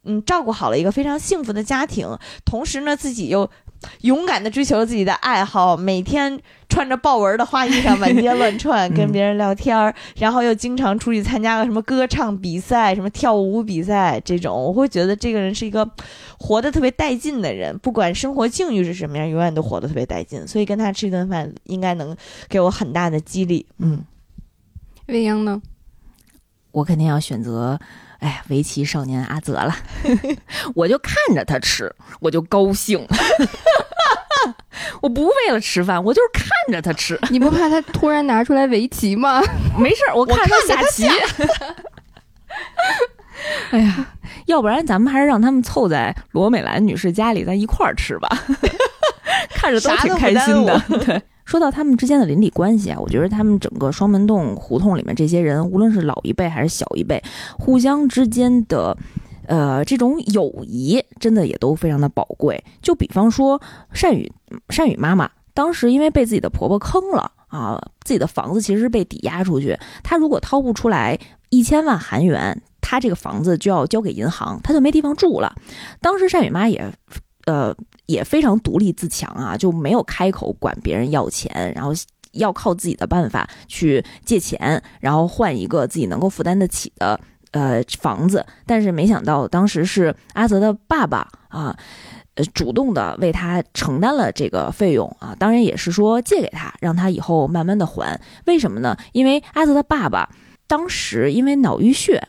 [0.04, 2.08] 嗯，照顾好了一个非常幸福的家庭，
[2.44, 3.50] 同时呢，自己又
[4.02, 6.40] 勇敢的追求了自己的爱好，每天
[6.70, 15.88] 穿着豹纹的花衣裳满街乱窜，嗯跟别人聊天儿，然后又经常出去参加个什么歌唱比赛、什么跳舞比赛这种，我会觉得这个人是一个
[16.40, 22.16] 活得特别带劲的人，不管生活境遇是什么样，永远都活得特别带劲，所以跟他吃一顿饭应该能
[22.48, 24.04] 给我很大的激励，嗯。
[25.08, 25.62] 未央呢？
[26.72, 27.78] 我肯定要选择，
[28.22, 29.76] 哎呀，围棋少年阿泽了。
[30.76, 33.06] 我就看着他吃，我就高兴。
[35.02, 39.42] 我不为了吃饭，我就是看着他吃，你不怕他突然拿出来围棋吗？
[39.78, 41.08] 没事儿，我看他下棋。
[43.72, 44.06] 哎呀，
[44.46, 48.30] 要不然咱们还是让他们凑在罗美兰女士家里，咱一块儿吃吧，
[49.56, 50.80] 看着都挺开心的。
[51.06, 51.22] 对。
[51.52, 57.22] 说到他们之间的邻里关系啊，我觉得他们整个双门洞胡同里面这些人，无论是老一辈还是小一辈，
[57.60, 58.98] 互相之间的，
[59.48, 62.64] 呃，这种友谊真的也都非常的宝贵。
[62.82, 63.62] 就比方说
[63.92, 64.32] 善宇，
[64.70, 71.20] 善宇妈妈当时因为被自己的婆婆坑了啊，自己的房子其实是被抵押出去，她如果掏不出来
[71.50, 75.54] 一千万韩元，她这个房子就要交给银行，她就没地方住了。
[76.00, 76.94] 当时善宇妈也，
[77.46, 77.76] 呃。
[78.06, 81.92] 也非常独立自强啊，就没有开口管别人要钱，然后
[82.34, 87.20] 要靠自己的办法去借钱，然后换一个自己能够负担得起的
[87.52, 88.46] 呃房子。
[88.66, 91.78] 但是没想到当时是阿泽的爸爸啊，
[92.36, 98.20] 呃主动的为他承担了这个费用啊，当然也是说借给他，让他以后慢慢的还。
[98.46, 98.98] 为什么呢？
[99.14, 100.30] 因为阿泽的爸爸
[100.68, 102.28] 当时因为脑淤血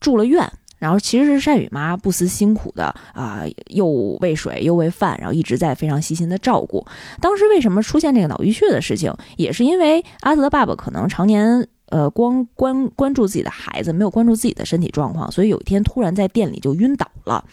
[0.00, 0.50] 住了院。
[0.78, 3.86] 然后其实是善宇妈不辞辛苦的啊、又
[4.20, 6.86] 喂水又喂饭，然后一直在非常细心的照顾。
[7.20, 17.44] 当时为什么出现这个脑淤血的事情，也是因为阿泽的爸爸可能常年呃光关关注自己的孩子，没有关注自己的身体状况，所以有一天突然在店里就晕倒了。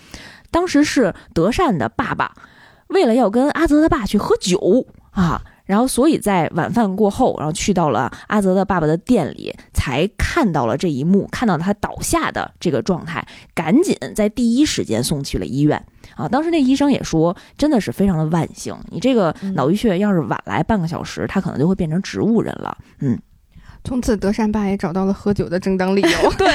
[0.51, 2.33] 当时是德善的爸爸
[2.87, 5.41] 为了要跟阿泽的爸去喝酒啊。
[5.65, 15.83] 然后所以在晚饭过后，然后去到了阿泽的爸爸的店里，才看到了这一幕，看到他倒下的这个状态，赶紧在第一时间送去了医院。
[16.15, 22.77] 啊，当时那医生也说，真的是非常的万幸，你这个脑淤血要是晚来半个小时，他可能就会变成植物人了。
[22.99, 23.19] 嗯，
[23.83, 26.31] 从此德善爸也找到了喝酒的正当理由。
[26.37, 26.47] 对，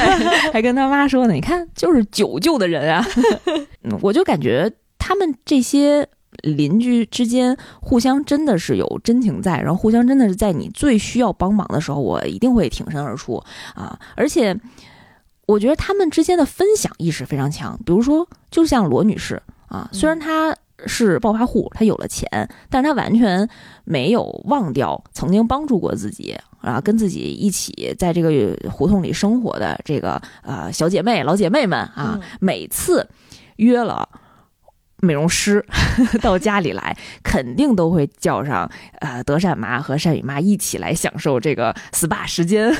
[0.52, 3.04] 还跟他妈说呢，你看，就是酒救的人啊。
[3.82, 6.08] 嗯，我就感觉他们这些。
[6.42, 13.42] 邻居之间互相真的是有真情在，然后互相真的是在你最需要帮忙的时候，我一定会挺身而出
[13.74, 13.98] 啊！
[14.16, 14.58] 而且
[15.46, 17.78] 我觉得他们之间的分享意识非常强。
[17.84, 22.28] 比如说，就像罗女士啊，虽然她是暴发户，她有了钱，
[22.70, 23.48] 但是她完全
[23.84, 33.06] 没有忘掉曾经帮助过自己啊，跟自己一起在这个胡同里生活的这个呃小姐妹、老姐妹们啊，每次
[33.56, 34.08] 约了。
[35.02, 35.64] 美容师
[36.22, 38.70] 到家里来，肯定都会叫上
[39.00, 42.74] 呃德善妈和善宇妈一起来享受这个 SPA 时间，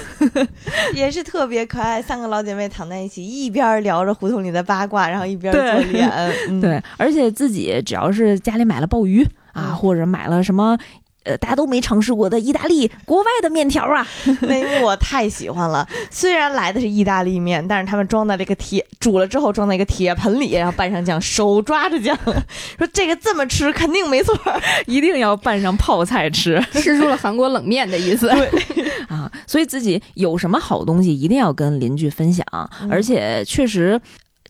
[0.95, 2.01] 也是特别可爱。
[2.03, 6.11] 三个老姐妹躺在一起，一边聊着胡同里的八卦，然后一边做脸。
[6.61, 10.79] 对，而且自己只要是家里买了鲍鱼啊，或者买了什么。
[11.25, 14.07] 呃，大家都没尝试过的意大利国外的面条啊，
[14.43, 15.87] 那一幕我太喜欢了。
[16.11, 22.17] 虽然来的是意大利面，但是他们装在了一个铁煮了之后装在一个铁盆里，然后拌上酱，手抓着酱，
[22.79, 24.35] 说这个这么吃肯定没错，
[24.87, 28.29] 一定要拌上泡菜吃， 吃出了韩国冷面的意思。
[28.29, 32.45] 对啊，所以自己有什么好东西一定要跟邻居分享，
[32.91, 34.01] 而且确实。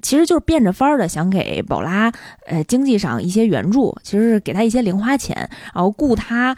[0.03, 2.13] 其实就是变着法儿的想给宝拉，
[2.47, 5.37] 呃，经济上一些援助，其实是给他一些零花钱，
[5.75, 6.57] 然后雇他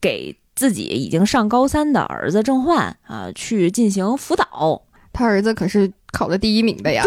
[0.00, 4.82] 给自己已经上高三的儿子郑焕啊去进行辅导。
[5.12, 7.04] 他儿子可是考了第一名的呀，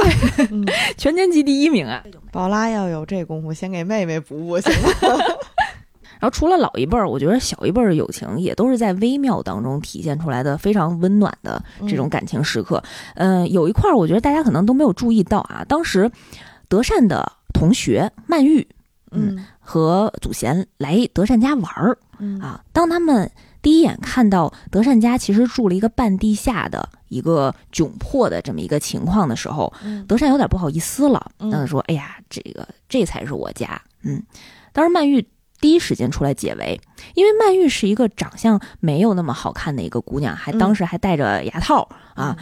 [0.98, 2.02] 全年级第一名啊！
[2.32, 4.90] 宝拉要有这功夫，先给妹妹补补行吗？
[6.20, 12.84] 然后除了老一辈儿，我觉得小一辈儿的友情也都是在微妙当中体现出来的非常温暖的这种感情时刻。
[13.16, 16.12] 嗯，有一块儿我觉得大家可能都没有注意到啊，当时
[16.68, 18.68] 德善的同学曼玉，
[19.12, 23.30] 嗯，和祖贤来德善家玩儿，嗯啊，当他们
[23.62, 29.72] 第一眼看到德善家其实住了一个半地下的一个窘迫的这么一个情况的时候，
[30.08, 34.22] 德善有点不好意思了，嗯说：“哎呀，这个这才是我家。”嗯，
[34.74, 35.26] 当时曼玉。
[35.60, 36.80] 第一时间出来解围，
[37.16, 42.38] 因为曼玉是一个长相没有那么好看的一个姑娘，还当时还戴着牙套啊。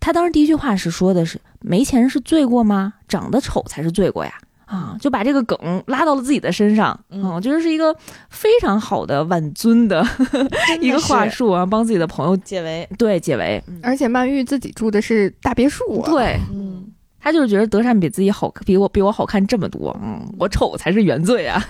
[0.00, 2.94] 她当时第一句话是说的是：“没钱是罪过吗？
[3.06, 4.32] 长得丑才是罪过呀！”
[4.64, 6.98] 啊，就把这个梗拉到了自己的身上。
[7.10, 7.94] 嗯，我觉得是一个
[8.30, 10.04] 非常好的挽尊的
[10.80, 12.88] 一个话术啊，帮自己的朋友解围。
[12.96, 13.62] 对，解围。
[13.82, 16.02] 而且曼玉自己住的是大别墅。
[16.06, 16.86] 对，嗯。
[17.22, 21.62] 他就是觉得德善比自己好，比我比我好看这么多，嗯，我丑才是原罪啊。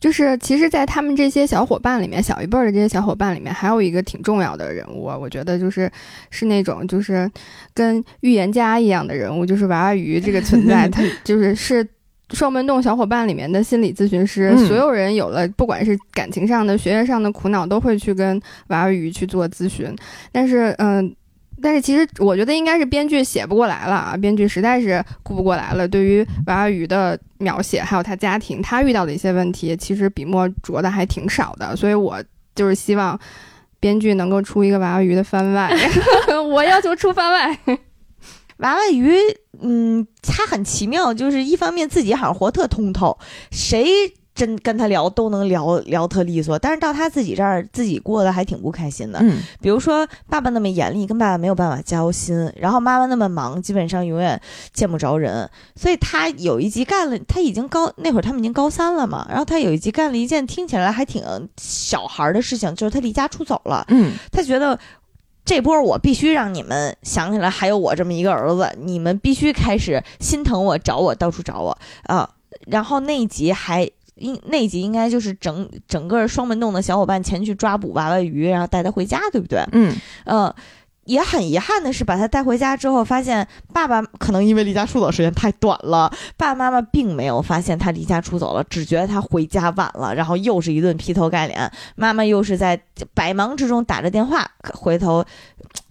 [0.00, 5.90] 就是其实，在他们这些小伙伴里面，小一辈儿的这些小伙伴里面，还有一个挺重要的人物，我觉得就是
[6.30, 7.30] 是那种就是
[7.74, 11.86] 跟预言家一样的人物，就是娃娃鱼这个存在， 他就是是
[12.30, 14.56] 双门洞小伙伴里面的心理咨询师。
[14.66, 19.94] 所有人有了不管是感情上的、学业上的苦恼，都会去跟娃娃鱼去做咨询。
[20.32, 21.14] 但是，嗯。
[21.62, 25.86] 但是其实我觉得应该是编剧写不过来了啊，编剧实在是顾不过来了。
[25.86, 31.76] 对于娃娃鱼的描写，还有他家庭他遇到的一些问题，其实笔墨着的还挺少的。
[31.76, 32.22] 所以我
[32.54, 33.18] 就是希望
[33.78, 35.70] 编剧能够出一个娃娃鱼的番外，
[36.50, 37.58] 我要求出番外。
[38.58, 39.14] 娃娃鱼，
[39.62, 43.18] 嗯，他很奇妙，就是一方面自己好像活特通透，
[43.50, 44.12] 谁。
[44.40, 49.18] 真跟他聊都能聊聊特利索，但是到他自己这儿，自己过得还挺不开心的。
[49.20, 54.40] 嗯，比如说爸爸那么严厉，跟爸爸没有办法交心，然后妈妈那么忙，基本上永远
[54.72, 55.46] 见不着人。
[55.76, 61.22] 所以他有一集干了，他已经高那会儿他们已经高三了嘛，然后他有一集干了一件听起来还挺
[61.58, 63.84] 小孩的事情，就是他离家出走了。
[63.88, 64.78] 嗯，他觉得
[65.44, 72.30] 这波我必须让你们想起来还有我这么一个儿子，你们必须开始心疼我，找我到处找我啊。
[72.66, 73.86] 然后那一集还。
[74.20, 79.66] 应那集应该就是整整个双门洞的小伙伴前去抓捕娃娃鱼，然后带他回家，对不对？
[79.72, 79.92] 嗯
[80.24, 80.54] 呃，
[81.04, 91.70] 也很遗憾的是，把他带回家之后，发现爸爸可能因为离家出走时间太短了，爸爸妈妈并没有发现他离家出走了，只觉得他回家晚了，然后又是一顿劈头盖脸。
[91.96, 92.80] 妈妈又是在
[93.14, 95.24] 百忙之中打着电话，回头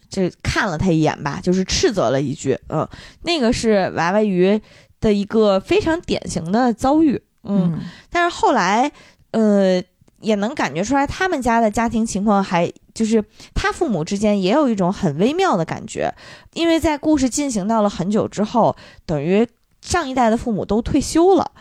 [0.10, 2.58] 就看了他一眼吧，就是斥责了一句。
[2.70, 2.88] 嗯，
[3.24, 4.62] 那个是娃娃鱼
[5.02, 7.22] 的一个非常典型的遭遇。
[7.44, 7.80] 嗯，
[8.10, 8.92] 但是后来，
[9.32, 9.82] 呃，
[10.20, 16.14] 也能感觉出来，他们家的家庭情况还就是他父母之间也有一种很微妙的感觉，
[16.54, 18.76] 因为在故事进行到了很久之后，
[19.06, 19.48] 等于
[19.82, 21.52] 上一代的父母都退休了，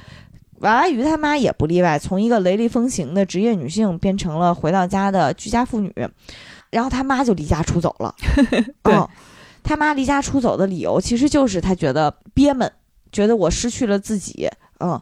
[0.60, 5.94] 娃娃鱼他妈也不例外，从一个雷厉风行的职业女性变成了回到家的居家妇女，
[6.70, 8.14] 然后他妈就离家出走了。
[8.82, 9.08] 对 嗯
[9.64, 12.72] 他妈离家出走的理由其实就是他觉得憋闷，
[13.12, 14.48] 觉得我失去了自己。
[14.80, 14.98] 嗯，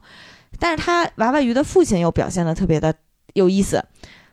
[0.59, 2.95] 但是他娃娃鱼的父亲又表现的特别的
[3.35, 3.85] 有意思。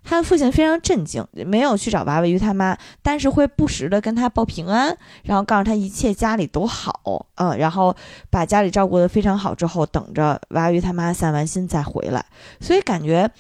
[0.06, 7.96] 他的父亲非常震惊，没有去找娃娃鱼他妈，但是会不时的跟他报平安，然后告诉他一切家里都好，嗯，然后
[8.30, 12.26] 把家里照顾得非常好之后，等着娃娃鱼他妈散完心再回来，
[12.60, 13.32] 所以感觉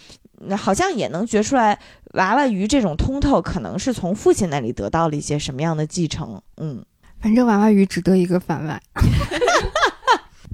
[0.57, 1.77] 好像也能觉出来，
[2.13, 6.81] 娃娃鱼这种通透可能是从父亲那里得到了一些什么样的继承，嗯。
[7.19, 8.81] 反正娃娃鱼值得一个番外。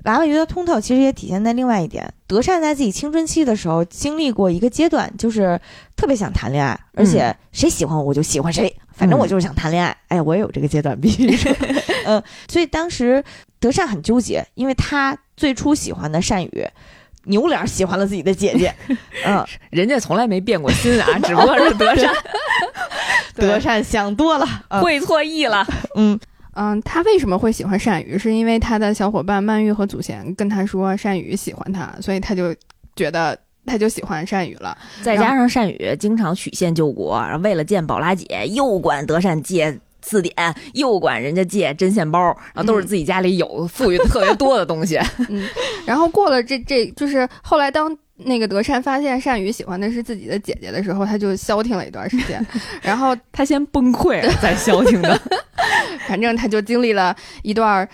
[0.05, 5.59] 娃娃鱼的通透其实也体现在另外一点，德善在自己青春期的时候经历过一个阶段，就是
[5.95, 9.95] 特别想谈恋爱，而且谁喜欢我我就喜欢谁，反正我就是想谈恋爱。
[10.07, 11.51] 哎，我也有这个阶段，必须说，
[12.05, 13.23] 嗯，所以当时
[13.59, 16.67] 德善很纠结，因为他最初喜欢的善宇。
[17.25, 18.73] 扭脸喜欢了自己的姐姐，
[19.25, 22.11] 嗯，人家从来没变过心啊，只不过是德善
[23.35, 25.67] 德善想多了，嗯会错意了。
[25.95, 26.17] 嗯，
[26.61, 28.17] 嗯，他为什么会喜欢善宇？
[28.17, 32.53] 是因为他的小伙伴曼玉和祖贤跟他说善宇喜欢他，所以他就
[32.97, 34.77] 觉得他就喜欢善宇了。
[35.01, 40.33] 再加上善宇经常曲线救国，为了见宝拉姐，又管德善借字典，
[40.73, 42.19] 又管人家借针线包，
[42.53, 44.99] 然后都是自己家里有富裕特别多的东西。
[45.29, 45.47] 嗯
[45.85, 52.45] 然后过了这这就是后来当那个德善发现善宇喜欢的是自己的姐姐的时候，他就消停了一段时间。
[52.81, 55.19] 然后他先崩溃，再消停的。
[56.07, 57.87] 反正他就经历了一段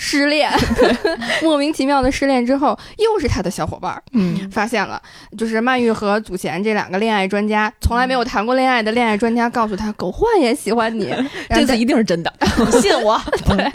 [0.00, 0.48] 失恋，
[1.42, 5.02] 莫名其妙的失恋之后，又是他的小伙伴儿嗯，发现了，
[5.36, 11.12] 就是曼玉和祖贤这两个恋爱专家，从来没有谈过恋爱的恋爱专家告诉他，狗焕也喜欢你。
[11.50, 12.32] 这次一定是真的。
[12.64, 13.72] 你信我，对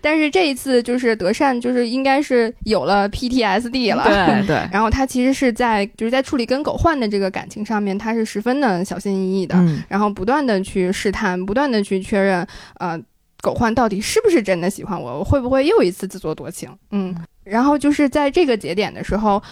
[0.00, 4.04] 但是这一次就是德善，就是应该是有了 PTSD 了。
[4.04, 12.46] 对对，然后他其实是在就是在处理跟狗焕的这个感情上面，他是十分的小心翼翼的，嗯然后不断的去试探，不断的去确认，
[12.78, 12.98] 呃，
[13.40, 16.68] 狗焕到底是不是真的喜欢我，我会不会又一次自作多情？
[16.90, 19.42] 嗯，然后就是在这个节点的时候。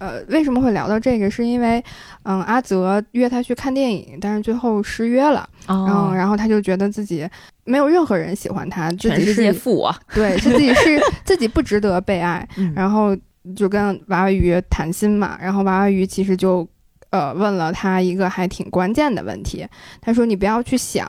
[0.00, 1.30] 呃，为什么会聊到这个？
[1.30, 1.82] 是因为，
[2.24, 7.26] 嗯，阿泽约他去看电影，但是最后失约了，哦嗯，然后他就觉得自己
[7.62, 9.94] 没有任何人喜欢他，自己全世界是负我。
[10.12, 13.16] 对，是自己是自己不值得被爱， 嗯然后
[13.54, 16.68] 就跟娃娃鱼谈心嘛，然后娃娃鱼其实就
[17.10, 19.64] 呃问了他一个还挺关键的问题，
[20.02, 21.08] 他说你不要去想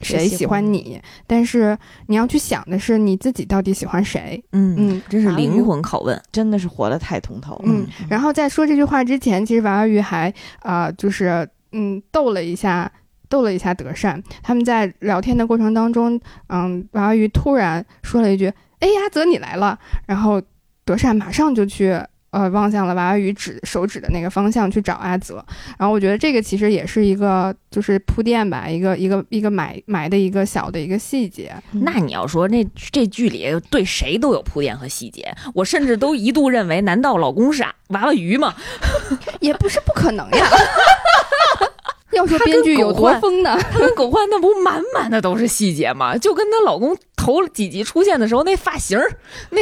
[0.00, 5.02] 谁喜欢欢你，但是你要去想的是你自己到底喜欢谁，嗯嗯。
[5.08, 6.20] 真是灵魂拷问。
[6.30, 7.64] 真的是活得太通透了。
[7.66, 10.28] 嗯，然后在说这句话之前，其实娃娃鱼还
[10.60, 12.90] 啊、呃就是嗯逗了一下，
[13.28, 14.22] 逗了一下德善。
[14.42, 18.46] 他们在聊天的过程当中，嗯，娃娃鱼突然说了一句
[18.80, 20.40] ：“哎，阿泽你来了。”然后
[20.84, 21.98] 德善马上就去。
[22.36, 25.42] 呃，望向了娃娃鱼指手指的那个方向去找阿泽，
[25.78, 31.54] 然后我觉得这个其实也是一个就是铺垫吧，一个一个一个埋埋的一个小的一个细节。
[31.72, 38.54] 那你要说那这剧里对谁都有铺垫和细节，我甚至都一度认为，难道老公是娃娃鱼吗？
[39.40, 40.46] 也不是不可能呀。
[42.16, 43.56] 要说编剧有多疯呢？
[43.72, 46.16] 他跟狗焕那不满满的都是细节吗？
[46.16, 49.10] 就跟她老公头几集出现的时候，那发型儿，
[49.50, 49.60] 那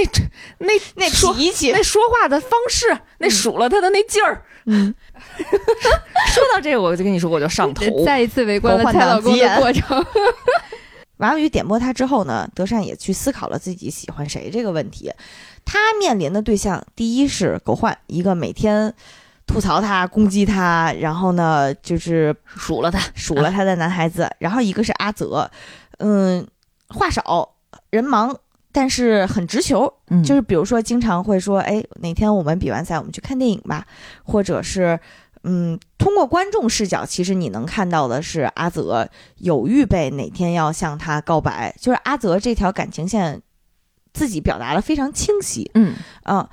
[0.58, 4.44] 那那脾气那说话的方式，那数了他的那劲儿。
[4.66, 4.94] 嗯，
[5.36, 7.84] 说到这个，我就跟你说，我就上头。
[8.04, 10.06] 再一次围观了狗焕蔡老公的过程。
[11.18, 15.12] 娃娃鱼点拨他之后呢，德善也去思考了自己喜欢谁这个问题。
[15.64, 18.94] 他面临的对象，第一是狗焕，一个每天
[19.46, 25.50] 吐槽他、攻击他，然后呢就是数了他，数了他的男孩子，然后一个是阿泽，
[25.98, 26.46] 嗯，
[26.88, 27.56] 话少，
[27.90, 28.36] 人忙。
[28.76, 30.20] 但是很直球，嗯。
[30.24, 33.86] 就是比如说，经常会说，哎，哪天我们比完赛，我们去看电影吧，
[34.24, 34.98] 或者是，
[35.44, 43.40] 嗯，通过观众视角，其实你能看到的是阿泽有预备哪天要向他告白，就是阿泽这条感情线
[44.12, 45.94] 自己表达的非常清晰，嗯。
[46.24, 46.48] 嗯，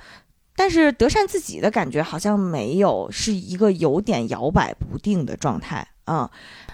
[0.54, 6.28] 但是德善自己的感觉好像没有，是一个有点摇摆不定的状态，嗯，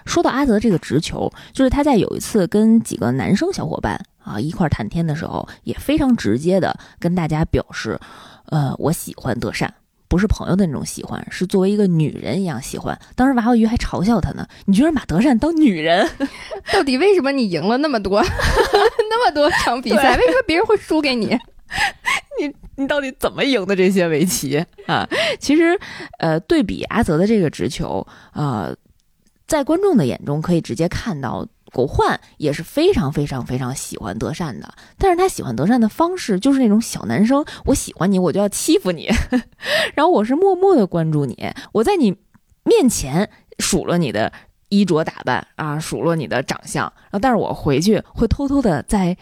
[0.05, 7.99] 说到阿泽这个直球，就是他在有一次跟几个男生小伙伴啊一块儿谈天的时候，也非常直接的跟大家表示，
[8.47, 9.73] 呃，我喜欢德善。
[10.11, 12.99] 不是朋友的那种喜欢，是作为一个女人一样喜欢。
[13.15, 16.09] 当时娃娃鱼还嘲笑他呢，你居然把德善当女人？
[16.73, 18.23] 到底为什么你赢了那么多
[19.11, 20.17] 那么多场比赛？
[20.17, 21.39] 为什么别人会输给你？
[22.41, 25.09] 你你到底怎么赢的这些围棋啊？
[25.39, 25.79] 其实，
[26.19, 28.75] 呃，对比阿泽的这个直球，呃，
[29.47, 39.09] 在观众的眼中可以直接看到狗焕也是非常非常非常喜欢德善的，但是他喜欢德善的方式就是那种小男生，我喜欢你，我就要欺负你，
[39.95, 42.17] 然后我是默默的关注你，我在你
[42.65, 43.29] 面前
[43.59, 44.33] 数落你的
[44.71, 49.17] 衣着打扮啊，数落你的长相，然后但是我回去会偷偷的在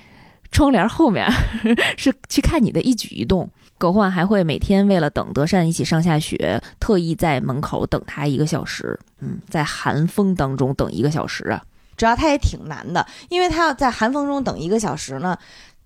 [0.50, 1.28] 窗帘后面
[1.96, 3.50] 是去看你的一举一动。
[3.78, 11.62] 狗焕还会每天为了等德善一起上下学，特意在门口等他一个小时，嗯，在寒风当中等一个小时啊。
[11.96, 15.36] 主要他也挺难的，因为他要在寒风中等一个小时呢，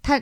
[0.02, 0.20] 他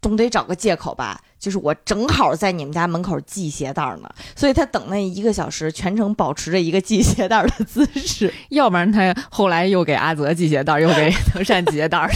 [0.00, 1.20] 总得找个借口吧。
[1.38, 12.08] 就是我正好在你们家门口系鞋带呢，所以他等那一个小时，全程保持着一个系鞋带的姿势， 要不然他后来又给阿泽系鞋带，又给 德善系鞋带了，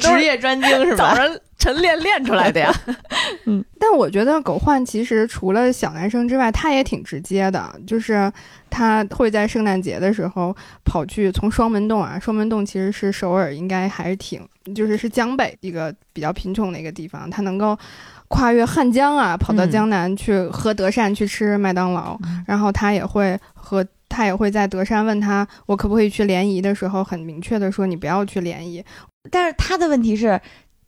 [0.00, 1.10] 职业专精是吧？
[1.10, 2.74] 早上晨练练出来的呀。
[3.46, 8.30] 嗯，但我觉得狗焕其实除了小男生之外，他也挺直接的，就是
[8.68, 14.44] 他会在圣诞节的时候跑去从双门洞啊，双门洞其实是首尔应该还是挺，
[14.74, 17.78] 就是是江北一个比较贫穷的一个地方，他能够。
[18.32, 28.82] 跨越汉江啊，跑到江南去和德善去吃麦当劳，然后他也会和他也会在德善问他我可不可以去联谊的时候，很明确的说你不要去联谊。
[29.30, 30.40] 但是他的问题是。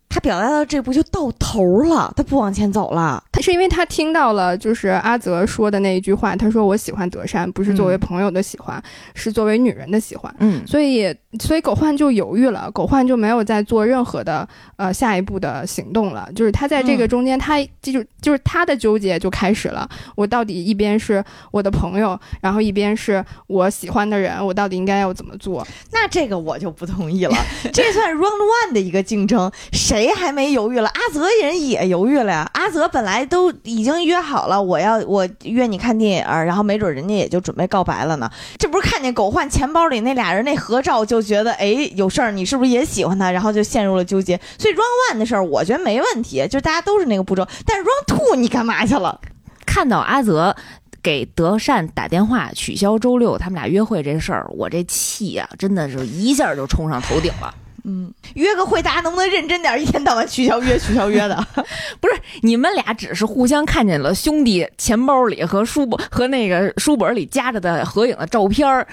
[0.09, 3.23] 他表达到这步就到头了，他不往前走了。
[3.33, 8.81] 他是因为他听到了，就是阿泽说的那一句话，他说我喜欢德善，不是作为朋友的喜欢，
[9.17, 10.33] 是作为女人的喜欢。
[10.39, 16.29] 嗯，所以所以狗焕就犹豫了，狗焕就没有再做任何的呃下一步的行动了。
[16.37, 19.89] 就是他在这个中间，他就就是他的纠结就开始了。
[20.15, 25.67] 我到底一边是我的朋友，然后一边是我喜欢的人，我到底应该要怎么做？
[25.91, 27.37] 那这个我就不同意了。
[27.73, 29.94] 这算 round one 的一个竞争，谁？
[29.95, 30.89] 谁还没犹豫了？
[30.89, 32.51] 阿泽人也犹豫了呀。
[32.53, 38.29] 阿泽本来都已经约好了，我要我约你看电影，然后没准人家也就准备告白了呢。
[38.59, 43.31] 这不是看见狗焕钱包里那俩人那合照就觉得哎有事儿，你是不是也喜欢他？
[43.31, 44.37] 然后就陷入了纠结。
[44.59, 47.47] 所以 run one 的事儿我觉得没问题，就大家都是那个步骤。
[47.65, 49.21] 但是 run two 你干嘛去了？
[49.65, 50.57] 看到阿泽
[51.05, 57.55] 给德善打电话取消周六他们俩约会这事儿，我这气呀，真的是一下就冲上头顶了。
[57.85, 59.81] 嗯，约个会，大家能不能认真点？
[59.81, 61.47] 一天到晚取消约，取消约的，
[62.01, 68.87] 不是你们俩，只是互相看见了兄弟钱包里和书本和那个书本里夹着的合影的照片儿，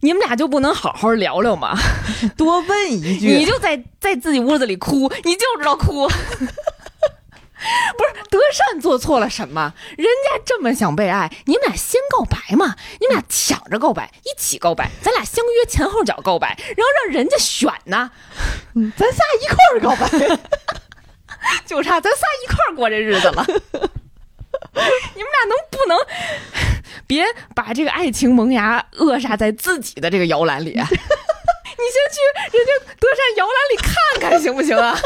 [0.00, 1.76] 你们俩就不能好好聊聊吗？
[2.36, 6.08] 多问一句，你就在在自己屋子里哭，你就知道哭。
[7.96, 9.74] 不是德善做错了什么？
[9.96, 12.76] 人家这么想被爱，你们俩先告白嘛？
[13.00, 18.10] 你们俩抢着告白，一起告白，咱俩相约前后脚告白，然后让人家选呢？
[18.74, 20.08] 嗯，咱仨一块儿告白，
[21.64, 23.44] 就差咱仨一块儿过这日子了。
[25.14, 25.98] 你们俩能不能
[27.06, 27.24] 别
[27.54, 30.70] 把这个爱情萌芽扼杀在自己的这个摇篮里？
[30.70, 34.98] 你先去人家德善摇篮里看看行不行啊？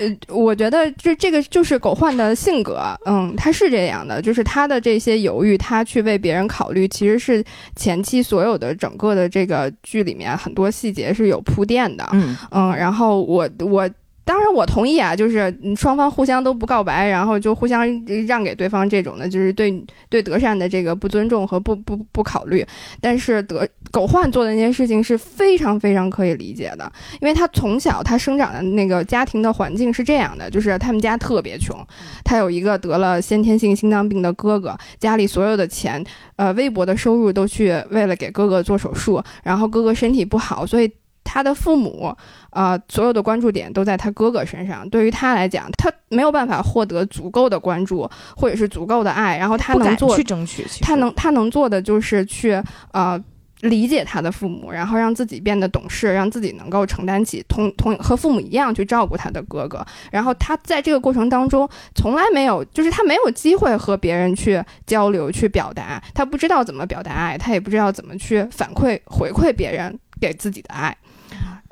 [0.00, 7.44] 呃，我觉得这这个就是狗焕的性格，嗯，他是这样的，就是他的这些犹豫，他去为别人考虑，其实是
[7.76, 13.88] 前期所有的整个的这个剧里面很多细节是有铺垫的，嗯嗯，然后我我。
[14.22, 17.84] 当然，我同意啊，就是双方互相都不告白，然后就互相
[18.28, 22.64] 让给对方这种的，就是对对德善的这个不尊重和不不不考虑。
[23.00, 31.76] 但是德狗焕做的那件事情是非常非常可以理解的，因为他从小他生长的那个家庭的环境是这样的，就是他们家特别穷，
[32.22, 36.04] 他有一个得了先天性心脏病的哥哥，家里所有的钱，
[36.36, 40.88] 呃，微薄的收入都去为了给哥哥做手术，然后哥哥身体不好，所以。
[41.22, 42.14] 他的父母，
[42.50, 44.88] 呃，所有的关注点都在他哥哥身上。
[44.90, 49.38] 对于他来讲，他没有办法获得足够的关注，或者是足够的爱。
[49.38, 52.60] 然后他能做去争取，他能他能做的就是去
[52.92, 53.22] 呃
[53.60, 59.84] 理解他的父母，然后让自己变得懂事，让自己能够承担起同同和父母一样去照顾他的哥哥。
[60.10, 70.96] 然后他在这个过程当中从来没有，就是他没有机会和别人去交流、去表达，他不知道怎么表达爱，他也不知道怎么去反馈回馈别人给自己的爱。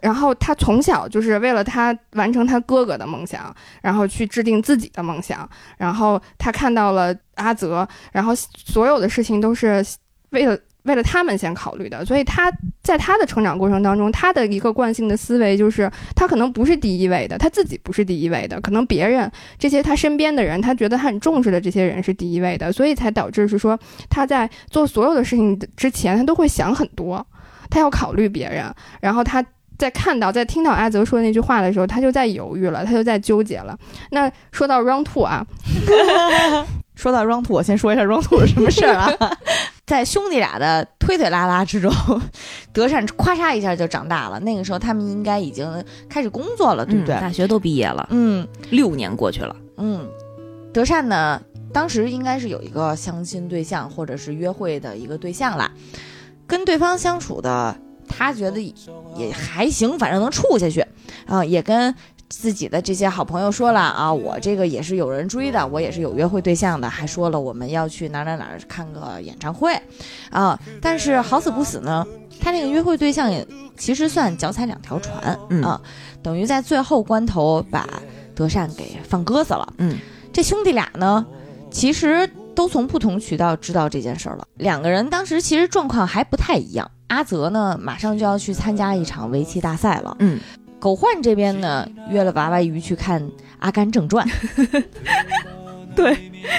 [0.00, 5.48] 然后他从小就是为了他完成他哥哥的梦想，然后去制定自己的梦想。
[5.76, 9.84] 然后他看到了阿泽，然后所有的事情都是
[10.30, 12.04] 为了为了他们先考虑的。
[12.04, 12.48] 所以他
[12.80, 23.76] 在他的成长过程当中，他的一个惯性的思维就是他可能不是第一位的，他自己不是第一位的，可能别人这些他身边的人，他觉得他很重视的这些人是第一位的，所以才导致是说
[24.08, 27.26] 他在做所有的事情之前，他都会想很多，
[27.68, 29.44] 他要考虑别人，然后他。
[29.78, 33.78] 在看到、在听到阿泽说那句话的时候，他就在犹豫了，他就在纠结了。
[34.10, 35.46] 那说到 round two 啊，
[36.96, 39.08] 说到 round two，我先说一下 round two 是什么事儿啊？
[39.86, 41.90] 在兄弟俩的推推拉拉之中，
[42.74, 44.38] 德善咵嚓一下就长大了。
[44.40, 47.14] 那个时候他们应该已经开始工作了，对不对？
[47.14, 50.06] 大学都毕业了，嗯六年过去了，嗯，
[50.74, 51.40] 德善呢，
[51.72, 55.70] 当时应该是有一个相亲对象或者是约会的一个对象啦，
[56.46, 57.74] 跟对方相处的，
[58.08, 58.60] 他觉得
[59.16, 60.84] 也还行，反正能处下去
[61.26, 61.94] 啊、也跟。
[62.30, 69.72] 自己的这些好朋友说了啊，我这个也是有人追的，我也是有约会对象的，还说了我们要去哪儿哪儿哪儿看个演唱会，
[70.30, 72.06] 啊，但是好死不死呢，
[72.38, 73.48] 他那个约会对象也
[73.78, 75.80] 其实算脚踩两条船，嗯啊，
[76.22, 77.88] 等于在最后关头把
[78.34, 79.72] 德善给放鸽子了。
[79.78, 79.96] 嗯
[80.30, 81.24] 这兄弟俩呢，
[81.70, 84.46] 其实都从不同渠道知道这件事儿了。
[84.56, 86.90] 两个人当时其实状况还不太一样。
[87.08, 90.16] 阿泽呢，马上就要去参加一场围棋大赛了。
[90.20, 90.38] 嗯，
[90.78, 93.22] 狗焕这边呢，约了娃娃鱼去看
[93.58, 94.26] 《阿甘正传》。
[95.96, 96.16] 对，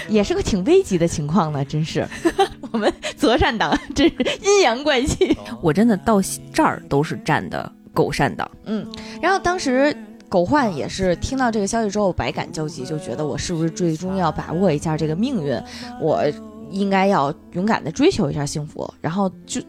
[0.09, 2.05] 也是个挺危急的情况呢，真是。
[2.71, 5.35] 我们择善党真是阴阳怪气。
[5.61, 6.21] 我真的到
[6.53, 8.85] 这儿都是站的狗善党，嗯，
[9.21, 9.95] 然后当时
[10.27, 15.59] 狗焕也是听到这个消息之后百感交集，就觉得我是不是最终要把握一下这个命运，
[16.01, 16.23] 我
[16.69, 19.59] 应该要勇敢的追求一下幸福，然后就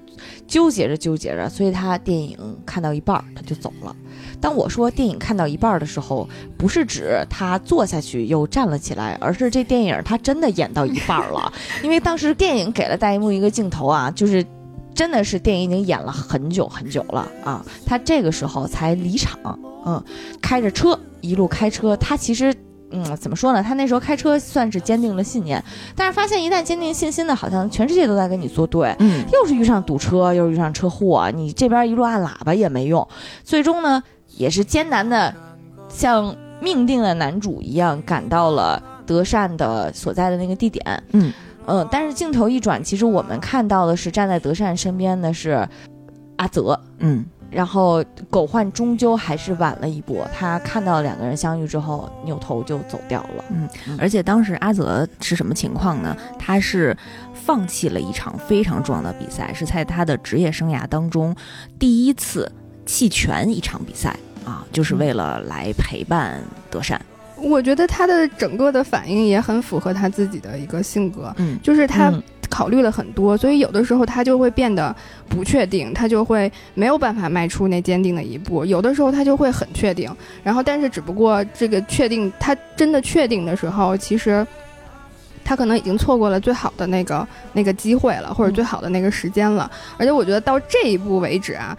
[0.46, 3.94] 纠结着纠结着，所以他电影看到一半儿他就走了。
[4.40, 11.52] 当我说电影看到一半儿的时候，不是指他坐下去又站了起来，而是这电影他真的演到一半儿了，
[11.82, 14.44] 因为当时电影给了大荧幕一个镜头啊，就是。
[14.92, 19.38] 真的是电影已经演了很久很久了啊，他这个时候才离场，
[19.86, 20.02] 嗯，
[20.42, 22.52] 开着车一路开车，他其实。
[22.92, 23.62] 嗯，怎么说呢？
[23.62, 25.62] 他那时候开车算是坚定了信念，
[25.94, 33.06] 但是发现一旦坚定信心呢，好像全世界都在跟你作对，嗯又是遇上堵车，又是遇上车祸，你这边一路按喇叭也没用，
[33.44, 34.02] 最终呢，
[34.36, 35.34] 也是艰难的，
[35.88, 41.02] 像命定的男主一样，赶到了德善的所在的那个地点。
[41.12, 41.32] 嗯
[41.66, 45.68] 嗯，但是镜头一转，其实我们看到的是站在德善身边的是
[46.36, 53.44] 阿泽，嗯然后狗焕终究还是晚了一步，他看到两个人相遇之后，扭头就走掉了。
[53.50, 53.68] 嗯，
[53.98, 56.16] 而且当时阿泽是什么情况呢？
[56.38, 56.96] 他是
[57.34, 61.34] 放弃了一场非常重要的比赛，是在他的职业生涯当中
[61.78, 62.50] 第一次
[62.86, 66.40] 弃权一场比赛啊，就是为了来陪伴
[66.70, 67.00] 德善。
[67.36, 74.94] 我觉得他的整个的反应也很符合他自己的一个性格，嗯就是他嗯考虑了很多，所以有的时候他就会变得
[75.28, 84.46] 不确定，他就会没有办法迈出那坚定的一步；有的时候他就会很确定，然后但是只不过这个确定，他真的确定的时候，其实
[85.44, 89.70] 他可能已经错过了最好的那个那个机会了，或者嗯最好的那个时间了。
[89.96, 91.76] 而且我觉得到这一步为止啊，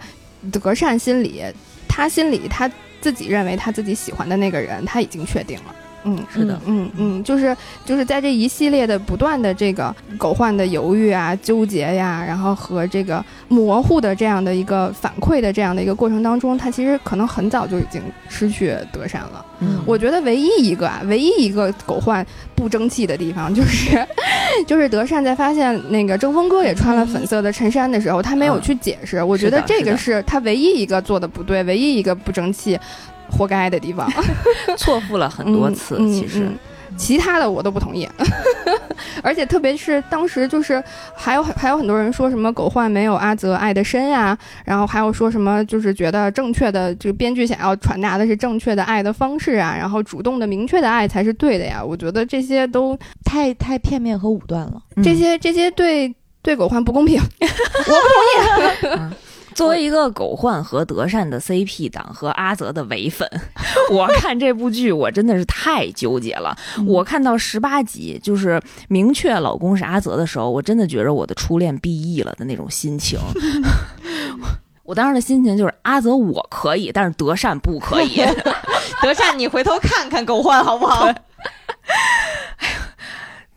[0.50, 1.42] 德善心里，
[1.86, 2.70] 他心里他
[3.00, 5.74] 自己认为他自己喜欢的那个人，他已经确定了。
[6.04, 19.44] 嗯，是的嗯嗯，就是就是在这一系列的不断的这个狗焕的犹豫啊、纠结呀，然后和这个模糊的这样的一个反馈的这样的一个过程当中，他其实可能很早就已经失去德善了。
[19.60, 22.24] 嗯我觉得唯一一个啊，唯一一个狗焕
[22.54, 24.04] 不争气的地方，就是
[24.66, 29.22] 就是德善在发现那个争锋哥也穿了粉色的衬衫的时候，他没有嗯去解释。
[29.22, 32.78] 我觉得这个是他唯一一个做的不对，唯一一个不争气、
[33.32, 34.08] 活该的地方。
[34.76, 36.44] 错付了很多次，嗯其实。
[36.44, 36.58] 嗯
[36.94, 38.06] 其他的我都不同意，
[39.24, 40.80] 而且特别是当时就是
[41.16, 44.36] 还有还有很多人说什么狗焕没有阿泽爱的深呀，
[44.66, 51.82] 然后还有说什么就是觉得正确的这个编剧想要传达的是正确的爱的方式啊，然后主动的明确的爱才是对的呀。
[51.82, 54.74] 我觉得这些都太太片面和武断了。
[54.96, 57.18] 嗯这些这些对对狗焕不公平。
[59.54, 63.28] 作为一个狗焕和德善的 CP 党和阿泽的唯粉，
[63.90, 66.56] 我看这部剧我真的是太纠结了。
[66.86, 73.18] 我看到十八集，就是明确老公是阿泽的时候，我真的觉得我的初恋毕业了的那种心情。
[74.84, 78.20] 我当时的心情就是阿泽我可以，但是德善不可以。
[79.00, 81.06] 德善，你回头看看狗焕好不好？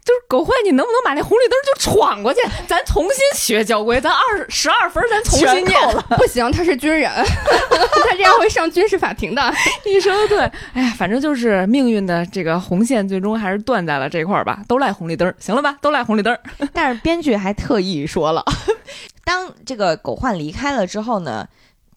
[0.05, 2.39] 就是狗焕，你能不能把那红绿灯就闯过去？
[2.67, 5.81] 咱重新学交规，咱二十二分，咱重新念。
[6.15, 9.41] 不行，他是军人， 他这样会上军事法庭的。
[9.83, 10.39] 你说的对，
[10.73, 15.75] 哎呀，反正就是命运的这个红线，最终还是断在了这块儿吧，都赖红绿灯儿，行了吧？
[15.81, 16.39] 都赖红绿灯儿。
[16.71, 18.45] 但是编剧还特意说了，
[19.23, 21.47] 当这个狗焕离开了之后呢，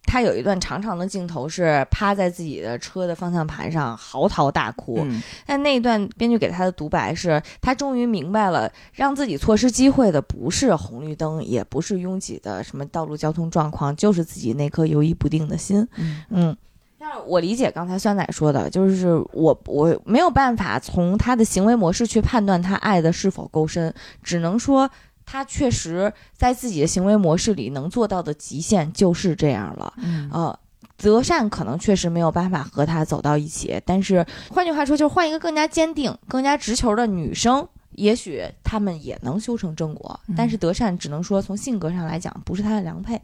[0.08, 5.00] 他有一段长长的镜头是趴在自己的车的方向盘上嚎啕大哭。
[5.02, 15.86] 嗯但那一段编剧给他的独白是，他终于明白了，让自己错失机会的不是红绿灯，也不是拥挤的什么道路交通状况，就是自己那颗犹豫不定的心。
[15.96, 16.56] 嗯嗯，
[16.98, 24.88] 但是我理解刚才酸奶说的，就是我我没有办法从他的行为模式去判断他爱的是否够深，只能说
[25.30, 29.92] 他确实在自己的行为模式里能做到的极限就是这样了。
[29.98, 30.58] 嗯呃，
[30.96, 40.18] 德善可能确实没有办法和他走到一起，但是换句话说，就是换一个更加坚定、更加直球的女生，也许他们也能修成正果。
[40.28, 43.20] 嗯但是德善只能说从性格上来讲，不是他的良配。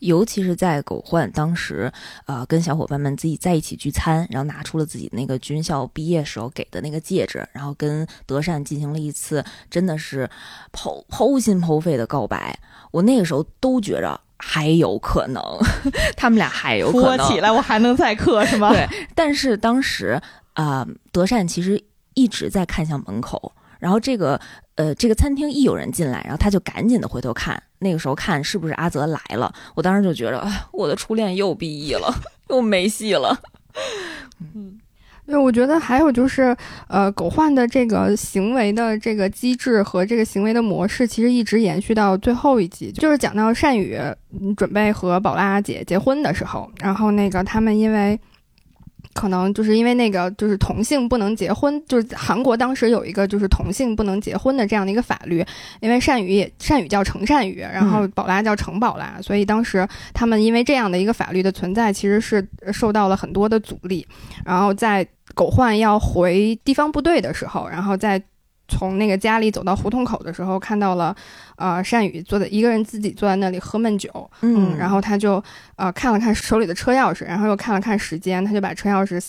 [0.00, 1.90] 尤其是在狗焕当时，
[2.26, 10.28] 呃，跟小伙伴们自己在一起聚餐，然后拿出了自己那个军校毕业时候给的那个戒指，然后跟德善进行了一次真的是
[10.72, 12.58] 剖剖心剖肺的告白。
[12.90, 15.42] 我那个时候都觉着还有可能，
[16.16, 17.40] 他们俩还有可能起。
[17.40, 18.70] 来，我还能再磕是吗？
[18.70, 20.20] 对，但是当时
[20.54, 21.82] 啊、德善其实
[22.14, 24.40] 一直在看向门口，然后这个
[24.78, 29.52] 呃，这个餐厅一有人进来，然后他就赶紧的回头看，那个时候看是不是阿泽来了。
[29.74, 32.14] 我当时就觉得，哎，我的初恋又毕业了，
[32.48, 33.36] 又没戏了。
[34.40, 34.78] 嗯
[35.26, 36.56] 对，我觉得还有就是，
[36.86, 43.98] 呃，狗焕的这个行为的这个机制和这个行为的模式，其实一直延续到最后一集，就是讲到善宇
[44.40, 48.16] 嗯准备和宝拉姐结婚的时候，然后那个他们因为。
[49.18, 55.44] 可能就是因为那个就是同性不能结婚，就是韩国当时有一个就是同性不能结婚的这样的一个法律，
[55.80, 59.84] 因为善宇也善宇叫成善宇，然后宝拉叫成宝拉，所以当时
[60.14, 64.06] 他们因为这样的一个法律的存在，其实是受到了很多的阻力。
[64.44, 65.04] 然后在
[65.34, 68.22] 狗焕要回地方部队的时候，然后在
[68.68, 71.14] 从那个家里走到胡同口的时候，看到了
[71.56, 75.42] 呃善宇坐在一个人自己坐在那里喝闷酒，嗯，然后他就
[75.76, 79.20] 呃看了看手里的车钥匙，然后又看了看时间，他就把车钥匙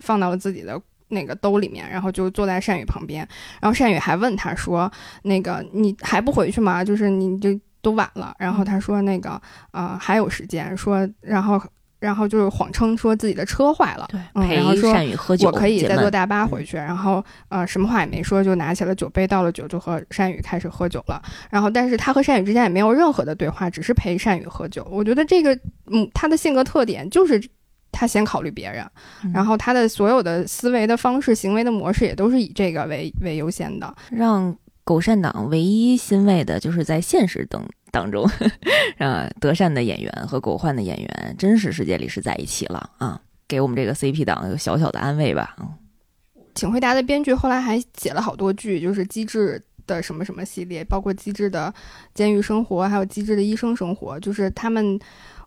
[0.00, 0.80] 放到了自己的。
[1.08, 3.28] 那个兜里面，然后就坐在善宇旁边，
[3.60, 4.90] 然后善宇还问他说
[5.22, 6.82] ：“那个你还不回去吗？
[6.82, 7.50] 就是你就
[7.82, 9.30] 都晚了。”然后他说：“那个
[9.70, 11.62] 啊、呃还有时间。”说，然后
[12.04, 16.76] 然后就是谎称说自己的车坏了，对，嗯然后说善宇喝酒，我可以再坐大巴回去。
[16.76, 21.22] 然后呃，什么话也没说，就拿起了酒杯，倒了酒，就和善宇开始喝酒了。
[21.50, 24.86] 然后，但是他和善宇之间也没有任何的对话，只是陪善宇喝酒。
[24.90, 25.58] 我觉得这个，
[25.90, 27.42] 嗯，他的性格特点就是。
[27.96, 28.84] 他先考虑别人，
[29.22, 33.94] 嗯然后他的所有的思维的方式、行为的模式也都是以这个为为优先的。
[34.10, 34.52] 让
[34.82, 37.64] 狗善党唯一欣慰的就是在现实当
[37.94, 38.28] 当中，
[38.98, 45.56] 啊，德善的演员和狗焕的演员真实世界里是在一起了啊，给我们这个 CP 党有小小的安慰吧。
[45.60, 45.68] 嗯
[46.56, 51.72] 请回答的编剧后来还写了好多剧，就是机智的什么什么系列，包括机智的
[52.14, 54.98] 监狱生活，还有机智的医生生活，就是他们。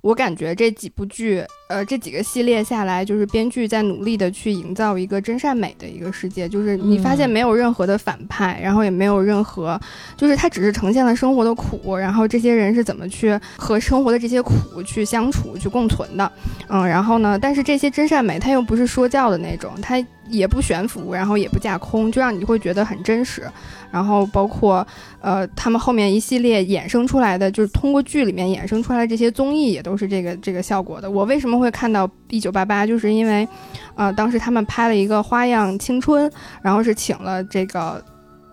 [0.01, 6.47] 我感觉这几部剧，呃，这几个系列下来，就是编剧在努力的去营造一个真善美的一个世界。
[6.47, 9.79] 就是你发现没有任何的反派，然后也没有任何，
[10.15, 16.31] 就是它只是呈现了生活的苦，然后这些人是怎么去和生活的这些苦去相处、去共存的。
[16.69, 23.43] 嗯，然后呢，但是这些真善美它又不是说教的那种，它也不悬浮，然后也不架空，就让你会觉得很真实。
[23.91, 24.85] 然后包括
[25.21, 31.09] 呃，他们后面一系列衍生出来的，就是通过剧里面衍生出来这些综艺，也都是这个这个效果的。
[31.09, 33.47] 我为什么会看到一九八八，就是因为
[33.95, 36.29] 呃，当时他们拍了一个《花样青春》，
[36.61, 38.03] 然后是请了这个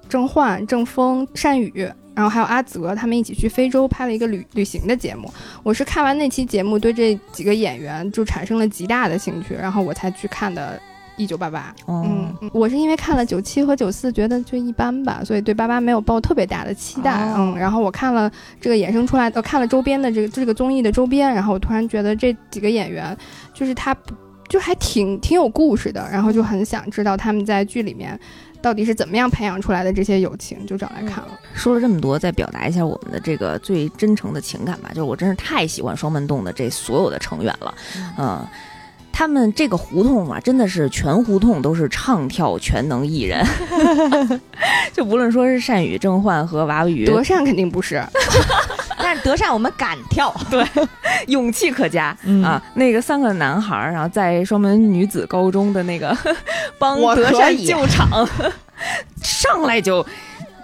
[0.08, 1.88] 郑焕、郑峰、单宇。
[2.14, 5.28] 然后还有阿泽，他们一起去非洲拍了一个旅旅行的节目。
[5.64, 10.78] 我是看完那期节目，对这几个演员就产生了极大的兴趣，然后我才去看的
[11.16, 11.74] 《一九八八》。
[11.86, 17.10] 哦嗯，嗯我是因为看了九七和九四，觉得就一般吧，所以对八八没有抱特别大的期待。
[17.32, 18.30] 哦嗯，然后我看了
[18.60, 23.16] 这个衍生出来，呃，看了周边的这个这个综艺的周边，然后我突然觉得这几个演员
[23.52, 23.96] 就是他，
[24.48, 28.18] 就还挺挺有故事的，然后就很想知道他们在剧里面
[28.60, 31.28] 到底是怎么样培养出来的这些友情，就找来看了。
[31.54, 34.88] 说了这么多，再表达一下我们的这个最真诚的情感吧。
[34.90, 37.74] 就是我真是太喜欢双门洞的这所有的成员了，
[38.18, 38.46] 嗯。
[39.16, 43.46] 他们这个胡同啊，真的是全胡同都是唱跳全能艺人，
[44.92, 48.04] 就无论说是善宇、郑焕和娃娃鱼，德善肯定不是，
[48.98, 50.66] 但是德善我们敢跳， 对。
[51.28, 52.42] 勇气可嘉、嗯。
[52.42, 52.60] 啊！
[52.74, 56.14] 那个三个男孩儿，然后在双门女子高中的那个
[56.78, 58.28] 帮德善救场，
[59.22, 60.04] 上来就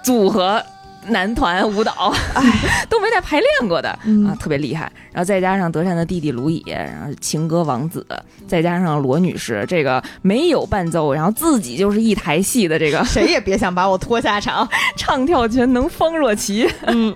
[0.03, 0.63] 组合
[1.07, 2.43] 男团舞蹈，哎
[2.89, 4.91] 都没带排练过的、啊，特别厉害。
[5.13, 8.07] 然后再加上德善的弟弟卢野，然后情歌王子，
[8.47, 14.69] 再加上罗女士，这个没有伴奏，然后自己就是一台戏的这个 谁也别想把我拖下场。
[14.97, 17.15] 唱跳全能方若琪，嗯，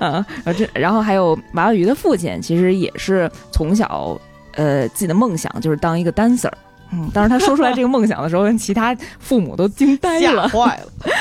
[0.00, 4.18] 啊，然后这然后还有娃娃鱼的父亲，其实也是从小
[4.54, 6.50] 呃自己的梦想就是当一个 dancer。
[6.92, 10.48] 嗯，当时他说出来这个梦想的时候，其他父母都惊呆了。
[10.48, 11.12] 坏了。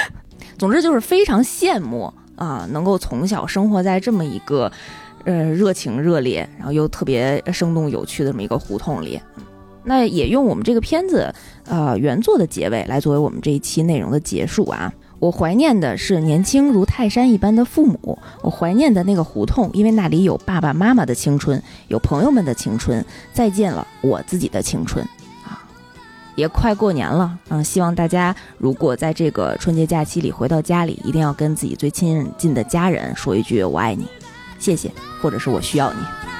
[0.64, 4.72] 总之就是非常羡慕啊，能够从小生活在这么一个
[5.26, 9.19] 呃热情热烈，然后又特别生动有趣的这么一个胡同里。
[9.84, 11.35] 那也用我们这个片子
[11.65, 14.94] 呃原作的结尾来作为我们这一期内容的结束啊。
[15.19, 23.03] 我怀念的是年轻如泰山一般的父母，我怀念的那个胡同，因为那里有爸爸妈妈的青春，有朋友们的青春，
[23.34, 25.06] 再见了我自己的青春！
[26.35, 34.07] 也快过年了嗯，希望大家如果在这个春节假期里回到家里，一定要跟自己最亲近的家人说一句“我爱你”，
[34.57, 34.91] 谢谢，
[35.22, 36.32] 或者是我需要你。